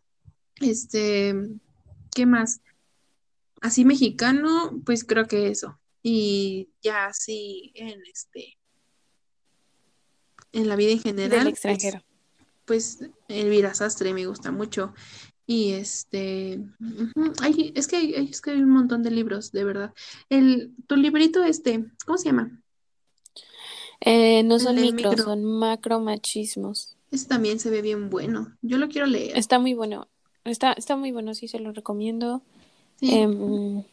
este, 0.61 1.35
¿qué 2.15 2.25
más? 2.25 2.61
Así 3.61 3.83
mexicano, 3.83 4.81
pues 4.85 5.03
creo 5.03 5.27
que 5.27 5.49
eso. 5.49 5.79
Y 6.01 6.69
ya 6.81 7.07
así 7.07 7.71
en 7.75 7.99
este, 8.11 8.57
en 10.53 10.69
la 10.69 10.75
vida 10.77 10.91
en 10.91 11.01
general, 11.01 11.29
Del 11.31 11.41
pues, 11.41 11.53
extranjero. 11.53 12.03
pues 12.63 12.99
Elvira 13.27 13.73
Sastre 13.73 14.13
me 14.13 14.25
gusta 14.25 14.51
mucho. 14.51 14.93
Y 15.47 15.73
este, 15.73 16.59
ujú, 16.79 17.33
ay, 17.41 17.71
es 17.75 17.87
que 17.87 17.97
hay, 17.97 18.13
es 18.15 18.41
que 18.41 18.51
hay 18.51 18.61
un 18.61 18.69
montón 18.71 19.03
de 19.03 19.11
libros, 19.11 19.51
de 19.51 19.63
verdad. 19.63 19.93
El, 20.29 20.73
tu 20.87 20.95
librito 20.95 21.43
este, 21.43 21.85
¿cómo 22.05 22.17
se 22.17 22.25
llama? 22.25 22.59
Eh, 24.01 24.43
no 24.43 24.55
El 24.55 24.61
son 24.61 24.75
del 24.75 24.85
micros, 24.93 25.11
micro. 25.11 25.23
son 25.25 25.43
macromachismos. 25.45 26.95
Ese 27.11 27.27
también 27.27 27.59
se 27.59 27.69
ve 27.69 27.81
bien 27.81 28.09
bueno. 28.09 28.55
Yo 28.61 28.77
lo 28.77 28.89
quiero 28.89 29.05
leer. 29.07 29.37
Está 29.37 29.59
muy 29.59 29.73
bueno. 29.73 30.07
Está, 30.43 30.73
está 30.73 30.95
muy 30.95 31.11
bueno, 31.11 31.33
sí 31.35 31.47
se 31.47 31.59
lo 31.59 31.71
recomiendo. 31.71 32.41
Sí. 32.99 33.11
Em, 33.13 33.83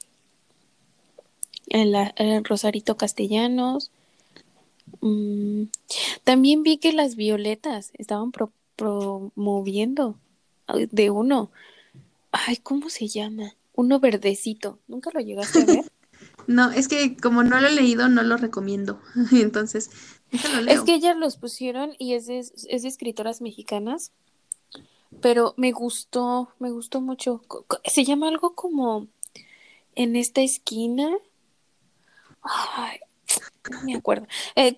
en 1.69 2.45
Rosarito 2.45 2.97
Castellanos. 2.97 3.91
Mm, 5.01 5.65
también 6.25 6.63
vi 6.63 6.79
que 6.79 6.93
las 6.93 7.17
violetas 7.17 7.93
estaban 7.95 8.33
pro- 8.33 8.53
promoviendo 8.77 10.17
de 10.91 11.11
uno. 11.11 11.51
Ay, 12.31 12.57
¿cómo 12.57 12.89
se 12.89 13.09
llama? 13.09 13.55
Uno 13.75 14.01
verdecito. 14.01 14.79
¿Nunca 14.89 15.11
lo 15.13 15.21
llegaste 15.21 15.63
a 15.63 15.65
ver? 15.65 15.93
No, 16.47 16.71
es 16.71 16.89
que 16.89 17.17
como 17.17 17.43
no 17.45 17.61
lo 17.61 17.69
he 17.69 17.73
leído, 17.73 18.09
no 18.09 18.23
lo 18.23 18.37
recomiendo. 18.37 19.01
Entonces, 19.33 19.91
Es 20.67 20.81
que 20.83 20.95
ellas 20.95 21.17
los 21.17 21.37
pusieron 21.37 21.95
y 21.99 22.15
es 22.15 22.27
de, 22.27 22.39
es 22.39 22.83
de 22.83 22.89
escritoras 22.89 23.41
mexicanas, 23.41 24.13
pero 25.21 25.55
me 25.57 25.73
gustó, 25.73 26.53
me 26.59 26.71
gustó 26.71 27.01
mucho. 27.01 27.43
Se 27.85 28.05
llama 28.05 28.29
algo 28.29 28.55
como 28.55 29.09
en 29.95 30.17
esta 30.17 30.41
esquina. 30.43 31.11
Ay, 32.43 32.99
no 33.71 33.83
me 33.83 33.95
acuerdo. 33.95 34.27
Eh, 34.57 34.77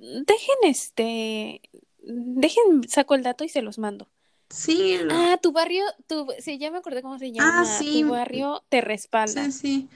dejen 0.00 0.56
este, 0.64 1.60
dejen, 2.02 2.88
saco 2.88 3.14
el 3.14 3.22
dato 3.22 3.44
y 3.44 3.48
se 3.48 3.62
los 3.62 3.78
mando. 3.78 4.08
Sí, 4.52 4.98
lo- 5.02 5.14
Ah, 5.14 5.38
tu 5.42 5.52
barrio, 5.52 5.82
tu, 6.06 6.26
sí, 6.38 6.58
ya 6.58 6.70
me 6.70 6.78
acordé 6.78 7.02
cómo 7.02 7.18
se 7.18 7.32
llama. 7.32 7.62
Ah, 7.62 7.64
sí. 7.64 8.02
Tu 8.02 8.10
barrio 8.10 8.62
te 8.68 8.80
respalda. 8.80 9.44
sí, 9.46 9.52
sí. 9.52 9.88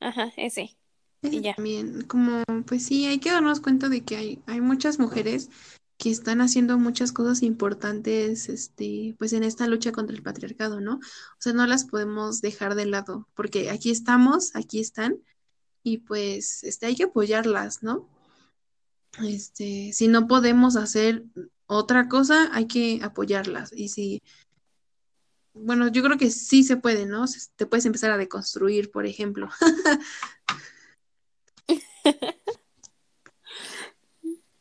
Ajá, 0.00 0.32
ese. 0.36 0.76
Ese 1.22 1.36
Y 1.36 1.40
ya. 1.40 1.54
también, 1.54 2.02
como, 2.06 2.42
pues 2.66 2.84
sí, 2.86 3.06
hay 3.06 3.18
que 3.18 3.30
darnos 3.30 3.60
cuenta 3.60 3.88
de 3.88 4.02
que 4.02 4.16
hay, 4.16 4.42
hay 4.46 4.60
muchas 4.60 4.98
mujeres 4.98 5.50
que 5.98 6.10
están 6.10 6.40
haciendo 6.40 6.78
muchas 6.78 7.12
cosas 7.12 7.42
importantes, 7.42 8.48
este, 8.48 9.14
pues 9.18 9.34
en 9.34 9.44
esta 9.44 9.66
lucha 9.66 9.92
contra 9.92 10.16
el 10.16 10.22
patriarcado, 10.22 10.80
¿no? 10.80 10.94
O 10.94 11.00
sea, 11.38 11.52
no 11.52 11.66
las 11.66 11.84
podemos 11.84 12.40
dejar 12.40 12.74
de 12.74 12.86
lado, 12.86 13.28
porque 13.34 13.68
aquí 13.70 13.90
estamos, 13.90 14.56
aquí 14.56 14.80
están, 14.80 15.18
y 15.82 15.98
pues, 15.98 16.64
este, 16.64 16.86
hay 16.86 16.96
que 16.96 17.04
apoyarlas, 17.04 17.82
¿no? 17.82 18.08
Este, 19.22 19.92
si 19.92 20.08
no 20.08 20.26
podemos 20.26 20.76
hacer 20.76 21.24
otra 21.70 22.08
cosa, 22.08 22.50
hay 22.52 22.66
que 22.66 23.00
apoyarlas, 23.02 23.72
y 23.72 23.88
si, 23.88 24.22
bueno, 25.52 25.88
yo 25.88 26.02
creo 26.02 26.18
que 26.18 26.30
sí 26.30 26.62
se 26.64 26.76
puede, 26.76 27.06
¿no? 27.06 27.26
Se- 27.26 27.48
Te 27.56 27.66
puedes 27.66 27.86
empezar 27.86 28.10
a 28.10 28.16
deconstruir, 28.16 28.90
por 28.90 29.06
ejemplo. 29.06 29.48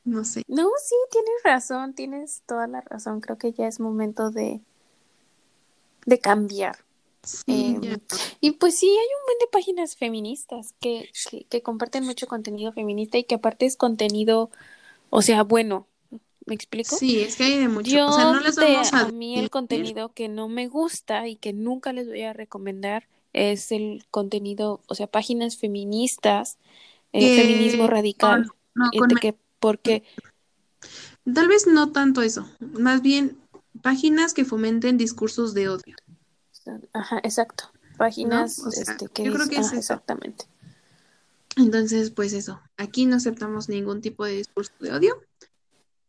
No 0.03 0.23
sé. 0.23 0.43
No, 0.47 0.69
sí, 0.83 0.95
tienes 1.11 1.43
razón, 1.43 1.93
tienes 1.93 2.41
toda 2.47 2.67
la 2.67 2.81
razón. 2.81 3.21
Creo 3.21 3.37
que 3.37 3.51
ya 3.51 3.67
es 3.67 3.79
momento 3.79 4.31
de, 4.31 4.61
de 6.05 6.19
cambiar. 6.19 6.77
Sí, 7.23 7.43
Em, 7.47 7.99
y 8.39 8.51
pues 8.51 8.79
sí, 8.79 8.87
hay 8.87 8.95
un 8.95 9.25
buen 9.25 9.37
de 9.39 9.47
páginas 9.51 9.95
feministas 9.97 10.73
que, 10.79 11.09
que, 11.29 11.43
que 11.45 11.61
comparten 11.61 12.05
mucho 12.05 12.27
contenido 12.27 12.71
feminista 12.71 13.17
y 13.17 13.25
que 13.25 13.35
aparte 13.35 13.65
es 13.65 13.75
contenido, 13.75 14.49
o 15.09 15.21
sea, 15.21 15.43
bueno, 15.43 15.87
¿Me 16.49 16.55
explico? 16.55 16.95
Sí, 16.97 17.19
es 17.19 17.35
que 17.35 17.43
hay 17.43 17.59
de 17.59 17.67
mucho. 17.69 17.91
Yo 17.95 18.07
o 18.07 18.11
sea, 18.11 18.25
no 18.25 18.39
les 18.41 18.55
vamos 18.55 18.93
a, 18.93 19.05
a 19.05 19.11
mí 19.11 19.37
el 19.39 19.49
contenido 19.49 20.09
que 20.13 20.27
no 20.27 20.49
me 20.49 20.67
gusta 20.67 21.27
y 21.27 21.35
que 21.35 21.53
nunca 21.53 21.93
les 21.93 22.07
voy 22.07 22.23
a 22.23 22.33
recomendar 22.33 23.07
es 23.31 23.71
el 23.71 24.03
contenido, 24.09 24.81
o 24.87 24.95
sea, 24.95 25.07
páginas 25.07 25.57
feministas, 25.57 26.57
eh, 27.13 27.19
Que- 27.19 27.41
feminismo 27.43 27.87
radical, 27.87 28.51
No, 28.73 28.89
eh, 28.91 28.97
con- 28.97 29.09
de 29.09 29.15
que 29.15 29.35
porque 29.59 30.03
tal 31.33 31.47
vez 31.47 31.67
no 31.67 31.91
tanto 31.91 32.21
eso, 32.21 32.49
más 32.59 33.01
bien 33.01 33.37
páginas 33.81 34.33
que 34.33 34.45
fomenten 34.45 34.97
discursos 34.97 35.53
de 35.53 35.69
odio. 35.69 35.95
Ajá, 36.93 37.19
exacto. 37.23 37.71
Páginas 37.97 38.59
O 38.59 38.71
sea, 38.71 38.93
este, 38.93 39.07
que 39.07 39.23
yo 39.23 39.33
creo 39.33 39.47
que 39.47 39.57
es 39.57 39.67
ajá, 39.67 39.77
exactamente. 39.77 40.45
Entonces, 41.57 42.11
pues 42.11 42.33
eso, 42.33 42.61
aquí 42.77 43.05
no 43.05 43.17
aceptamos 43.17 43.69
ningún 43.69 44.01
tipo 44.01 44.23
de 44.25 44.33
discurso 44.33 44.71
de 44.79 44.93
odio. 44.93 45.21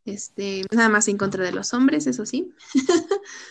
Este, 0.05 0.63
nada 0.73 0.89
más 0.89 1.09
en 1.09 1.19
contra 1.19 1.45
de 1.45 1.53
los 1.53 1.75
hombres, 1.75 2.07
eso 2.07 2.27
sí. 2.27 2.53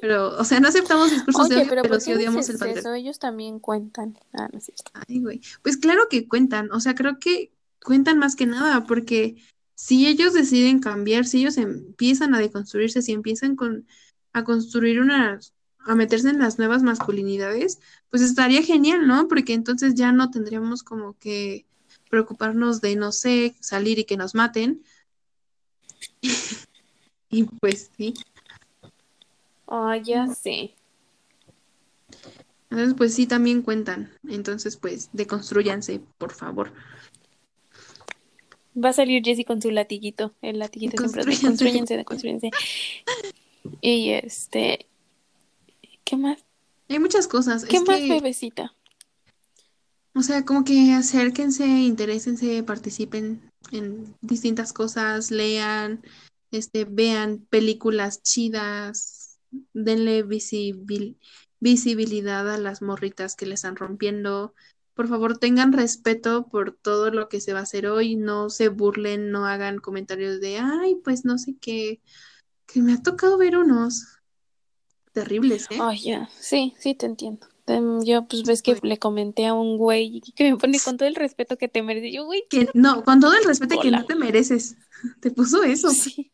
Pero, 0.00 0.36
o 0.36 0.44
sea, 0.44 0.60
no 0.60 0.68
aceptamos 0.68 1.10
discursos 1.10 1.48
de 1.48 1.56
odio, 1.56 1.66
pero 1.68 1.82
pero, 1.82 1.94
¿por 1.94 2.00
sí 2.00 2.12
odiamos 2.12 2.48
el 2.48 2.58
patriarcado. 2.58 2.94
Ellos 2.94 3.18
también 3.18 3.58
cuentan. 3.58 4.18
Ah, 4.32 4.48
no 4.52 4.60
cierto. 4.60 4.90
Ay, 5.08 5.20
güey. 5.20 5.40
Pues 5.62 5.76
claro 5.76 6.02
que 6.10 6.28
cuentan, 6.28 6.70
o 6.72 6.80
sea, 6.80 6.94
creo 6.94 7.18
que 7.18 7.50
cuentan 7.82 8.18
más 8.18 8.36
que 8.36 8.46
nada, 8.46 8.84
porque 8.84 9.36
si 9.74 10.06
ellos 10.06 10.32
deciden 10.34 10.80
cambiar, 10.80 11.24
si 11.24 11.40
ellos 11.40 11.56
empiezan 11.56 12.34
a 12.34 12.38
deconstruirse, 12.38 13.02
si 13.02 13.12
empiezan 13.12 13.56
con, 13.56 13.86
a 14.32 14.44
construir 14.44 15.00
unas, 15.00 15.54
a 15.80 15.94
meterse 15.94 16.30
en 16.30 16.40
las 16.40 16.58
nuevas 16.58 16.82
masculinidades, 16.82 17.80
pues 18.10 18.22
estaría 18.22 18.62
genial, 18.62 19.06
¿no? 19.06 19.28
Porque 19.28 19.54
entonces 19.54 19.94
ya 19.94 20.12
no 20.12 20.30
tendríamos 20.30 20.82
como 20.82 21.16
que 21.18 21.66
preocuparnos 22.16 22.80
de, 22.80 22.96
no 22.96 23.12
sé, 23.12 23.56
salir 23.60 23.98
y 23.98 24.04
que 24.04 24.16
nos 24.16 24.34
maten. 24.34 24.82
Y 27.28 27.42
pues 27.42 27.90
sí. 27.96 28.14
Ah, 29.66 29.96
ya 29.96 30.28
sé. 30.28 30.76
Entonces, 32.70 32.94
pues 32.96 33.14
sí, 33.14 33.26
también 33.26 33.62
cuentan. 33.62 34.12
Entonces, 34.28 34.76
pues, 34.76 35.10
deconstruyanse, 35.12 36.00
por 36.18 36.32
favor. 36.32 36.72
Va 38.82 38.90
a 38.90 38.92
salir 38.92 39.24
Jessie 39.24 39.44
con 39.44 39.60
su 39.60 39.72
latiguito. 39.72 40.32
El 40.40 40.60
latiguito 40.60 40.96
siempre 40.96 41.22
es 41.22 41.26
de 41.26 41.32
Construyente. 41.32 41.46
construyense, 41.48 41.96
de 41.96 42.04
construyense. 42.04 42.50
Y 43.80 44.10
este. 44.12 44.86
¿Qué 46.04 46.16
más? 46.16 46.44
Hay 46.88 47.00
muchas 47.00 47.26
cosas. 47.26 47.64
¿Qué 47.64 47.78
es 47.78 47.82
más, 47.82 47.98
que, 47.98 48.08
bebecita? 48.08 48.75
O 50.16 50.22
sea, 50.22 50.46
como 50.46 50.64
que 50.64 50.94
acérquense, 50.94 51.66
interésense, 51.66 52.62
participen 52.62 53.50
en 53.70 54.14
distintas 54.22 54.72
cosas, 54.72 55.30
lean, 55.30 56.02
este, 56.50 56.86
vean 56.86 57.46
películas 57.50 58.22
chidas, 58.22 59.38
denle 59.74 60.24
visibil- 60.24 61.18
visibilidad 61.60 62.50
a 62.50 62.56
las 62.56 62.80
morritas 62.80 63.36
que 63.36 63.44
le 63.44 63.54
están 63.54 63.76
rompiendo. 63.76 64.54
Por 64.94 65.06
favor, 65.06 65.36
tengan 65.36 65.74
respeto 65.74 66.46
por 66.48 66.72
todo 66.72 67.10
lo 67.10 67.28
que 67.28 67.42
se 67.42 67.52
va 67.52 67.58
a 67.58 67.64
hacer 67.64 67.86
hoy, 67.86 68.16
no 68.16 68.48
se 68.48 68.70
burlen, 68.70 69.30
no 69.30 69.44
hagan 69.44 69.78
comentarios 69.80 70.40
de, 70.40 70.58
ay, 70.58 70.94
pues 71.04 71.26
no 71.26 71.36
sé 71.36 71.56
qué, 71.60 72.00
que 72.66 72.80
me 72.80 72.94
ha 72.94 73.02
tocado 73.02 73.36
ver 73.36 73.58
unos 73.58 74.18
terribles, 75.12 75.66
¿eh? 75.70 75.78
Ay, 75.78 75.98
ya. 76.04 76.30
Sí, 76.40 76.74
sí, 76.78 76.94
te 76.94 77.04
entiendo. 77.04 77.46
Em, 77.66 78.02
Yo, 78.02 78.26
pues 78.26 78.44
ves 78.44 78.62
que 78.62 78.78
le 78.82 78.98
comenté 78.98 79.46
a 79.46 79.54
un 79.54 79.76
güey 79.76 80.20
que 80.34 80.50
me 80.50 80.56
pone 80.56 80.78
con 80.80 80.96
todo 80.96 81.08
el 81.08 81.14
respeto 81.14 81.56
que 81.58 81.68
te 81.68 81.82
mereces. 81.82 82.12
Yo, 82.14 82.24
güey, 82.24 82.44
Que 82.48 82.68
no, 82.74 83.04
con 83.04 83.20
todo 83.20 83.34
el 83.34 83.44
respeto 83.44 83.80
que 83.80 83.90
no 83.90 84.04
te 84.04 84.14
mereces. 84.14 84.76
Te 85.20 85.30
puso 85.30 85.62
eso. 85.62 85.90
sí. 85.90 86.32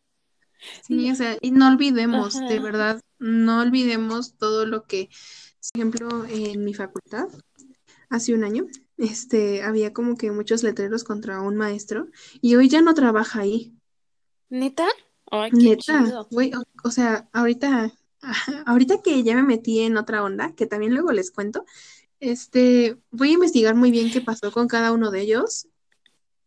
Sí, 0.83 1.11
o 1.11 1.15
sea, 1.17 1.37
y 1.41 1.51
no 1.51 1.67
olvidemos, 1.69 2.39
de 2.39 2.61
verdad, 2.61 3.01
no 3.19 3.61
olvidemos 3.61 4.37
todo 4.37 4.65
lo 4.65 4.85
que, 4.85 5.09
por 5.73 5.81
ejemplo, 5.81 6.25
en 6.27 6.65
mi 6.65 6.73
facultad, 6.73 7.27
hace 8.09 8.33
un 8.33 8.45
año, 8.45 8.67
este, 8.97 9.63
había 9.63 9.93
como 9.93 10.17
que 10.17 10.31
muchos 10.31 10.63
letreros 10.63 11.03
contra 11.03 11.41
un 11.41 11.57
maestro 11.57 12.07
y 12.41 12.55
hoy 12.55 12.69
ya 12.69 12.81
no 12.81 12.95
trabaja 12.95 13.41
ahí. 13.41 13.75
¿Neta? 14.51 14.87
Ay, 15.31 15.51
qué 15.51 15.57
Neta, 15.57 16.27
güey, 16.31 16.53
o, 16.55 16.63
o 16.85 16.91
sea, 16.91 17.29
ahorita, 17.33 17.93
ahorita 18.67 19.03
que 19.03 19.23
ya 19.23 19.35
me 19.35 19.43
metí 19.43 19.81
en 19.81 19.97
otra 19.97 20.23
onda, 20.23 20.55
que 20.55 20.67
también 20.67 20.95
luego 20.95 21.13
les 21.13 21.31
cuento, 21.31 21.65
este, 22.21 22.97
voy 23.11 23.31
a 23.31 23.35
investigar 23.35 23.75
muy 23.75 23.91
bien 23.91 24.11
qué 24.11 24.21
pasó 24.21 24.53
con 24.53 24.69
cada 24.69 24.93
uno 24.93 25.11
de 25.11 25.21
ellos 25.21 25.69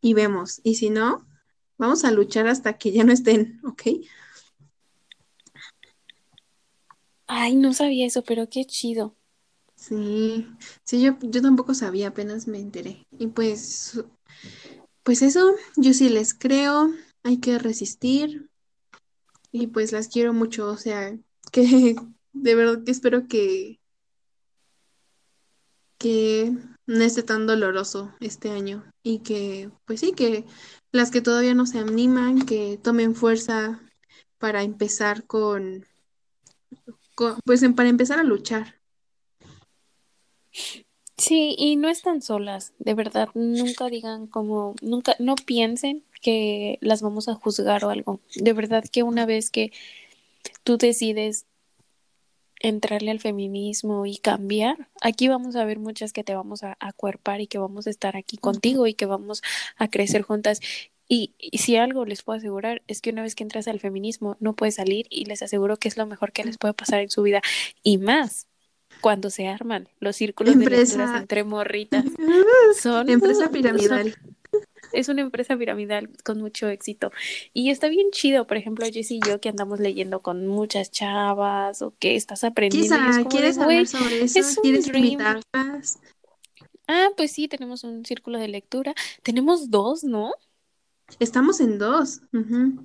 y 0.01 0.13
vemos, 0.13 0.61
y 0.63 0.75
si 0.75 0.89
no, 0.89 1.27
vamos 1.77 2.05
a 2.05 2.11
luchar 2.11 2.47
hasta 2.47 2.77
que 2.77 2.91
ya 2.91 3.03
no 3.03 3.11
estén, 3.11 3.59
¿ok? 3.65 3.81
Ay, 7.27 7.55
no 7.55 7.73
sabía 7.73 8.05
eso, 8.05 8.23
pero 8.23 8.49
qué 8.49 8.65
chido. 8.65 9.15
Sí, 9.75 10.47
sí, 10.83 11.01
yo, 11.01 11.17
yo 11.21 11.41
tampoco 11.41 11.73
sabía, 11.73 12.07
apenas 12.09 12.47
me 12.47 12.59
enteré. 12.59 13.05
Y 13.11 13.27
pues, 13.27 14.03
pues 15.03 15.21
eso, 15.21 15.53
yo 15.75 15.93
sí 15.93 16.09
les 16.09 16.33
creo, 16.33 16.91
hay 17.23 17.39
que 17.39 17.59
resistir 17.59 18.49
y 19.51 19.67
pues 19.67 19.91
las 19.91 20.07
quiero 20.07 20.33
mucho, 20.33 20.67
o 20.67 20.77
sea, 20.77 21.17
que 21.51 21.95
de 22.33 22.55
verdad 22.55 22.83
que 22.83 22.91
espero 22.91 23.27
que, 23.27 23.79
que 25.97 26.51
no 26.87 27.03
esté 27.03 27.23
tan 27.23 27.47
doloroso 27.47 28.13
este 28.19 28.51
año 28.51 28.83
y 29.03 29.19
que, 29.19 29.71
pues 29.85 30.01
sí, 30.01 30.13
que 30.13 30.45
las 30.91 31.11
que 31.11 31.21
todavía 31.21 31.53
no 31.53 31.65
se 31.65 31.79
animan, 31.79 32.45
que 32.45 32.79
tomen 32.81 33.15
fuerza 33.15 33.81
para 34.37 34.63
empezar 34.63 35.25
con, 35.25 35.85
con 37.15 37.39
pues 37.45 37.63
para 37.75 37.89
empezar 37.89 38.19
a 38.19 38.23
luchar. 38.23 38.75
Sí, 41.17 41.55
y 41.57 41.77
no 41.77 41.87
están 41.87 42.21
solas, 42.21 42.73
de 42.77 42.93
verdad, 42.93 43.29
nunca 43.33 43.87
digan 43.87 44.27
como, 44.27 44.75
nunca, 44.81 45.15
no 45.19 45.35
piensen 45.35 46.03
que 46.21 46.77
las 46.81 47.01
vamos 47.01 47.29
a 47.29 47.35
juzgar 47.35 47.85
o 47.85 47.89
algo. 47.89 48.19
De 48.35 48.51
verdad 48.51 48.83
que 48.91 49.03
una 49.03 49.25
vez 49.25 49.49
que 49.49 49.71
tú 50.65 50.77
decides 50.77 51.45
entrarle 52.59 53.11
al 53.11 53.19
feminismo 53.19 54.05
y 54.05 54.17
cambiar, 54.17 54.89
aquí 55.01 55.27
vamos 55.27 55.55
a 55.55 55.65
ver 55.65 55.77
muchas 55.77 56.11
que 56.13 56.23
te 56.23 56.33
vamos 56.35 56.63
a 56.63 56.75
acuerpar 56.79 57.39
y 57.41 57.47
que 57.47 57.57
vamos 57.57 57.85
a 57.85 57.89
estar 57.89 58.17
aquí 58.17 58.37
contigo 58.37 58.87
y 58.87 58.93
que 58.93 59.05
vamos 59.05 59.41
a 59.77 59.87
crecer 59.89 60.23
juntas. 60.23 60.59
Y, 61.07 61.35
y 61.37 61.59
si 61.59 61.75
algo 61.75 62.05
les 62.05 62.23
puedo 62.23 62.37
asegurar 62.39 62.81
es 62.87 63.01
que 63.01 63.11
una 63.11 63.21
vez 63.21 63.35
que 63.35 63.43
entras 63.43 63.67
al 63.67 63.79
feminismo 63.79 64.37
no 64.39 64.53
puedes 64.55 64.75
salir 64.75 65.05
y 65.11 65.25
les 65.25 65.43
aseguro 65.43 65.77
que 65.77 65.87
es 65.87 65.97
lo 65.97 66.07
mejor 66.07 66.31
que 66.31 66.43
les 66.43 66.57
puede 66.57 66.73
pasar 66.73 67.01
en 67.01 67.09
su 67.11 67.21
vida. 67.21 67.41
Y 67.83 67.99
más 67.99 68.47
cuando 69.01 69.29
se 69.29 69.47
arman 69.47 69.87
los 69.99 70.15
círculos 70.15 70.57
de 70.57 70.65
lecturas 70.65 71.21
entre 71.21 71.43
morritas. 71.43 72.05
Son 72.81 73.07
Empresa 73.09 73.43
son- 73.43 73.51
piramidal. 73.51 74.15
Es 74.95 75.09
una 75.09 75.21
empresa 75.21 75.55
piramidal 75.57 76.09
con 76.23 76.39
mucho 76.41 76.67
éxito. 76.69 77.11
Y 77.53 77.69
está 77.69 77.87
bien 77.87 78.07
chido, 78.11 78.47
por 78.47 78.57
ejemplo, 78.57 78.85
Jessy 78.85 79.17
y 79.23 79.27
yo 79.27 79.39
que 79.39 79.49
andamos 79.49 79.79
leyendo 79.79 80.21
con 80.21 80.47
muchas 80.47 80.91
chavas 80.91 81.81
o 81.81 81.93
que 81.99 82.15
estás 82.15 82.43
aprendiendo. 82.43 82.95
es 82.95 83.01
Quizá, 83.01 83.05
como 83.13 83.23
de, 83.23 83.29
¿quieres 83.29 83.57
"Güey, 83.57 83.67
hablar 83.77 83.87
sobre 83.87 84.21
eso? 84.23 84.39
es 84.39 84.59
¿Quieres 84.61 84.85
dream". 84.87 85.05
invitarlas? 85.05 85.99
Ah, 86.87 87.09
pues 87.17 87.31
sí, 87.31 87.47
tenemos 87.47 87.83
un 87.83 88.05
círculo 88.05 88.37
de 88.39 88.47
lectura. 88.47 88.93
Tenemos 89.23 89.69
dos, 89.71 90.03
¿no? 90.03 90.33
Estamos 91.19 91.59
en 91.59 91.77
dos. 91.77 92.21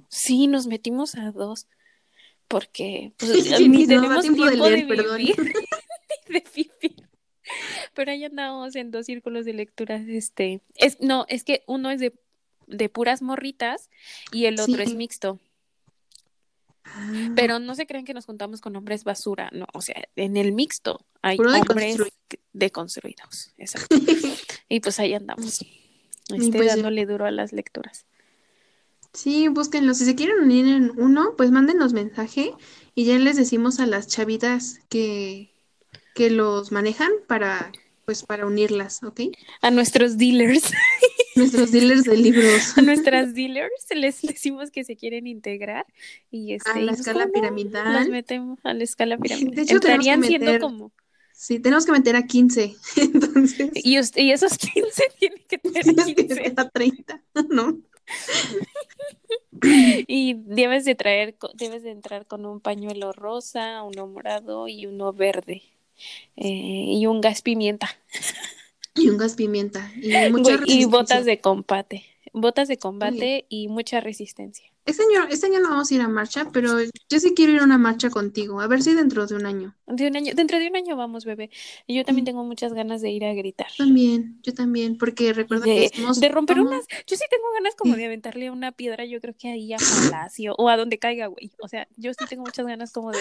Sí, 0.09 0.47
nos 0.47 0.67
metimos 0.67 1.15
a 1.15 1.31
dos. 1.33 1.67
Porque 2.49 3.13
pues, 3.17 3.31
Es 3.31 3.59
que 3.59 3.69
ni 3.69 3.87
tenemos 3.87 4.23
tiempo 4.23 4.45
de 4.45 4.51
tiempo 4.51 4.65
de 4.69 4.71
leer, 4.77 4.89
perdón. 4.89 5.17
vivir, 5.19 5.37
ni 6.29 6.35
de 6.41 6.45
vivir. 6.55 6.99
Pero 7.94 8.11
ahí 8.11 8.24
andamos 8.24 8.76
en 8.76 8.90
dos 8.90 9.07
círculos 9.07 9.44
de 9.44 9.53
lecturas, 9.53 10.03
este, 10.09 10.61
es, 10.74 11.01
no, 11.01 11.24
es 11.28 11.44
que 11.44 11.62
uno 11.66 11.90
es 11.90 12.01
de, 12.01 12.14
de 12.66 12.88
puras 12.88 13.22
morritas 13.22 13.90
y 14.32 14.46
el 14.46 14.61
otro 14.61 14.82
es 14.82 14.94
mixto. 14.94 15.38
Ah, 16.84 17.30
Pero 17.36 17.59
no 17.59 17.74
se 17.74 17.86
crean 17.86 18.05
que 18.05 18.14
nos 18.14 18.26
juntamos 18.26 18.61
con 18.61 18.74
hombres 18.74 19.05
basura, 19.05 19.51
no, 19.53 19.66
o 19.74 19.80
sea, 19.80 20.03
en 20.16 20.36
el 20.36 20.53
mixto 20.53 21.05
hay 21.22 21.36
Puro 21.36 21.51
hombres 21.51 21.98
deconstruido. 21.98 22.11
deconstruidos, 22.53 23.53
exacto. 23.59 23.96
Y 24.68 24.80
pues 24.80 24.98
ahí 25.01 25.14
andamos, 25.14 25.61
este, 26.32 26.53
pues 26.53 26.66
dándole 26.68 27.05
duro 27.05 27.26
a 27.26 27.30
las 27.30 27.53
lecturas. 27.53 28.07
Sí, 29.12 29.48
búsquenlo. 29.48 29.94
Si 29.94 30.05
se 30.05 30.14
quieren 30.14 30.38
unir 30.38 30.68
en 30.68 30.92
uno, 30.96 31.34
pues 31.36 31.51
mándenos 31.51 31.92
mensaje 31.92 32.53
y 32.94 33.05
ya 33.05 33.18
les 33.18 33.36
decimos 33.36 33.80
a 33.80 33.86
las 33.86 34.07
chavitas 34.07 34.78
que, 34.88 35.53
que 36.15 36.31
los 36.31 36.73
manejan 36.73 37.11
para, 37.27 37.73
pues, 38.05 38.23
para 38.25 38.47
unirlas, 38.47 39.03
¿ok? 39.03 39.21
A 39.63 39.71
nuestros 39.71 40.19
dealers, 40.19 40.73
Nuestros 41.37 41.71
dealers 41.71 42.05
de 42.05 42.17
libros. 42.17 42.77
a 42.77 42.83
nuestras 42.83 43.35
dealers 43.35 43.73
les 43.95 44.21
decimos 44.23 44.71
que 44.71 44.85
se 44.85 44.97
quieren 44.97 45.27
integrar 45.27 45.87
y 46.31 46.55
este, 46.55 46.71
A 46.71 46.81
y 46.81 46.85
la 46.85 46.93
pues, 46.93 47.01
escala 47.01 47.27
¿cómo 47.27 47.43
no? 47.43 47.53
Las 47.53 47.55
piramidal. 47.57 48.11
metemos 48.11 48.59
a 48.65 48.75
la 48.75 48.85
escala 48.85 49.17
piramidal. 49.19 49.55
De 49.55 49.63
hecho, 49.63 49.75
Entrarían 49.77 50.23
siendo 50.25 50.59
como, 50.59 50.93
Sí, 51.33 51.59
tenemos 51.59 51.87
que 51.87 51.93
meter 51.93 52.17
a 52.17 52.27
15. 52.27 52.75
Entonces, 52.97 53.71
y, 53.75 53.99
us- 53.99 54.17
y 54.17 54.31
esos 54.33 54.59
15 54.59 55.03
tienen 55.19 55.39
que 55.49 55.59
tener 55.59 55.85
tienes 55.85 56.05
que 56.07 56.15
15. 56.17 56.35
meter 56.35 56.55
a 56.57 56.69
30, 56.69 57.23
¿no? 57.49 57.79
debes 59.63 60.85
de 60.85 60.95
traer, 60.95 61.37
debes 61.55 61.83
de 61.83 61.91
entrar 61.91 62.27
con 62.27 62.45
un 62.47 62.61
pañuelo 62.61 63.13
rosa, 63.13 63.83
uno 63.83 64.07
morado 64.07 64.69
y 64.69 64.87
uno 64.87 65.13
verde. 65.13 65.63
Eh, 66.36 66.84
y 66.88 67.07
un 67.07 67.20
gas 67.20 67.42
pimienta. 67.42 67.88
Y 68.94 69.09
un 69.09 69.18
gas 69.18 69.34
pimienta. 69.34 69.90
Y 69.96 70.12
mucha 70.30 70.59
y 70.66 70.84
botas 70.84 71.24
de 71.24 71.40
combate. 71.40 72.05
Botas 72.32 72.68
de 72.68 72.76
combate 72.78 73.46
y 73.48 73.68
mucha 73.68 74.01
resistencia. 74.01 74.66
Este 74.86 75.03
año, 75.03 75.28
este 75.28 75.46
año 75.46 75.61
no 75.61 75.68
vamos 75.68 75.90
a 75.90 75.94
ir 75.94 76.01
a 76.01 76.09
marcha, 76.09 76.48
pero 76.53 76.80
yo 76.80 77.20
sí 77.20 77.34
quiero 77.34 77.53
ir 77.53 77.61
a 77.61 77.64
una 77.64 77.78
marcha 77.78 78.09
contigo. 78.09 78.61
A 78.61 78.66
ver 78.66 78.82
si 78.82 78.94
dentro 78.94 79.26
de 79.26 79.34
un 79.36 79.46
año. 79.46 79.76
De 79.86 80.09
un 80.09 80.16
año, 80.16 80.32
dentro 80.34 80.59
de 80.59 80.68
un 80.68 80.74
año 80.74 80.96
vamos, 80.96 81.24
bebé. 81.24 81.51
Y 81.86 81.96
yo 81.96 82.05
también 82.05 82.24
Sí. 82.24 82.30
tengo 82.32 82.44
muchas 82.44 82.72
ganas 82.72 83.01
de 83.03 83.11
ir 83.11 83.24
a 83.24 83.34
gritar. 83.34 83.68
También, 83.76 84.40
yo 84.42 84.55
también, 84.55 84.96
porque 84.96 85.32
recuerda 85.32 85.66
De, 85.66 85.90
que 85.90 85.96
somos, 85.96 86.18
de 86.18 86.28
romper 86.28 86.61
unas. 86.61 86.86
Yo 87.07 87.16
sí 87.16 87.24
tengo 87.30 87.44
ganas 87.55 87.74
como 87.76 87.94
de 87.94 88.07
aventarle 88.07 88.51
una 88.51 88.72
piedra, 88.72 89.05
yo 89.05 89.20
creo 89.20 89.34
que 89.38 89.48
ahí 89.51 89.72
a 89.72 89.76
Palacio 89.76 90.55
o 90.57 90.68
a 90.68 90.76
donde 90.76 90.98
caiga, 90.98 91.26
güey. 91.26 91.53
O 91.62 91.68
sea, 91.68 91.86
yo 91.96 92.12
sí 92.14 92.24
tengo 92.28 92.42
muchas 92.44 92.66
ganas 92.66 92.90
como 92.92 93.12
de. 93.12 93.18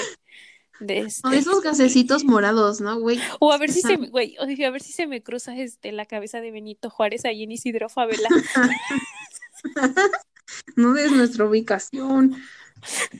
De 0.79 0.99
este, 0.99 1.27
o 1.27 1.31
esos 1.31 1.61
gasecitos 1.61 2.23
morados, 2.23 2.81
¿no, 2.81 2.99
güey? 2.99 3.19
O 3.39 3.51
a 3.51 3.57
ver 3.57 3.71
si 3.71 3.81
se 3.81 3.97
me, 3.97 4.07
güey, 4.07 4.35
o 4.39 4.43
a 4.43 4.69
ver 4.69 4.81
si 4.81 4.93
se 4.93 5.07
me 5.07 5.21
cruza 5.21 5.57
este 5.57 5.91
la 5.91 6.05
cabeza 6.05 6.41
de 6.41 6.51
Benito 6.51 6.89
Juárez 6.89 7.25
ahí 7.25 7.43
en 7.43 7.51
Isidro 7.51 7.89
Favela. 7.89 8.29
No 10.75 10.97
es 10.97 11.11
nuestra 11.11 11.45
ubicación. 11.45 12.35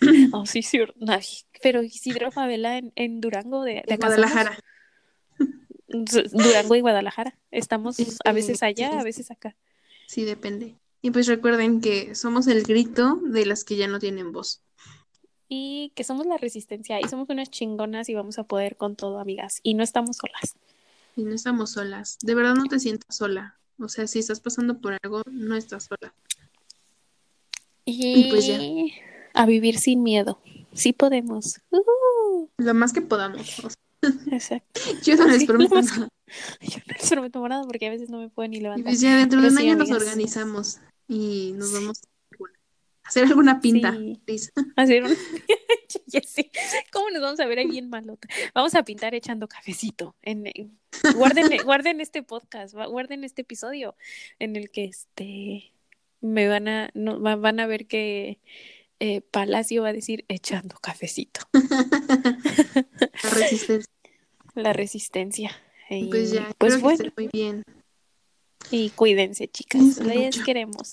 Oh, 0.31 0.45
sí, 0.45 0.63
sí, 0.63 0.79
ay, 1.05 1.25
pero 1.61 1.83
Isidro 1.83 2.31
Favela 2.31 2.77
en, 2.77 2.93
en 2.95 3.19
Durango 3.19 3.63
de, 3.63 3.83
de 3.85 3.97
Guadalajara. 3.97 4.57
Durango 5.89 6.75
y 6.75 6.79
Guadalajara. 6.79 7.37
Estamos 7.51 7.97
a 8.23 8.31
veces 8.31 8.63
allá, 8.63 8.97
a 8.97 9.03
veces 9.03 9.31
acá. 9.31 9.57
Sí, 10.07 10.23
depende. 10.23 10.77
Y 11.01 11.11
pues 11.11 11.27
recuerden 11.27 11.81
que 11.81 12.15
somos 12.15 12.47
el 12.47 12.63
grito 12.63 13.19
de 13.21 13.45
las 13.45 13.65
que 13.65 13.75
ya 13.75 13.87
no 13.87 13.99
tienen 13.99 14.31
voz. 14.31 14.61
Y 15.49 15.91
que 15.95 16.03
somos 16.03 16.27
la 16.27 16.37
resistencia 16.37 17.01
y 17.01 17.07
somos 17.09 17.27
unas 17.29 17.49
chingonas 17.49 18.07
y 18.09 18.13
vamos 18.13 18.37
a 18.37 18.43
poder 18.43 18.75
con 18.77 18.95
todo, 18.95 19.19
amigas. 19.19 19.59
Y 19.63 19.73
no 19.73 19.83
estamos 19.83 20.17
solas. 20.17 20.55
Y 21.15 21.23
no 21.23 21.33
estamos 21.33 21.71
solas. 21.71 22.17
De 22.21 22.35
verdad 22.35 22.53
no 22.55 22.65
te 22.65 22.79
sientas 22.79 23.15
sola. 23.15 23.57
O 23.79 23.89
sea, 23.89 24.05
si 24.07 24.19
estás 24.19 24.39
pasando 24.39 24.79
por 24.79 24.95
algo, 25.01 25.23
no 25.31 25.55
estás 25.55 25.85
sola. 25.85 26.13
Y, 27.85 28.27
Y 28.27 28.29
pues 28.29 28.45
ya. 28.45 28.59
a 29.33 29.45
vivir 29.45 29.79
sin 29.79 30.03
miedo. 30.03 30.39
Sí 30.73 30.93
podemos. 30.93 31.59
Uh, 31.71 32.47
Lo 32.57 32.73
más 32.75 32.93
que 32.93 33.01
podamos. 33.01 33.59
O 33.63 33.69
sea, 33.69 34.11
exacto. 34.31 34.81
yo 35.03 35.15
no 35.15 35.27
les 35.27 35.45
prometo 35.45 35.81
nada. 35.81 36.09
Yo 36.61 36.77
no 36.85 36.93
les 36.93 37.09
prometo 37.09 37.47
nada 37.47 37.63
porque 37.63 37.87
a 37.87 37.89
veces 37.89 38.11
no 38.11 38.19
me 38.19 38.29
puedo 38.29 38.47
ni 38.49 38.57
Y 38.57 38.61
levantar. 38.61 38.91
pues 38.91 39.01
ya 39.01 39.17
dentro 39.17 39.41
de 39.41 39.47
un 39.47 39.57
año 39.57 39.75
nos 39.75 39.89
organizamos 39.89 40.77
y 41.07 41.53
nos 41.55 41.73
vamos 41.73 42.01
hacer 43.09 43.25
alguna 43.25 43.59
pinta. 43.59 43.91
Sí. 43.93 44.19
Liz. 44.25 44.51
Hacer 44.75 45.03
un... 45.03 45.11
Ya 46.05 46.21
sé. 46.21 46.51
¿Cómo 46.91 47.09
nos 47.09 47.21
vamos 47.21 47.39
a 47.39 47.45
ver 47.47 47.59
ahí 47.59 47.67
bien 47.67 47.89
malota? 47.89 48.27
Vamos 48.53 48.73
a 48.75 48.83
pintar 48.83 49.13
echando 49.15 49.47
cafecito. 49.47 50.15
En... 50.21 50.45
en- 50.47 50.79
Guarden, 51.15 51.45
guarden 51.65 52.01
este 52.01 52.23
podcast, 52.23 52.73
guarden 52.75 53.23
este 53.23 53.41
episodio 53.43 53.95
en 54.39 54.55
el 54.55 54.69
que 54.71 54.85
este 54.85 55.73
me 56.21 56.47
van 56.47 56.67
a, 56.67 56.89
no, 56.93 57.21
va- 57.21 57.35
van 57.37 57.59
a 57.59 57.67
ver 57.67 57.85
que 57.87 58.39
eh, 58.99 59.21
Palacio 59.21 59.83
va 59.83 59.89
a 59.89 59.93
decir 59.93 60.25
echando 60.27 60.75
cafecito. 60.81 61.41
La 61.53 63.33
resistencia. 63.39 63.89
La 64.55 64.73
resistencia. 64.73 65.51
Y, 65.89 66.05
Pues 66.09 66.31
ya, 66.31 66.51
pues 66.57 66.75
que 66.75 66.81
bueno, 66.81 67.03
muy 67.15 67.27
bien. 67.31 67.63
y 68.71 68.89
cuídense, 68.91 69.47
chicas. 69.47 69.97
Les 69.99 70.39
queremos. 70.43 70.87